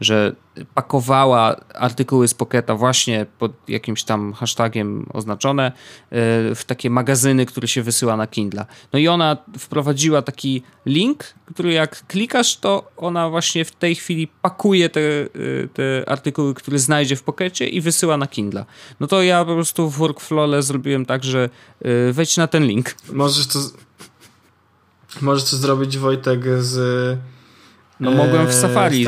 że 0.01 0.35
pakowała 0.73 1.55
artykuły 1.73 2.27
z 2.27 2.33
Pocketa 2.33 2.75
właśnie 2.75 3.25
pod 3.39 3.51
jakimś 3.67 4.03
tam 4.03 4.33
hashtagiem 4.33 5.05
oznaczone 5.13 5.71
y, 5.71 6.55
w 6.55 6.63
takie 6.65 6.89
magazyny, 6.89 7.45
które 7.45 7.67
się 7.67 7.83
wysyła 7.83 8.17
na 8.17 8.27
Kindle. 8.27 8.65
No 8.93 8.99
i 8.99 9.07
ona 9.07 9.37
wprowadziła 9.59 10.21
taki 10.21 10.63
link, 10.85 11.23
który 11.45 11.73
jak 11.73 12.07
klikasz, 12.07 12.57
to 12.57 12.91
ona 12.97 13.29
właśnie 13.29 13.65
w 13.65 13.71
tej 13.71 13.95
chwili 13.95 14.27
pakuje 14.27 14.89
te, 14.89 14.99
y, 14.99 15.69
te 15.73 16.09
artykuły, 16.09 16.53
które 16.53 16.79
znajdzie 16.79 17.15
w 17.15 17.23
Pockecie 17.23 17.67
i 17.67 17.81
wysyła 17.81 18.17
na 18.17 18.27
Kindle. 18.27 18.65
No 18.99 19.07
to 19.07 19.23
ja 19.23 19.45
po 19.45 19.53
prostu 19.53 19.89
w 19.89 19.97
workflow 19.97 20.63
zrobiłem 20.63 21.05
tak, 21.05 21.23
że 21.23 21.49
Y, 21.85 22.13
wejdź 22.13 22.37
na 22.37 22.47
ten 22.47 22.65
link. 22.65 22.95
Możesz 23.13 23.47
to, 23.47 23.59
możesz 25.21 25.49
to 25.49 25.57
zrobić 25.57 25.97
Wojtek 25.97 26.43
z... 26.59 27.17
No 27.99 28.11
mogłem 28.11 28.47
w 28.47 28.53
Safari 28.53 29.07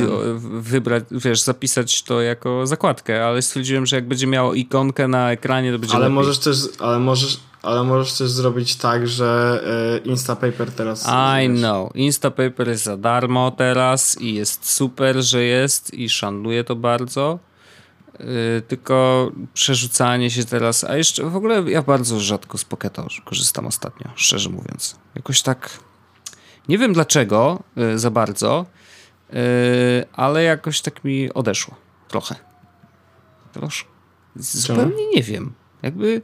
wybrać, 0.60 1.04
wiesz, 1.12 1.42
zapisać 1.42 2.04
to 2.04 2.22
jako 2.22 2.68
zakładkę, 2.68 3.26
ale 3.26 3.42
stwierdziłem, 3.42 3.86
że 3.86 3.96
jak 3.96 4.08
będzie 4.08 4.28
miało 4.28 4.54
ikonkę 4.54 5.08
na 5.08 5.32
ekranie, 5.32 5.72
to 5.72 5.80
będzie 5.80 5.96
Ale 5.96 6.06
lepiej. 6.06 6.16
możesz 6.16 6.38
też, 6.38 6.58
ale 6.80 7.00
możesz, 7.00 7.40
Ale 7.64 7.84
możesz 7.84 8.14
też 8.14 8.30
zrobić 8.32 8.76
tak, 8.76 9.08
że 9.08 9.62
e, 9.96 10.08
Instapaper 10.08 10.72
teraz... 10.72 11.06
I 11.06 11.50
wiesz, 11.50 11.60
know. 11.60 11.96
Instapaper 11.96 12.68
jest 12.68 12.84
za 12.84 12.98
darmo 12.98 13.52
teraz 13.52 14.22
i 14.22 14.34
jest 14.34 14.70
super, 14.72 15.22
że 15.22 15.44
jest 15.44 15.94
i 15.94 16.10
szanuję 16.10 16.64
to 16.64 16.76
bardzo. 16.76 17.40
Yy, 18.20 18.26
tylko 18.68 19.32
przerzucanie 19.54 20.32
się 20.32 20.46
teraz, 20.46 20.84
a 20.84 20.98
jeszcze 20.98 21.24
w 21.24 21.36
ogóle 21.36 21.64
ja 21.68 21.82
bardzo 21.82 22.20
rzadko 22.20 22.58
z 22.58 22.66
Pocketa 22.66 23.06
korzystam 23.26 23.66
ostatnio, 23.68 24.08
szczerze 24.16 24.50
mówiąc. 24.50 24.96
Jakoś 25.16 25.42
tak 25.42 25.70
nie 26.70 26.78
wiem 26.78 26.94
dlaczego 26.94 27.64
yy, 27.76 28.00
za 28.00 28.12
bardzo, 28.12 28.66
yy, 29.30 29.40
ale 30.14 30.44
jakoś 30.44 30.82
tak 30.82 31.04
mi 31.04 31.34
odeszło 31.34 31.76
trochę. 32.08 32.36
Troszkę. 33.54 33.90
Zupełnie 34.36 35.10
nie 35.16 35.24
wiem. 35.24 35.54
Jakby 35.84 36.22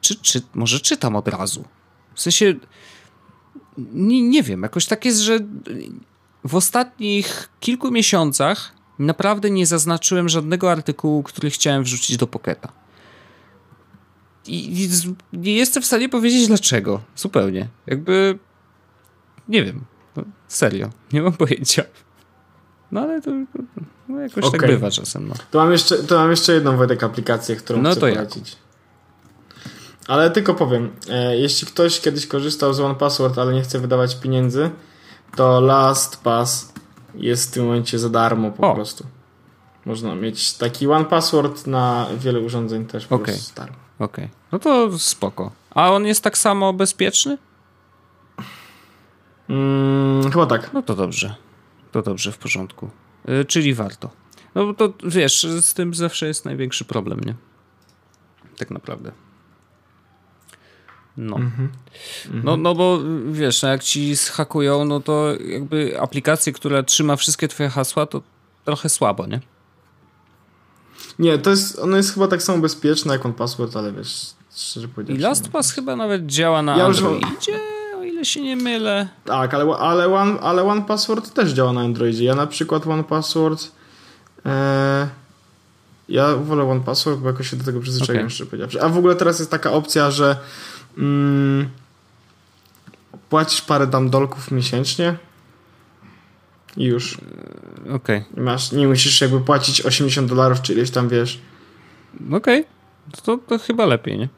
czy, 0.00 0.16
czy 0.16 0.42
może 0.54 0.80
czytam 0.80 1.16
od 1.16 1.28
razu. 1.28 1.64
W 2.14 2.20
sensie 2.20 2.54
nie, 3.78 4.22
nie 4.22 4.42
wiem, 4.42 4.62
jakoś 4.62 4.86
tak 4.86 5.04
jest, 5.04 5.18
że 5.18 5.38
w 6.44 6.54
ostatnich 6.54 7.48
kilku 7.60 7.90
miesiącach 7.90 8.72
naprawdę 8.98 9.50
nie 9.50 9.66
zaznaczyłem 9.66 10.28
żadnego 10.28 10.70
artykułu, 10.70 11.22
który 11.22 11.50
chciałem 11.50 11.82
wrzucić 11.82 12.16
do 12.16 12.26
Pocketa. 12.26 12.72
I, 14.46 14.82
I 14.82 14.88
nie 15.32 15.54
jestem 15.54 15.82
w 15.82 15.86
stanie 15.86 16.08
powiedzieć 16.08 16.46
dlaczego. 16.46 17.00
Zupełnie. 17.16 17.68
Jakby 17.86 18.38
nie 19.52 19.64
wiem. 19.64 19.84
No, 20.16 20.22
serio. 20.48 20.90
Nie 21.12 21.22
mam 21.22 21.32
pojęcia. 21.32 21.82
No 22.92 23.00
ale 23.00 23.22
to 23.22 23.30
no, 24.08 24.20
jakoś 24.20 24.44
okay. 24.44 24.60
tak 24.60 24.70
bywa 24.70 24.90
czasem. 24.90 25.28
No. 25.28 25.34
To, 25.50 25.58
mam 25.58 25.72
jeszcze, 25.72 25.96
to 25.96 26.18
mam 26.18 26.30
jeszcze 26.30 26.52
jedną 26.52 26.76
Wojtek 26.76 27.02
aplikację, 27.02 27.56
którą 27.56 27.82
No 27.82 27.90
chcę 27.90 28.00
to 28.00 28.08
jak? 28.08 28.16
polecić. 28.16 28.56
Ale 30.08 30.30
tylko 30.30 30.54
powiem, 30.54 30.90
e, 31.10 31.36
jeśli 31.36 31.66
ktoś 31.66 32.00
kiedyś 32.00 32.26
korzystał 32.26 32.74
z 32.74 32.80
OnePassword, 32.80 33.38
ale 33.38 33.52
nie 33.54 33.62
chce 33.62 33.78
wydawać 33.78 34.16
pieniędzy, 34.16 34.70
to 35.36 35.60
LastPass 35.60 36.72
jest 37.14 37.50
w 37.50 37.54
tym 37.54 37.64
momencie 37.64 37.98
za 37.98 38.08
darmo 38.08 38.50
po 38.50 38.70
O. 38.70 38.74
prostu. 38.74 39.06
Można 39.84 40.14
mieć 40.14 40.52
taki 40.52 40.86
OnePassword 40.88 41.66
na 41.66 42.06
wiele 42.16 42.40
urządzeń 42.40 42.86
też 42.86 43.06
po 43.06 43.14
Okej. 43.14 43.34
prostu 43.34 43.54
za 43.54 43.60
darmo. 43.60 43.76
Okej. 43.98 44.28
No 44.52 44.58
to 44.58 44.98
spoko. 44.98 45.50
A 45.70 45.92
on 45.92 46.06
jest 46.06 46.24
tak 46.24 46.38
samo 46.38 46.72
bezpieczny? 46.72 47.38
Mm, 49.52 50.30
chyba 50.32 50.46
tak. 50.46 50.72
No 50.72 50.82
to 50.82 50.94
dobrze. 50.96 51.34
To 51.92 52.02
dobrze, 52.02 52.32
w 52.32 52.38
porządku. 52.38 52.90
Y, 53.28 53.44
czyli 53.44 53.74
warto. 53.74 54.10
No 54.54 54.66
bo 54.66 54.74
to 54.74 54.92
wiesz, 55.04 55.46
z 55.60 55.74
tym 55.74 55.94
zawsze 55.94 56.26
jest 56.26 56.44
największy 56.44 56.84
problem, 56.84 57.20
nie? 57.20 57.34
Tak 58.58 58.70
naprawdę. 58.70 59.12
No. 61.16 61.38
No, 62.44 62.56
no 62.56 62.74
bo 62.74 62.98
wiesz, 63.32 63.62
no 63.62 63.68
jak 63.68 63.82
ci 63.82 64.14
zhakują, 64.14 64.84
no 64.84 65.00
to 65.00 65.34
jakby 65.48 66.00
aplikację, 66.00 66.52
która 66.52 66.82
trzyma 66.82 67.16
wszystkie 67.16 67.48
twoje 67.48 67.68
hasła, 67.68 68.06
to 68.06 68.22
trochę 68.64 68.88
słabo, 68.88 69.26
nie? 69.26 69.40
Nie, 71.18 71.38
to 71.38 71.50
jest, 71.50 71.78
ono 71.78 71.96
jest 71.96 72.14
chyba 72.14 72.28
tak 72.28 72.42
samo 72.42 72.58
bezpieczne 72.58 73.12
jak 73.12 73.26
OnePassword, 73.26 73.76
ale 73.76 73.92
wiesz, 73.92 74.26
szczerze 74.56 74.86
I 74.86 74.90
powiedziawszy. 74.90 75.22
LastPass 75.22 75.72
chyba 75.72 75.96
nawet 75.96 76.26
działa 76.26 76.62
na 76.62 76.76
Ja 76.76 76.86
już- 76.86 76.96
Androidzie, 77.02 77.56
o 77.56 77.81
ile 78.22 78.26
się 78.26 78.40
nie 78.40 78.56
mylę. 78.56 79.08
Tak, 79.24 79.54
ale, 79.54 79.76
ale, 79.76 80.14
one, 80.14 80.40
ale 80.40 80.62
OnePassword 80.64 81.34
też 81.34 81.50
działa 81.50 81.72
na 81.72 81.80
Androidzie. 81.80 82.24
Ja 82.24 82.34
na 82.34 82.46
przykład 82.46 82.86
OnePassword. 82.86 83.72
E, 84.46 85.08
ja 86.08 86.36
wolę 86.36 86.64
OnePassword, 86.64 87.18
bo 87.20 87.28
jakoś 87.28 87.50
się 87.50 87.56
do 87.56 87.64
tego 87.64 87.80
przyzwyczaiłem, 87.80 88.22
Okej. 88.26 88.30
szczerze 88.30 88.50
powiedziawszy. 88.50 88.82
A 88.82 88.88
w 88.88 88.98
ogóle 88.98 89.16
teraz 89.16 89.38
jest 89.38 89.50
taka 89.50 89.72
opcja, 89.72 90.10
że 90.10 90.36
mm, 90.98 91.68
płacisz 93.30 93.62
parę 93.62 93.86
tam 93.86 94.10
dolków 94.10 94.50
miesięcznie 94.50 95.16
i 96.76 96.84
już. 96.84 97.18
Okej, 97.94 98.24
Nie 98.36 98.42
Masz, 98.42 98.72
nie 98.72 98.88
musisz 98.88 99.20
jakby 99.20 99.40
płacić 99.40 99.80
80 99.80 100.28
dolarów, 100.28 100.62
czy 100.62 100.72
ileś 100.72 100.90
tam 100.90 101.08
wiesz. 101.08 101.40
okej. 102.32 102.64
To, 103.24 103.38
to 103.38 103.58
chyba 103.58 103.86
lepiej, 103.86 104.18
nie? 104.18 104.28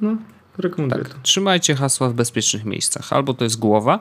No, 0.00 0.16
rekomenduję 0.58 1.04
Tak. 1.04 1.14
to. 1.14 1.20
Trzymajcie 1.22 1.74
hasła 1.74 2.08
w 2.08 2.12
bezpiecznych 2.12 2.64
miejscach. 2.64 3.12
Albo 3.12 3.34
to 3.34 3.44
jest 3.44 3.58
głowa. 3.58 4.00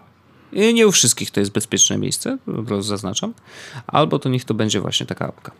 I 0.52 0.74
nie 0.74 0.88
u 0.88 0.92
wszystkich 0.92 1.32
to 1.32 1.40
jest 1.40 1.52
bezpieczne 1.52 1.98
miejsce, 1.98 2.38
od 2.60 2.70
razu 2.70 2.82
zaznaczam. 2.82 3.34
Albo 3.88 4.20
to 4.20 4.30
niech 4.30 4.46
to 4.46 4.54
będzie 4.54 4.82
właśnie 4.82 5.06
taka 5.06 5.28
apka. 5.28 5.52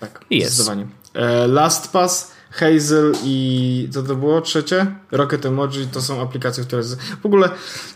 Tak, 0.00 0.24
Jest. 0.30 0.54
zdecydowanie. 0.54 0.86
E, 1.14 1.46
LastPass, 1.46 2.32
Hazel 2.50 3.12
i 3.24 3.88
co 3.92 4.02
to 4.02 4.16
było 4.16 4.40
trzecie? 4.40 4.86
Rocket 5.10 5.46
Emoji 5.46 5.86
to 5.92 6.00
są 6.02 6.22
aplikacje, 6.22 6.64
które 6.64 6.82
z... 6.82 6.94
w 6.94 7.26
ogóle 7.26 7.50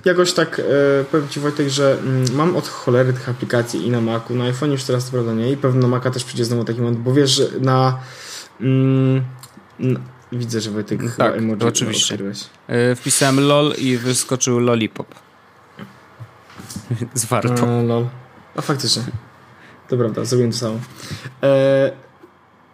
jakoś 0.04 0.32
tak 0.32 0.60
e, 0.60 1.04
powiem 1.04 1.28
Ci 1.28 1.40
Wojtek, 1.40 1.68
że 1.68 1.98
mm, 1.98 2.24
mam 2.34 2.56
od 2.56 2.68
cholery 2.68 3.12
tych 3.12 3.28
aplikacji 3.28 3.86
i 3.86 3.90
na 3.90 4.00
Macu, 4.00 4.34
na 4.34 4.44
iPhone 4.44 4.72
już 4.72 4.84
teraz 4.84 5.04
to 5.04 5.10
prawda 5.10 5.32
nie 5.34 5.52
i 5.52 5.56
pewno 5.56 5.80
na 5.82 5.88
Maca 5.88 6.10
też 6.10 6.24
przyjdzie 6.24 6.44
znowu 6.44 6.64
taki 6.64 6.80
moment, 6.80 6.98
bo 6.98 7.12
wiesz, 7.14 7.30
że 7.30 7.48
na 7.60 7.98
mm, 8.60 9.24
n- 9.80 9.98
widzę, 10.32 10.60
że 10.60 10.70
Wojtek 10.70 11.00
chyba 11.00 11.16
Tak, 11.16 11.36
emoji 11.36 11.62
oczywiście. 11.62 12.14
odkryłeś. 12.14 12.44
Yy, 12.68 12.96
wpisałem 12.96 13.40
LOL 13.40 13.74
i 13.78 13.96
wyskoczył 13.96 14.58
Lollipop. 14.58 15.14
Więc 17.00 17.24
warto. 17.24 17.66
No, 17.66 17.82
lol. 17.82 18.06
A 18.56 18.62
faktycznie. 18.62 19.02
To 19.88 19.96
prawda, 19.96 20.24
zrobiłem 20.24 20.52
to 20.52 20.58
samo. 20.58 20.78
E, 21.42 21.92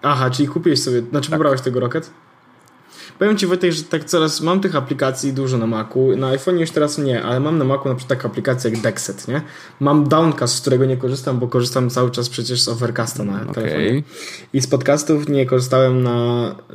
aha, 0.03 0.31
czyli 0.31 0.49
kupiłeś 0.49 0.83
sobie, 0.83 1.03
znaczy 1.11 1.31
pobrałeś 1.31 1.61
tego 1.61 1.81
Rocket? 1.81 2.11
Powiem 3.23 3.37
Ci 3.37 3.47
Wojtek, 3.47 3.73
że 3.73 3.83
tak 3.83 4.05
coraz 4.05 4.41
mam 4.41 4.61
tych 4.61 4.77
aplikacji 4.77 5.33
dużo 5.33 5.59
na 5.59 5.67
Macu. 5.67 6.17
Na 6.17 6.29
iPhone 6.29 6.59
już 6.59 6.71
teraz 6.71 6.99
nie, 6.99 7.23
ale 7.23 7.41
mam 7.41 7.59
na 7.59 7.65
Macu 7.65 7.89
na 7.89 7.95
przykład 7.95 8.19
taką 8.19 8.29
aplikację 8.29 8.71
jak 8.71 8.81
Dexet, 8.81 9.29
nie? 9.29 9.43
Mam 9.81 10.09
Downcast, 10.09 10.55
z 10.55 10.61
którego 10.61 10.85
nie 10.85 10.97
korzystam, 10.97 11.39
bo 11.39 11.49
korzystam 11.49 11.91
cały 11.91 12.11
czas 12.11 12.29
przecież 12.29 12.63
z 12.63 12.69
Overcasta 12.69 13.25
na 13.25 13.39
telefonie. 13.39 13.87
Okej. 13.87 14.05
I 14.53 14.61
z 14.61 14.67
podcastów 14.67 15.29
nie 15.29 15.47
korzystałem 15.47 16.03
na 16.03 16.51
y, 16.71 16.75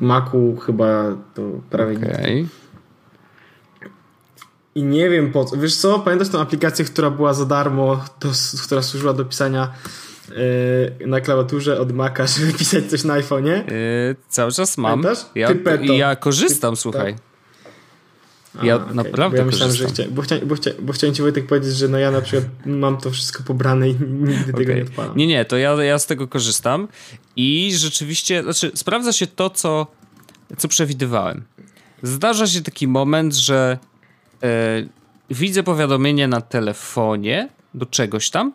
Macu 0.00 0.56
chyba 0.56 1.16
to 1.34 1.42
prawie 1.70 1.96
nigdy. 1.96 2.12
Okej. 2.12 2.48
I 4.74 4.82
nie 4.82 5.10
wiem 5.10 5.32
po 5.32 5.44
co. 5.44 5.56
Wiesz 5.56 5.76
co, 5.76 5.98
pamiętasz 5.98 6.28
tą 6.28 6.40
aplikację, 6.40 6.84
która 6.84 7.10
była 7.10 7.34
za 7.34 7.46
darmo, 7.46 8.04
to, 8.18 8.28
która 8.64 8.82
służyła 8.82 9.12
do 9.12 9.24
pisania 9.24 9.72
na 11.06 11.20
klawiaturze 11.20 11.80
od 11.80 11.92
Maca, 11.92 12.26
żeby 12.38 12.52
pisać 12.52 12.84
coś 12.84 13.04
na 13.04 13.20
iPhone'ie? 13.20 13.72
Yy, 13.72 14.16
cały 14.28 14.52
czas 14.52 14.78
mam. 14.78 15.02
Pamiętasz? 15.02 15.26
Ja, 15.34 15.48
ja 15.94 16.16
korzystam, 16.16 16.76
słuchaj. 16.76 17.14
Ja 18.62 18.76
okej. 18.76 18.96
naprawdę 18.96 19.36
bo 19.36 19.40
ja 19.40 19.46
myślałem, 19.46 19.74
że 19.74 19.84
korzystam. 19.84 20.06
chcia, 20.06 20.14
bo, 20.14 20.22
chcia, 20.22 20.46
bo, 20.46 20.54
chcia, 20.54 20.70
bo 20.78 20.92
chciałem 20.92 21.14
ci 21.14 21.22
Wojtek 21.22 21.46
powiedzieć, 21.46 21.76
że 21.76 21.88
no 21.88 21.98
ja 21.98 22.10
na 22.10 22.20
przykład 22.20 22.44
mam 22.66 22.96
to 22.96 23.10
wszystko 23.10 23.42
pobrane 23.42 23.88
i 23.88 23.96
nigdy 24.00 24.44
tego 24.44 24.62
Okej. 24.62 24.76
nie 24.76 24.82
odpalam. 24.82 25.16
Nie, 25.16 25.26
nie, 25.26 25.44
to 25.44 25.56
ja, 25.56 25.84
ja 25.84 25.98
z 25.98 26.06
tego 26.06 26.28
korzystam 26.28 26.88
i 27.36 27.72
rzeczywiście, 27.74 28.42
znaczy 28.42 28.70
sprawdza 28.74 29.12
się 29.12 29.26
to, 29.26 29.50
co, 29.50 29.86
co 30.56 30.68
przewidywałem. 30.68 31.44
Zdarza 32.02 32.46
się 32.46 32.62
taki 32.62 32.88
moment, 32.88 33.34
że 33.34 33.78
e, 34.42 34.48
widzę 35.30 35.62
powiadomienie 35.62 36.28
na 36.28 36.40
telefonie 36.40 37.48
do 37.74 37.86
czegoś 37.86 38.30
tam 38.30 38.52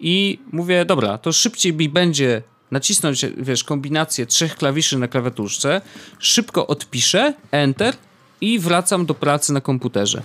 i 0.00 0.38
mówię, 0.52 0.84
dobra, 0.84 1.18
to 1.18 1.32
szybciej 1.32 1.74
mi 1.74 1.88
będzie 1.88 2.42
nacisnąć, 2.70 3.26
wiesz, 3.36 3.64
kombinację 3.64 4.26
trzech 4.26 4.56
klawiszy 4.56 4.98
na 4.98 5.08
klawiaturze, 5.08 5.80
szybko 6.18 6.66
odpiszę, 6.66 7.34
enter 7.50 7.94
i 8.40 8.58
wracam 8.58 9.06
do 9.06 9.14
pracy 9.14 9.52
na 9.52 9.60
komputerze. 9.60 10.22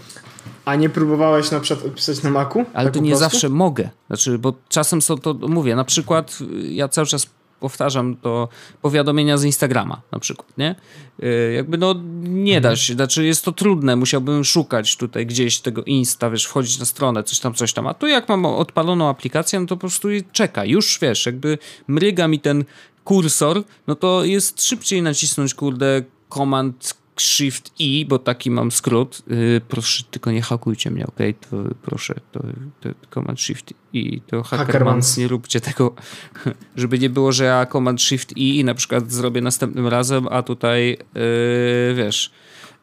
A 0.66 0.76
nie 0.76 0.90
próbowałeś 0.90 1.52
na 1.52 1.60
przykład 1.60 1.86
odpisać 1.86 2.24
na 2.24 2.30
Macu? 2.30 2.66
Ale 2.74 2.86
Tak 2.86 2.94
to 2.94 3.00
nie 3.00 3.10
prostu? 3.12 3.26
zawsze 3.26 3.50
mogę. 3.50 3.90
Znaczy, 4.08 4.38
bo 4.40 4.54
czasem 4.70 5.02
są 5.02 5.18
to, 5.18 5.34
mówię, 5.34 5.76
na 5.76 5.84
przykład 5.84 6.38
y, 6.42 6.74
ja 6.74 6.88
cały 6.88 7.08
czas 7.08 7.28
powtarzam 7.68 8.16
to 8.16 8.50
powiadomienia 8.82 9.38
z 9.38 9.44
Instagrama 9.44 10.02
na 10.12 10.20
przykład, 10.20 10.58
nie? 10.58 10.76
Y, 11.24 11.54
Jakby 11.56 11.78
no 11.78 11.96
nie 12.24 12.58
Mhm. 12.58 12.64
da 12.74 12.76
się, 12.76 12.94
znaczy 12.94 13.26
jest 13.26 13.46
to 13.46 13.52
trudne, 13.52 13.96
musiałbym 13.96 14.44
szukać 14.44 14.98
tutaj 14.98 15.26
gdzieś 15.26 15.60
tego 15.60 15.84
Insta, 15.84 16.30
wiesz, 16.30 16.46
wchodzić 16.46 16.80
na 16.80 16.86
stronę, 16.86 17.24
coś 17.24 17.40
tam, 17.40 17.54
coś 17.54 17.74
tam, 17.74 17.88
a 17.88 17.94
tu 17.94 18.08
jak 18.08 18.30
mam 18.30 18.46
odpaloną 18.46 19.10
aplikację, 19.10 19.60
no 19.60 19.66
to 19.66 19.76
po 19.76 19.80
prostu 19.80 20.08
czeka, 20.32 20.66
już 20.66 21.00
wiesz, 21.02 21.26
jakby 21.26 21.58
mryga 21.88 22.28
mi 22.28 22.40
ten 22.40 22.66
kursor, 23.04 23.64
no 23.88 23.96
to 23.96 24.24
jest 24.26 24.64
szybciej 24.64 25.02
nacisnąć, 25.02 25.54
kurde, 25.54 26.04
Command 26.34 26.94
Shift 27.22 27.72
I, 27.80 28.06
bo 28.10 28.20
taki 28.20 28.52
mam 28.52 28.72
skrót. 28.72 29.22
Yy, 29.28 29.62
proszę, 29.68 30.04
tylko 30.12 30.32
nie 30.32 30.42
hakujcie 30.42 30.92
mnie, 30.92 31.08
okej? 31.08 31.34
To 31.34 31.58
proszę, 31.82 32.16
to, 32.32 32.40
to 32.82 32.90
Command 33.14 33.42
Shift 33.42 33.74
I, 33.94 34.22
to 34.28 34.44
Hackermans, 34.44 35.18
nie 35.18 35.28
róbcie 35.28 35.62
tego, 35.62 35.94
żeby 36.76 37.00
nie 37.00 37.10
było, 37.10 37.32
że 37.32 37.44
ja 37.44 37.66
Command 37.66 38.02
Shift 38.02 38.38
I 38.38 38.60
i 38.60 38.64
na 38.64 38.74
przykład 38.74 39.12
zrobię 39.12 39.42
następnym 39.42 39.88
razem, 39.88 40.28
a 40.32 40.44
tutaj, 40.44 40.90
yy, 40.90 41.96
wiesz, 41.96 42.32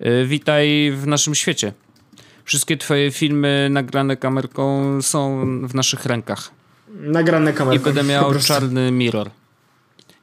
yy, 0.01 0.26
witaj 0.26 0.93
w 0.97 1.07
naszym 1.07 1.35
świecie. 1.35 1.72
Wszystkie 2.45 2.76
twoje 2.76 3.11
filmy 3.11 3.68
nagrane 3.70 4.16
kamerką 4.16 5.03
są 5.03 5.41
w 5.68 5.74
naszych 5.74 6.07
rękach. 6.07 6.51
Nagrane 6.89 7.51
I 7.51 7.55
kamerką. 7.55 7.85
będę 7.85 8.01
po 8.01 8.07
miał 8.07 8.35
czarny 8.35 8.93
mirror. 8.93 9.31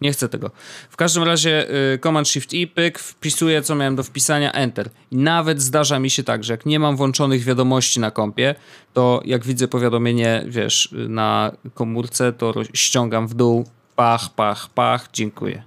Nie 0.01 0.11
chcę 0.11 0.29
tego. 0.29 0.51
W 0.89 0.97
każdym 0.97 1.23
razie 1.23 1.69
y, 1.93 1.99
Command 1.99 2.27
Shift 2.27 2.53
i 2.53 2.67
pyk, 2.67 2.99
wpisuję 2.99 3.61
co 3.61 3.75
miałem 3.75 3.95
do 3.95 4.03
wpisania, 4.03 4.51
Enter. 4.51 4.89
I 5.11 5.17
nawet 5.17 5.61
zdarza 5.61 5.99
mi 5.99 6.09
się 6.09 6.23
tak, 6.23 6.43
że 6.43 6.53
jak 6.53 6.65
nie 6.65 6.79
mam 6.79 6.97
włączonych 6.97 7.43
wiadomości 7.43 7.99
na 7.99 8.11
kompie, 8.11 8.55
to 8.93 9.21
jak 9.25 9.45
widzę 9.45 9.67
powiadomienie, 9.67 10.43
wiesz, 10.47 10.89
na 10.91 11.51
komórce, 11.73 12.33
to 12.33 12.53
ściągam 12.73 13.27
w 13.27 13.33
dół, 13.33 13.65
pach, 13.95 14.29
pach, 14.35 14.69
pach, 14.69 15.07
dziękuję. 15.13 15.63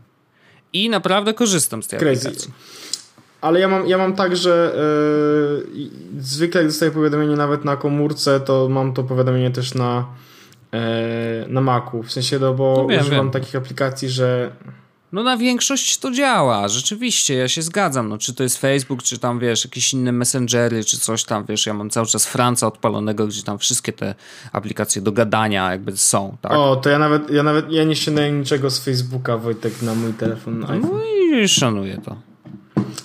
I 0.72 0.90
naprawdę 0.90 1.34
korzystam 1.34 1.82
z 1.82 1.86
tej 1.86 1.98
Crazy. 1.98 2.28
aplikacji. 2.28 2.52
Ale 3.40 3.60
ja 3.60 3.68
mam, 3.68 3.88
ja 3.88 3.98
mam 3.98 4.16
tak, 4.16 4.36
że 4.36 4.74
yy, 5.74 5.90
zwykle 6.18 6.60
jak 6.60 6.70
dostaję 6.70 6.90
powiadomienie 6.90 7.36
nawet 7.36 7.64
na 7.64 7.76
komórce, 7.76 8.40
to 8.40 8.68
mam 8.68 8.92
to 8.92 9.02
powiadomienie 9.02 9.50
też 9.50 9.74
na, 9.74 10.06
na 11.48 11.60
Macu. 11.60 12.02
W 12.02 12.12
sensie, 12.12 12.38
no 12.38 12.54
bo 12.54 12.74
no 12.76 12.86
wiem, 12.86 13.00
używam 13.00 13.26
wiem. 13.26 13.30
takich 13.30 13.56
aplikacji, 13.56 14.08
że 14.08 14.50
no 15.12 15.22
na 15.22 15.36
większość 15.36 15.98
to 15.98 16.10
działa, 16.10 16.68
rzeczywiście, 16.68 17.34
ja 17.34 17.48
się 17.48 17.62
zgadzam. 17.62 18.08
No, 18.08 18.18
czy 18.18 18.34
to 18.34 18.42
jest 18.42 18.58
Facebook, 18.58 19.02
czy 19.02 19.18
tam 19.18 19.38
wiesz, 19.38 19.64
jakieś 19.64 19.92
inne 19.92 20.12
messengery, 20.12 20.84
czy 20.84 20.98
coś 20.98 21.24
tam, 21.24 21.44
wiesz, 21.48 21.66
ja 21.66 21.74
mam 21.74 21.90
cały 21.90 22.06
czas 22.06 22.26
Franca 22.26 22.66
odpalonego, 22.66 23.26
gdzie 23.26 23.42
tam 23.42 23.58
wszystkie 23.58 23.92
te 23.92 24.14
aplikacje 24.52 25.02
do 25.02 25.12
gadania 25.12 25.70
jakby 25.70 25.96
są, 25.96 26.36
tak? 26.40 26.52
O, 26.52 26.76
to 26.76 26.90
ja 26.90 26.98
nawet, 26.98 27.30
ja 27.30 27.42
nawet, 27.42 27.72
ja 27.72 27.84
nie 27.84 27.96
ściągnąłem 27.96 28.40
niczego 28.40 28.70
z 28.70 28.84
Facebooka, 28.84 29.36
Wojtek, 29.36 29.82
na 29.82 29.94
mój 29.94 30.12
telefon. 30.12 30.58
No, 30.58 30.68
no 30.78 31.00
i 31.04 31.48
szanuję 31.48 32.00
to. 32.04 32.29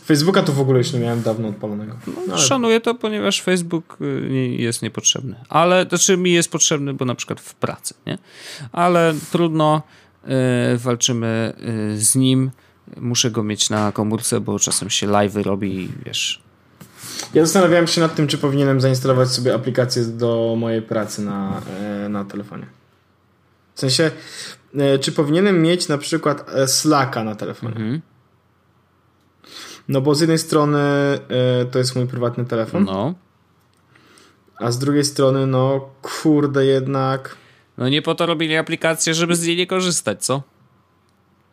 Facebooka 0.06 0.44
to 0.44 0.54
w 0.54 0.60
ogóle 0.60 0.78
już 0.78 0.94
nie 0.94 1.00
miałem 1.00 1.22
dawno 1.22 1.48
odpalonego. 1.48 1.96
No, 2.08 2.34
ale... 2.34 2.42
Szanuję 2.42 2.82
to, 2.82 2.96
ponieważ 2.96 3.42
Facebook 3.42 3.98
y, 4.02 4.56
jest 4.58 4.82
niepotrzebny. 4.82 5.36
Ale, 5.50 5.86
to 5.86 5.98
znaczy 5.98 6.18
mi 6.18 6.34
jest 6.34 6.52
potrzebny, 6.52 6.94
bo 6.94 7.06
na 7.06 7.16
przykład 7.16 7.42
w 7.42 7.56
pracy, 7.56 7.94
nie? 8.06 8.18
Ale 8.72 9.14
trudno 9.32 9.82
E, 10.28 10.78
walczymy 10.78 11.54
e, 11.94 11.98
z 11.98 12.16
nim. 12.16 12.52
Muszę 12.98 13.32
go 13.32 13.44
mieć 13.44 13.70
na 13.70 13.92
komórce, 13.92 14.40
bo 14.40 14.60
czasem 14.60 14.90
się 14.90 15.08
live 15.08 15.36
robi, 15.36 15.90
wiesz. 16.06 16.42
Ja 17.34 17.46
zastanawiałem 17.46 17.88
się 17.88 18.02
nad 18.02 18.16
tym, 18.16 18.28
czy 18.28 18.38
powinienem 18.38 18.82
zainstalować 18.82 19.30
sobie 19.30 19.54
aplikację 19.54 20.04
do 20.04 20.56
mojej 20.58 20.82
pracy 20.82 21.22
na, 21.22 21.62
e, 21.80 22.10
na 22.10 22.26
telefonie. 22.26 22.66
W 23.76 23.80
sensie, 23.80 24.12
czy 25.02 25.12
powinienem 25.12 25.62
mieć 25.62 25.88
na 25.88 25.98
przykład 25.98 26.52
Slacka 26.68 27.24
na 27.24 27.36
telefonie. 27.36 27.76
Mhm. 27.76 28.02
No 29.88 30.02
bo 30.02 30.16
z 30.16 30.20
jednej 30.20 30.38
strony 30.40 30.80
to 31.72 31.80
jest 31.80 31.96
mój 31.96 32.08
prywatny 32.08 32.46
telefon. 32.46 32.84
No. 32.84 33.14
A 34.60 34.72
z 34.72 34.80
drugiej 34.80 35.06
strony, 35.06 35.48
no 35.48 35.90
kurde, 36.02 36.66
jednak 36.66 37.38
no 37.78 37.90
nie 37.90 38.02
po 38.02 38.16
to 38.16 38.26
robili 38.26 38.56
aplikację, 38.56 39.14
żeby 39.14 39.36
z 39.36 39.48
niej 39.48 39.58
nie 39.58 39.68
korzystać, 39.68 40.26
co? 40.26 40.44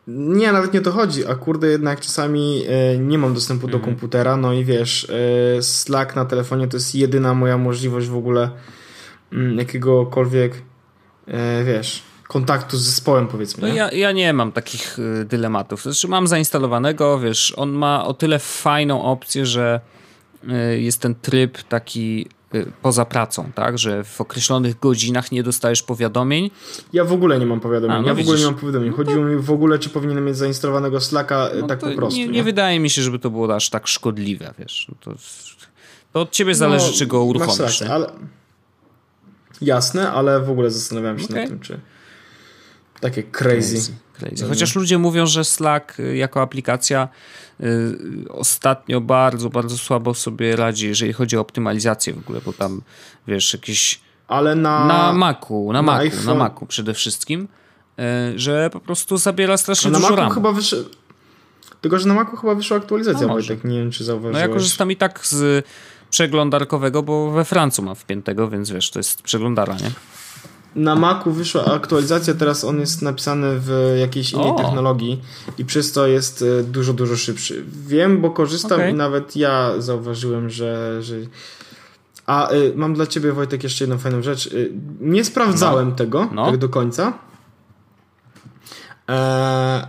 Nie, 0.07 0.51
nawet 0.51 0.73
nie 0.73 0.81
to 0.81 0.91
chodzi, 0.91 1.25
a 1.25 1.35
kurde 1.35 1.67
jednak 1.67 2.01
czasami 2.01 2.63
e, 2.67 2.97
nie 2.97 3.17
mam 3.17 3.33
dostępu 3.33 3.67
do 3.67 3.77
mhm. 3.77 3.93
komputera, 3.93 4.37
no 4.37 4.53
i 4.53 4.65
wiesz, 4.65 5.09
e, 5.09 5.61
Slack 5.61 6.15
na 6.15 6.25
telefonie 6.25 6.67
to 6.67 6.77
jest 6.77 6.95
jedyna 6.95 7.33
moja 7.33 7.57
możliwość 7.57 8.07
w 8.07 8.15
ogóle 8.15 8.49
mm, 9.33 9.57
jakiegokolwiek, 9.57 10.61
wiesz, 11.65 12.03
kontaktu 12.27 12.77
z 12.77 12.81
zespołem 12.81 13.27
powiedzmy. 13.27 13.67
No 13.67 13.75
ja, 13.75 13.91
ja 13.91 14.11
nie 14.11 14.33
mam 14.33 14.51
takich 14.51 14.97
dylematów, 15.25 15.83
znaczy 15.83 16.07
mam 16.07 16.27
zainstalowanego, 16.27 17.19
wiesz, 17.19 17.53
on 17.57 17.71
ma 17.71 18.05
o 18.05 18.13
tyle 18.13 18.39
fajną 18.39 19.03
opcję, 19.03 19.45
że 19.45 19.79
jest 20.77 21.01
ten 21.01 21.15
tryb 21.15 21.63
taki 21.63 22.27
Y, 22.55 22.71
poza 22.81 23.05
pracą, 23.05 23.51
tak? 23.55 23.77
Że 23.77 24.03
w 24.03 24.21
określonych 24.21 24.79
godzinach 24.79 25.31
nie 25.31 25.43
dostajesz 25.43 25.83
powiadomień. 25.83 26.51
Ja 26.93 27.03
w 27.03 27.13
ogóle 27.13 27.39
nie 27.39 27.45
mam 27.45 27.59
powiadomień. 27.59 27.97
A, 27.97 28.01
no 28.01 28.07
ja 28.07 28.15
widzisz. 28.15 28.25
w 28.25 28.29
ogóle 28.29 28.39
nie 28.39 28.51
mam 28.51 28.59
powiadomień. 28.59 28.89
No 28.89 28.97
Chodziło 28.97 29.25
mi 29.25 29.35
w 29.35 29.51
ogóle, 29.51 29.79
czy 29.79 29.89
powinienem 29.89 30.25
mieć 30.25 30.37
zainstalowanego 30.37 31.01
Slacka 31.01 31.49
y, 31.53 31.61
no 31.61 31.67
tak 31.67 31.79
po 31.79 31.91
prostu. 31.91 32.19
Nie, 32.19 32.25
nie, 32.25 32.31
nie, 32.31 32.43
wydaje 32.43 32.79
mi 32.79 32.89
się, 32.89 33.01
żeby 33.01 33.19
to 33.19 33.29
było 33.29 33.55
aż 33.55 33.69
tak 33.69 33.87
szkodliwe, 33.87 34.53
wiesz. 34.59 34.87
No 34.89 34.95
to, 35.01 35.19
to 36.13 36.21
od 36.21 36.31
ciebie 36.31 36.55
zależy, 36.55 36.87
no, 36.87 36.93
czy 36.93 37.05
go 37.05 37.23
uruchomisz. 37.23 37.59
Rację, 37.59 37.89
ale... 37.89 38.11
Jasne, 39.61 40.11
ale 40.11 40.39
w 40.39 40.49
ogóle 40.49 40.71
zastanawiałem 40.71 41.19
się 41.19 41.25
okay. 41.25 41.39
nad 41.39 41.49
tym, 41.49 41.59
czy 41.59 41.79
takie 43.03 43.23
crazy. 43.23 43.75
crazy. 43.75 43.93
crazy. 44.19 44.47
Chociaż 44.49 44.75
ludzie 44.75 44.97
mówią, 44.97 45.25
że 45.25 45.43
Slack 45.43 45.99
y, 45.99 46.15
jako 46.15 46.41
aplikacja 46.41 47.09
Y, 47.61 48.29
ostatnio 48.29 49.01
bardzo, 49.01 49.49
bardzo 49.49 49.77
słabo 49.77 50.13
sobie 50.13 50.55
radzi, 50.55 50.87
jeżeli 50.87 51.13
chodzi 51.13 51.37
o 51.37 51.41
optymalizację 51.41 52.13
w 52.13 52.17
ogóle, 52.17 52.41
bo 52.45 52.53
tam 52.53 52.81
wiesz, 53.27 53.53
jakieś. 53.53 54.01
Ale 54.27 54.55
na. 54.55 54.85
Na 54.85 55.13
Macu, 55.13 55.67
na, 55.67 55.73
na 55.73 55.81
Macu, 55.81 56.01
iPhone. 56.01 56.25
na 56.25 56.35
Macu 56.35 56.65
przede 56.65 56.93
wszystkim, 56.93 57.47
y, 57.99 58.39
że 58.39 58.69
po 58.69 58.79
prostu 58.79 59.17
zabiera 59.17 59.57
strasznie 59.57 59.91
na 59.91 59.99
dużo 59.99 60.15
Macu 60.15 60.33
chyba 60.33 60.51
wyszło. 60.51 60.79
Tylko, 61.81 61.99
że 61.99 62.07
na 62.07 62.13
Macu 62.13 62.37
chyba 62.37 62.55
wyszła 62.55 62.77
aktualizacja, 62.77 63.27
no 63.27 63.33
Wojtek, 63.33 63.63
nie 63.63 63.79
wiem 63.79 63.91
czy 63.91 64.03
zauważyłeś. 64.03 64.33
No 64.33 64.39
ja 64.39 64.47
korzystam 64.47 64.91
i 64.91 64.95
tak 64.95 65.27
z 65.27 65.65
przeglądarkowego, 66.09 67.03
bo 67.03 67.31
we 67.31 67.45
Francu 67.45 67.81
mam 67.81 67.95
wpiętego, 67.95 68.49
więc 68.49 68.71
wiesz, 68.71 68.91
to 68.91 68.99
jest 68.99 69.21
przeglądara, 69.21 69.73
nie? 69.73 69.91
Na 70.75 70.95
Macu 70.95 71.31
wyszła 71.31 71.65
aktualizacja, 71.65 72.33
teraz 72.33 72.63
on 72.63 72.79
jest 72.79 73.01
napisany 73.01 73.59
w 73.59 73.95
jakiejś 73.99 74.31
innej 74.31 74.51
o. 74.51 74.55
technologii 74.55 75.21
i 75.57 75.65
przez 75.65 75.91
to 75.91 76.07
jest 76.07 76.41
e, 76.59 76.63
dużo, 76.63 76.93
dużo 76.93 77.17
szybszy. 77.17 77.65
Wiem, 77.87 78.21
bo 78.21 78.31
korzystam 78.31 78.79
okay. 78.79 78.91
i 78.91 78.93
nawet 78.93 79.35
ja 79.35 79.73
zauważyłem, 79.79 80.49
że... 80.49 81.01
że... 81.01 81.15
A 82.25 82.51
y, 82.51 82.73
mam 82.75 82.93
dla 82.93 83.07
ciebie 83.07 83.31
Wojtek 83.31 83.63
jeszcze 83.63 83.83
jedną 83.83 83.97
fajną 83.97 84.21
rzecz. 84.21 84.45
Y, 84.45 84.71
nie 84.99 85.25
sprawdzałem 85.25 85.89
no. 85.89 85.95
tego 85.95 86.29
no. 86.33 86.45
tak 86.45 86.57
do 86.57 86.69
końca, 86.69 87.13
e, 89.09 89.13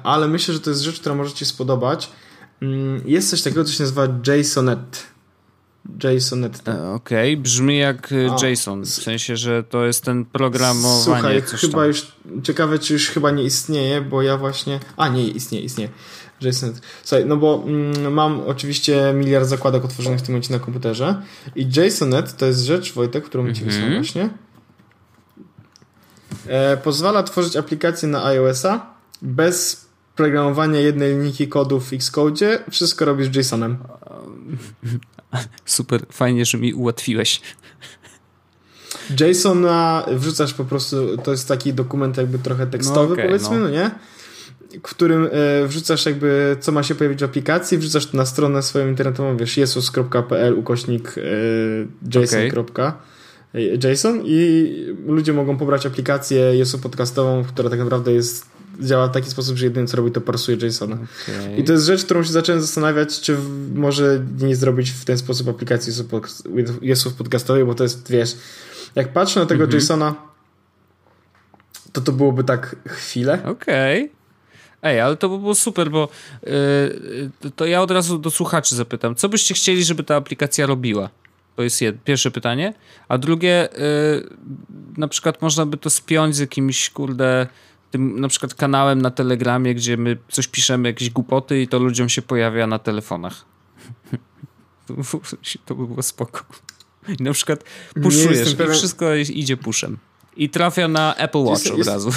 ale 0.03 0.29
myślę, 0.29 0.55
że 0.55 0.61
to 0.61 0.71
jest 0.71 0.83
rzecz, 0.83 1.01
która 1.01 1.15
może 1.15 1.33
ci 1.33 1.45
spodobać. 1.45 2.11
Mm, 2.63 3.03
jest 3.05 3.31
coś 3.31 3.43
takiego, 3.43 3.65
co 3.65 3.73
się 3.73 3.83
nazywa 3.83 4.09
JSONet. 4.27 5.14
JSONet. 6.05 6.69
E, 6.69 6.91
okej, 6.91 7.33
okay. 7.33 7.43
brzmi 7.43 7.79
jak 7.79 8.13
e, 8.13 8.51
JSON, 8.51 8.83
w 8.83 8.89
sensie, 8.89 9.37
że 9.37 9.63
to 9.63 9.85
jest 9.85 10.05
ten 10.05 10.25
programowanie. 10.25 11.03
Słuchaj, 11.03 11.43
coś 11.43 11.61
chyba 11.61 11.79
tam. 11.79 11.87
już, 11.87 12.13
ciekawe 12.43 12.79
czy 12.79 12.93
już 12.93 13.09
chyba 13.09 13.31
nie 13.31 13.45
istnieje, 13.45 14.01
bo 14.01 14.23
ja 14.23 14.37
właśnie, 14.37 14.81
a 14.97 15.09
nie, 15.09 15.29
istnieje, 15.29 15.65
istnieje. 15.65 15.91
JSONet. 16.41 16.81
Słuchaj, 17.05 17.27
no 17.27 17.37
bo 17.37 17.65
mm, 17.67 18.13
mam 18.13 18.41
oczywiście 18.47 19.13
miliard 19.15 19.49
zakładek 19.49 19.85
otworzonych 19.85 20.19
w 20.19 20.23
tym 20.23 20.33
momencie 20.33 20.53
na 20.53 20.59
komputerze 20.59 21.23
i 21.57 21.69
JSONet 21.77 22.37
to 22.37 22.47
jest 22.47 22.61
rzecz, 22.61 22.93
Wojtek, 22.93 23.25
którą 23.25 23.43
mm 23.43 23.55
-hmm. 23.55 23.59
ci 23.59 23.65
wysłałem 23.65 23.93
mhm. 23.93 24.03
właśnie. 24.03 24.29
E, 26.47 26.77
pozwala 26.77 27.23
tworzyć 27.23 27.57
aplikacje 27.57 28.09
na 28.09 28.25
iOS-a 28.25 28.95
bez 29.23 29.84
programowania 30.17 30.81
jednej 30.81 31.13
linijki 31.13 31.49
kodu 31.49 31.81
w 31.81 31.93
Xcode. 31.93 32.59
Wszystko 32.71 33.05
robisz 33.05 33.37
JSONem. 33.37 33.77
Super, 35.65 36.01
fajnie, 36.13 36.45
że 36.45 36.59
mi 36.59 36.75
ułatwiłeś. 36.75 37.41
JSONa 39.21 40.07
wrzucasz 40.13 40.55
po 40.55 40.65
prostu, 40.65 41.17
to 41.17 41.31
jest 41.31 41.49
taki 41.49 41.75
dokument 41.75 42.17
jakby 42.17 42.39
trochę 42.39 42.67
tekstowy 42.67 43.09
no 43.09 43.13
okay, 43.13 43.27
powiedzmy, 43.27 43.59
no. 43.59 43.65
no. 43.65 43.71
nie? 43.71 43.91
W 44.79 44.83
którym 44.83 45.29
e, 45.33 45.67
wrzucasz 45.67 46.07
jakby, 46.07 46.57
co 46.61 46.73
ma 46.73 46.83
się 46.83 46.95
pojawić 46.95 47.21
w 47.21 47.25
aplikacji, 47.25 47.79
wrzucasz 47.79 48.07
to 48.07 48.17
na 48.17 48.27
stronę 48.27 48.63
swoją 48.63 48.89
internetową, 48.89 49.37
wiesz, 49.37 49.57
jesus.pl 49.57 50.59
ukośnik 50.59 51.15
e, 51.19 51.23
json. 52.27 52.61
Okay. 52.71 52.93
JSON 53.93 54.21
i 54.25 54.69
ludzie 55.07 55.33
mogą 55.33 55.57
pobrać 55.57 55.87
aplikację 55.87 56.59
JSON 56.59 56.81
podcastową, 56.81 57.45
która 57.45 57.71
tak 57.71 57.79
naprawdę 57.79 58.13
jest 58.13 58.54
działa 58.81 59.09
w 59.09 59.13
taki 59.13 59.31
sposób, 59.31 59.57
że 59.57 59.65
jedyne 59.65 59.87
co 59.87 59.97
robi 59.97 60.11
to 60.11 60.21
parsuje 60.21 60.57
JSON. 60.57 60.93
Okay. 60.93 61.57
I 61.57 61.65
to 61.65 61.73
jest 61.73 61.85
rzecz, 61.85 62.05
którą 62.05 62.25
się 62.25 62.33
zacząłem 62.33 62.61
zastanawiać, 62.61 63.21
czy 63.21 63.37
może 63.75 64.25
nie 64.41 64.57
zrobić 64.57 64.91
w 64.91 65.05
ten 65.05 65.19
sposób 65.19 65.49
aplikacji 65.49 65.93
JSON 66.83 67.13
podcastowej, 67.13 67.65
bo 67.65 67.75
to 67.75 67.83
jest, 67.83 68.11
wiesz, 68.11 68.37
jak 68.95 69.13
patrzę 69.13 69.41
na 69.41 69.47
tego 69.47 69.65
mm 69.65 69.77
-hmm. 69.77 69.77
JSONa, 69.77 70.15
to 71.93 72.01
to 72.01 72.13
byłoby 72.13 72.45
tak 72.45 72.77
chwilę. 72.89 73.39
Okej. 73.45 74.05
Okay. 74.05 74.25
Ej, 74.85 75.01
ale 75.01 75.17
to 75.17 75.29
by 75.29 75.39
było 75.39 75.55
super, 75.55 75.91
bo 75.91 76.09
yy, 76.43 77.51
to 77.57 77.67
ja 77.67 77.83
od 77.83 77.91
razu 77.91 78.19
do 78.19 78.31
słuchaczy 78.31 78.77
zapytam, 78.77 79.15
co 79.15 79.29
byście 79.29 79.55
chcieli, 79.55 79.85
żeby 79.85 80.05
ta 80.05 80.17
aplikacja 80.17 80.67
robiła? 80.67 81.11
To 81.57 81.63
jest 81.63 81.83
jed, 81.83 82.05
pierwsze 82.05 82.31
pytanie. 82.31 82.75
A 83.09 83.19
drugie, 83.19 83.69
yy, 83.73 84.29
na 84.97 85.09
przykład 85.09 85.43
można 85.43 85.67
by 85.67 85.77
to 85.77 85.91
spiąć 85.91 86.37
z 86.37 86.39
jakimś, 86.39 86.91
kurde, 86.91 87.47
tym 87.95 88.21
na 88.21 88.29
przykład 88.29 88.55
kanałem 88.55 89.03
na 89.03 89.11
Telegramie, 89.11 89.75
gdzie 89.75 89.97
my 89.97 90.17
coś 90.29 90.49
piszemy, 90.49 90.89
jakieś 90.89 91.11
głupoty 91.11 91.63
i 91.63 91.69
to 91.69 91.79
ludziom 91.79 92.09
się 92.09 92.23
pojawia 92.23 92.67
na 92.67 92.79
telefonach. 92.79 93.45
to 95.67 95.75
by 95.75 95.87
było 95.87 96.03
spoko. 96.03 96.41
I 97.19 97.23
na 97.23 97.33
przykład 97.33 97.65
puszujesz 98.03 98.53
i 98.53 98.57
pewien... 98.57 98.75
wszystko 98.75 99.15
idzie 99.15 99.57
puszem. 99.57 99.99
I 100.37 100.51
trafia 100.51 100.89
na 100.89 101.17
Apple 101.17 101.39
Watch 101.39 101.65
jest, 101.65 101.81
od 101.81 101.87
razu. 101.87 102.11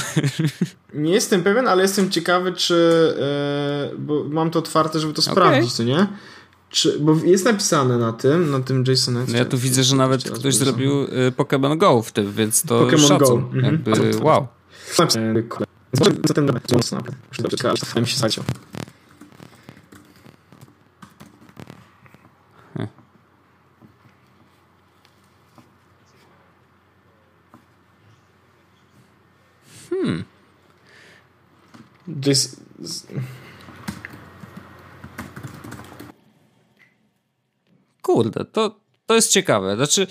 Nie 0.94 1.14
jestem 1.14 1.44
pewien, 1.44 1.68
ale 1.68 1.82
jestem 1.82 2.10
ciekawy, 2.10 2.54
czy. 2.54 3.14
Yy, 3.92 4.00
bo 4.00 4.24
mam 4.24 4.52
to 4.52 4.60
otwarte, 4.60 5.00
żeby 5.00 5.14
to 5.14 5.22
okay. 5.22 5.34
sprawdzić, 5.34 5.74
co 5.74 5.84
nie? 5.84 6.08
Czy, 6.70 7.00
bo 7.00 7.16
jest 7.26 7.46
napisane 7.46 7.98
na 7.98 8.14
tym, 8.14 8.52
na 8.52 8.60
tym 8.60 8.84
JSONie. 8.88 9.20
No 9.28 9.38
ja 9.38 9.46
tu 9.46 9.58
widzę, 9.58 9.84
że 9.84 9.96
nawet 9.96 10.32
ktoś 10.32 10.56
zrobił 10.56 11.04
y, 11.04 11.08
Pokémon 11.32 11.78
Go 11.78 12.02
w 12.02 12.12
tym, 12.12 12.32
więc 12.32 12.64
to 12.64 12.88
Pokémon 12.88 13.20
Go. 13.20 13.34
Mhm. 13.34 13.84
Jakby, 13.88 14.24
wow. 14.24 14.48
Zatem 16.24 16.46
dobra, 16.46 16.60
to 16.60 16.76
mocno 16.76 16.98
naprawdę. 16.98 17.22
Dobrze 17.94 18.18
zaleciał. 18.18 18.44
Hmm. 29.90 30.24
Kurde, 38.02 38.46
to, 38.46 38.80
to 39.06 39.16
jest 39.16 39.32
ciekawe. 39.32 39.76
Znaczy, 39.76 40.08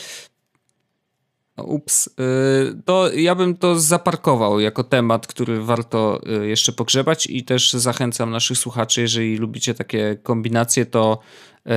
ups, 1.63 2.11
yy, 2.19 2.83
to 2.85 3.13
ja 3.13 3.35
bym 3.35 3.57
to 3.57 3.81
zaparkował 3.81 4.61
jako 4.61 4.85
temat, 4.85 5.27
który 5.27 5.63
warto 5.63 6.21
yy, 6.27 6.49
jeszcze 6.49 6.73
pogrzebać 6.73 7.27
i 7.27 7.45
też 7.45 7.73
zachęcam 7.73 8.31
naszych 8.31 8.59
słuchaczy, 8.59 9.01
jeżeli 9.01 9.37
lubicie 9.37 9.75
takie 9.75 10.17
kombinacje, 10.23 10.87
to 10.87 11.19
yy, 11.67 11.73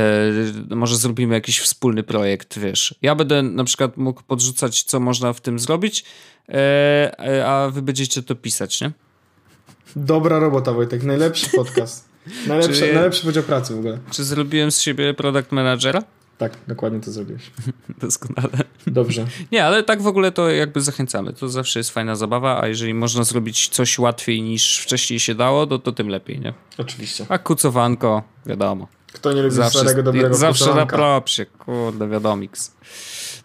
może 0.76 0.98
zrobimy 0.98 1.36
jakiś 1.36 1.60
wspólny 1.60 2.04
projekt, 2.04 2.60
wiesz. 2.60 2.96
Ja 3.02 3.16
będę 3.16 3.44
na 3.44 3.64
przykład 3.64 3.98
mógł 3.98 4.24
podrzucać, 4.24 4.84
co 4.84 5.00
można 5.00 5.34
w 5.34 5.42
tym 5.42 5.60
zrobić, 5.60 6.06
a 7.46 7.68
wy 7.72 7.82
będziecie 7.82 8.24
to 8.24 8.36
pisać, 8.36 8.82
nie? 8.82 8.92
Dobra 9.96 10.40
robota, 10.40 10.74
Wojtek. 10.74 11.04
Najlepszy 11.04 11.50
podcast. 11.50 12.10
Najlepszy, 12.48 12.82
Czy- 12.82 12.94
najlepszy 12.94 13.26
podział 13.26 13.44
pracy 13.44 13.76
w 13.76 13.80
ogóle. 13.80 13.98
Czy 14.12 14.24
zrobiłem 14.24 14.72
z 14.72 14.80
siebie 14.82 15.14
product 15.14 15.52
managera? 15.52 16.04
Tak, 16.40 16.58
dokładnie 16.68 17.00
to 17.00 17.12
zrobiłeś. 17.12 17.52
Doskonale. 18.02 18.50
Dobrze. 18.88 19.26
Nie, 19.52 19.66
ale 19.66 19.84
tak 19.84 20.02
w 20.02 20.08
ogóle 20.08 20.32
to 20.32 20.50
jakby 20.50 20.82
zachęcamy. 20.82 21.34
To 21.34 21.50
zawsze 21.50 21.80
jest 21.80 21.90
fajna 21.90 22.16
zabawa, 22.16 22.62
a 22.62 22.68
jeżeli 22.68 22.94
można 22.94 23.24
zrobić 23.24 23.68
coś 23.70 24.00
łatwiej 24.00 24.42
niż 24.42 24.78
wcześniej 24.80 25.20
się 25.20 25.36
dało, 25.36 25.68
to, 25.68 25.80
to 25.80 25.92
tym 25.92 26.08
lepiej, 26.10 26.40
nie? 26.40 26.54
Oczywiście. 26.78 27.26
A 27.30 27.38
kucowanko, 27.38 28.24
wiadomo. 28.46 28.88
Kto 29.14 29.34
nie 29.34 29.42
lubi 29.42 29.56
Zawsze, 29.56 29.80
starego, 29.80 30.04
dobrego 30.04 30.36
zawsze 30.36 30.64
na 30.66 30.70
kucowanka? 30.72 30.96
propsie, 30.98 31.46
kurde, 31.46 32.08
wiadomiks. 32.08 32.72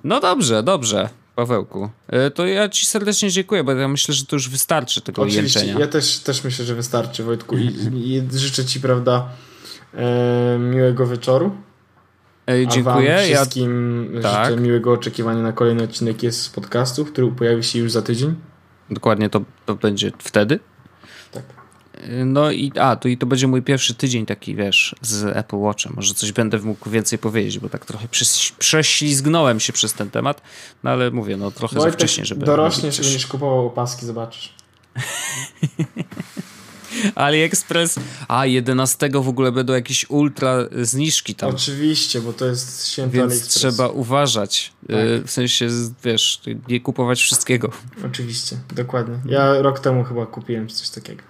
No 0.05 0.21
dobrze, 0.21 0.63
dobrze, 0.63 1.09
Pawełku. 1.37 1.91
E, 2.09 2.31
To 2.31 2.47
ja 2.47 2.69
ci 2.69 2.87
serdecznie 2.87 3.31
dziękuję, 3.31 3.65
bo 3.65 3.73
ja 3.73 3.89
myślę, 3.89 4.15
że 4.15 4.27
to 4.27 4.37
już 4.37 4.49
wystarczy 4.49 5.01
tego 5.01 5.23
Oczywiście, 5.23 5.61
jęczenia. 5.61 5.81
ja 5.81 5.87
też, 5.87 6.19
też 6.19 6.45
myślę, 6.45 6.65
że 6.65 6.75
wystarczy, 6.75 7.23
Wojtku. 7.25 7.57
I, 7.57 7.67
i 8.33 8.39
życzę 8.39 8.65
ci, 8.65 8.81
prawda, 8.81 9.29
e, 9.95 10.59
miłego 10.59 11.07
wieczoru. 11.07 11.51
Ej, 12.47 12.67
A 12.67 12.69
dziękuję. 12.71 12.95
wam 12.95 13.05
Ja, 13.05 13.19
wszystkim 13.37 14.11
tak. 14.23 14.51
życzę 14.51 14.61
miłego 14.61 14.93
oczekiwania 14.93 15.43
na 15.43 15.53
kolejny 15.53 15.83
odcinek 15.83 16.23
jest 16.23 16.43
z 16.43 16.49
podcastu, 16.49 17.05
który 17.05 17.29
pojawi 17.33 17.65
się 17.65 17.79
już 17.79 17.93
za 17.93 18.03
tydzień. 18.03 18.35
dokładnie 18.91 19.31
to, 19.31 19.41
to 19.67 19.75
będzie 19.75 20.13
wtedy. 20.19 20.61
Tak. 21.33 21.43
No 22.25 22.51
i 22.51 22.73
a, 22.81 22.97
to 22.97 23.09
i 23.09 23.19
to 23.19 23.27
będzie 23.27 23.47
mój 23.47 23.63
pierwszy 23.63 23.95
tydzień 23.95 24.27
taki, 24.27 24.55
wiesz, 24.55 24.95
z 25.03 25.37
Apple 25.37 25.57
Watchem. 25.57 25.93
Może 25.97 26.15
coś 26.15 26.33
będę 26.33 26.59
mógł 26.59 26.91
więcej 26.91 27.19
powiedzieć, 27.19 27.59
bo 27.59 27.69
tak 27.69 27.87
trochę 27.87 28.07
przes- 28.09 28.53
prześlizgnąłem 28.59 29.61
się 29.61 29.73
przez 29.73 29.95
ten 29.95 30.11
temat, 30.11 30.43
no 30.85 30.91
ale 30.91 31.11
mówię, 31.11 31.37
no 31.37 31.51
trochę 31.51 31.75
za 31.75 31.81
Wojtek, 31.81 31.99
wcześnie, 32.01 32.25
żeby 32.25 32.47
dorośniesz 32.47 33.01
będziesz 33.01 33.27
kupował 33.27 33.67
opaski, 33.67 34.07
zobaczysz. 34.07 34.55
AliExpress, 37.15 37.99
a 38.29 38.47
11 38.47 39.09
w 39.13 39.29
ogóle 39.29 39.53
będą 39.53 39.73
jakieś 39.73 40.11
ultra 40.11 40.57
zniżki 40.83 41.35
tam. 41.35 41.51
Oczywiście, 41.51 42.21
bo 42.21 42.33
to 42.33 42.47
jest 42.47 42.89
święto 42.89 43.13
Więc 43.13 43.33
AliExpress. 43.33 43.55
trzeba 43.55 43.89
uważać. 43.89 44.73
Tak. 44.87 44.97
Y, 44.97 45.23
W 45.27 45.31
sensie, 45.31 45.69
wiesz, 46.05 46.41
nie 46.69 46.81
kupować 46.81 47.21
wszystkiego. 47.23 47.71
Oczywiście, 48.07 48.57
dokładnie. 48.75 49.19
Ja 49.27 49.63
rok 49.63 49.81
temu 49.81 50.05
chyba 50.05 50.27
kupiłem 50.27 50.69
coś 50.69 50.89
takiego. 50.91 51.23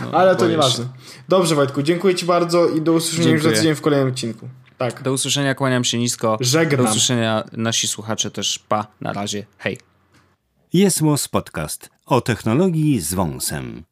No, 0.00 0.10
Ale 0.18 0.36
to 0.36 0.48
nieważne. 0.48 0.84
się. 0.84 0.90
Dobrze, 1.28 1.54
Wojtku, 1.54 1.82
dziękuję 1.82 2.14
ci 2.14 2.26
bardzo 2.26 2.68
i 2.68 2.80
do 2.82 2.92
usłyszenia 2.92 3.30
już 3.30 3.42
za 3.42 3.48
Dziękuję. 3.48 3.60
tydzień 3.62 3.74
w 3.74 3.80
kolejnym 3.80 4.08
odcinku. 4.08 4.48
Tak. 4.78 5.02
Do 5.02 5.12
usłyszenia, 5.12 5.54
kłaniam 5.54 5.84
się 5.84 5.98
nisko. 5.98 6.36
Do 6.38 6.44
Żegnam. 6.44 6.86
usłyszenia 6.86 7.44
nasi 7.52 7.88
słuchacze 7.88 8.30
też. 8.30 8.58
Pa, 8.58 8.86
na 9.00 9.12
razie. 9.12 9.46
Hej. 9.58 9.78
Jest 10.72 11.00
Podcast 11.30 11.90
o 12.06 12.20
technologii 12.20 13.00
z 13.00 13.14
wąsem. 13.14 13.84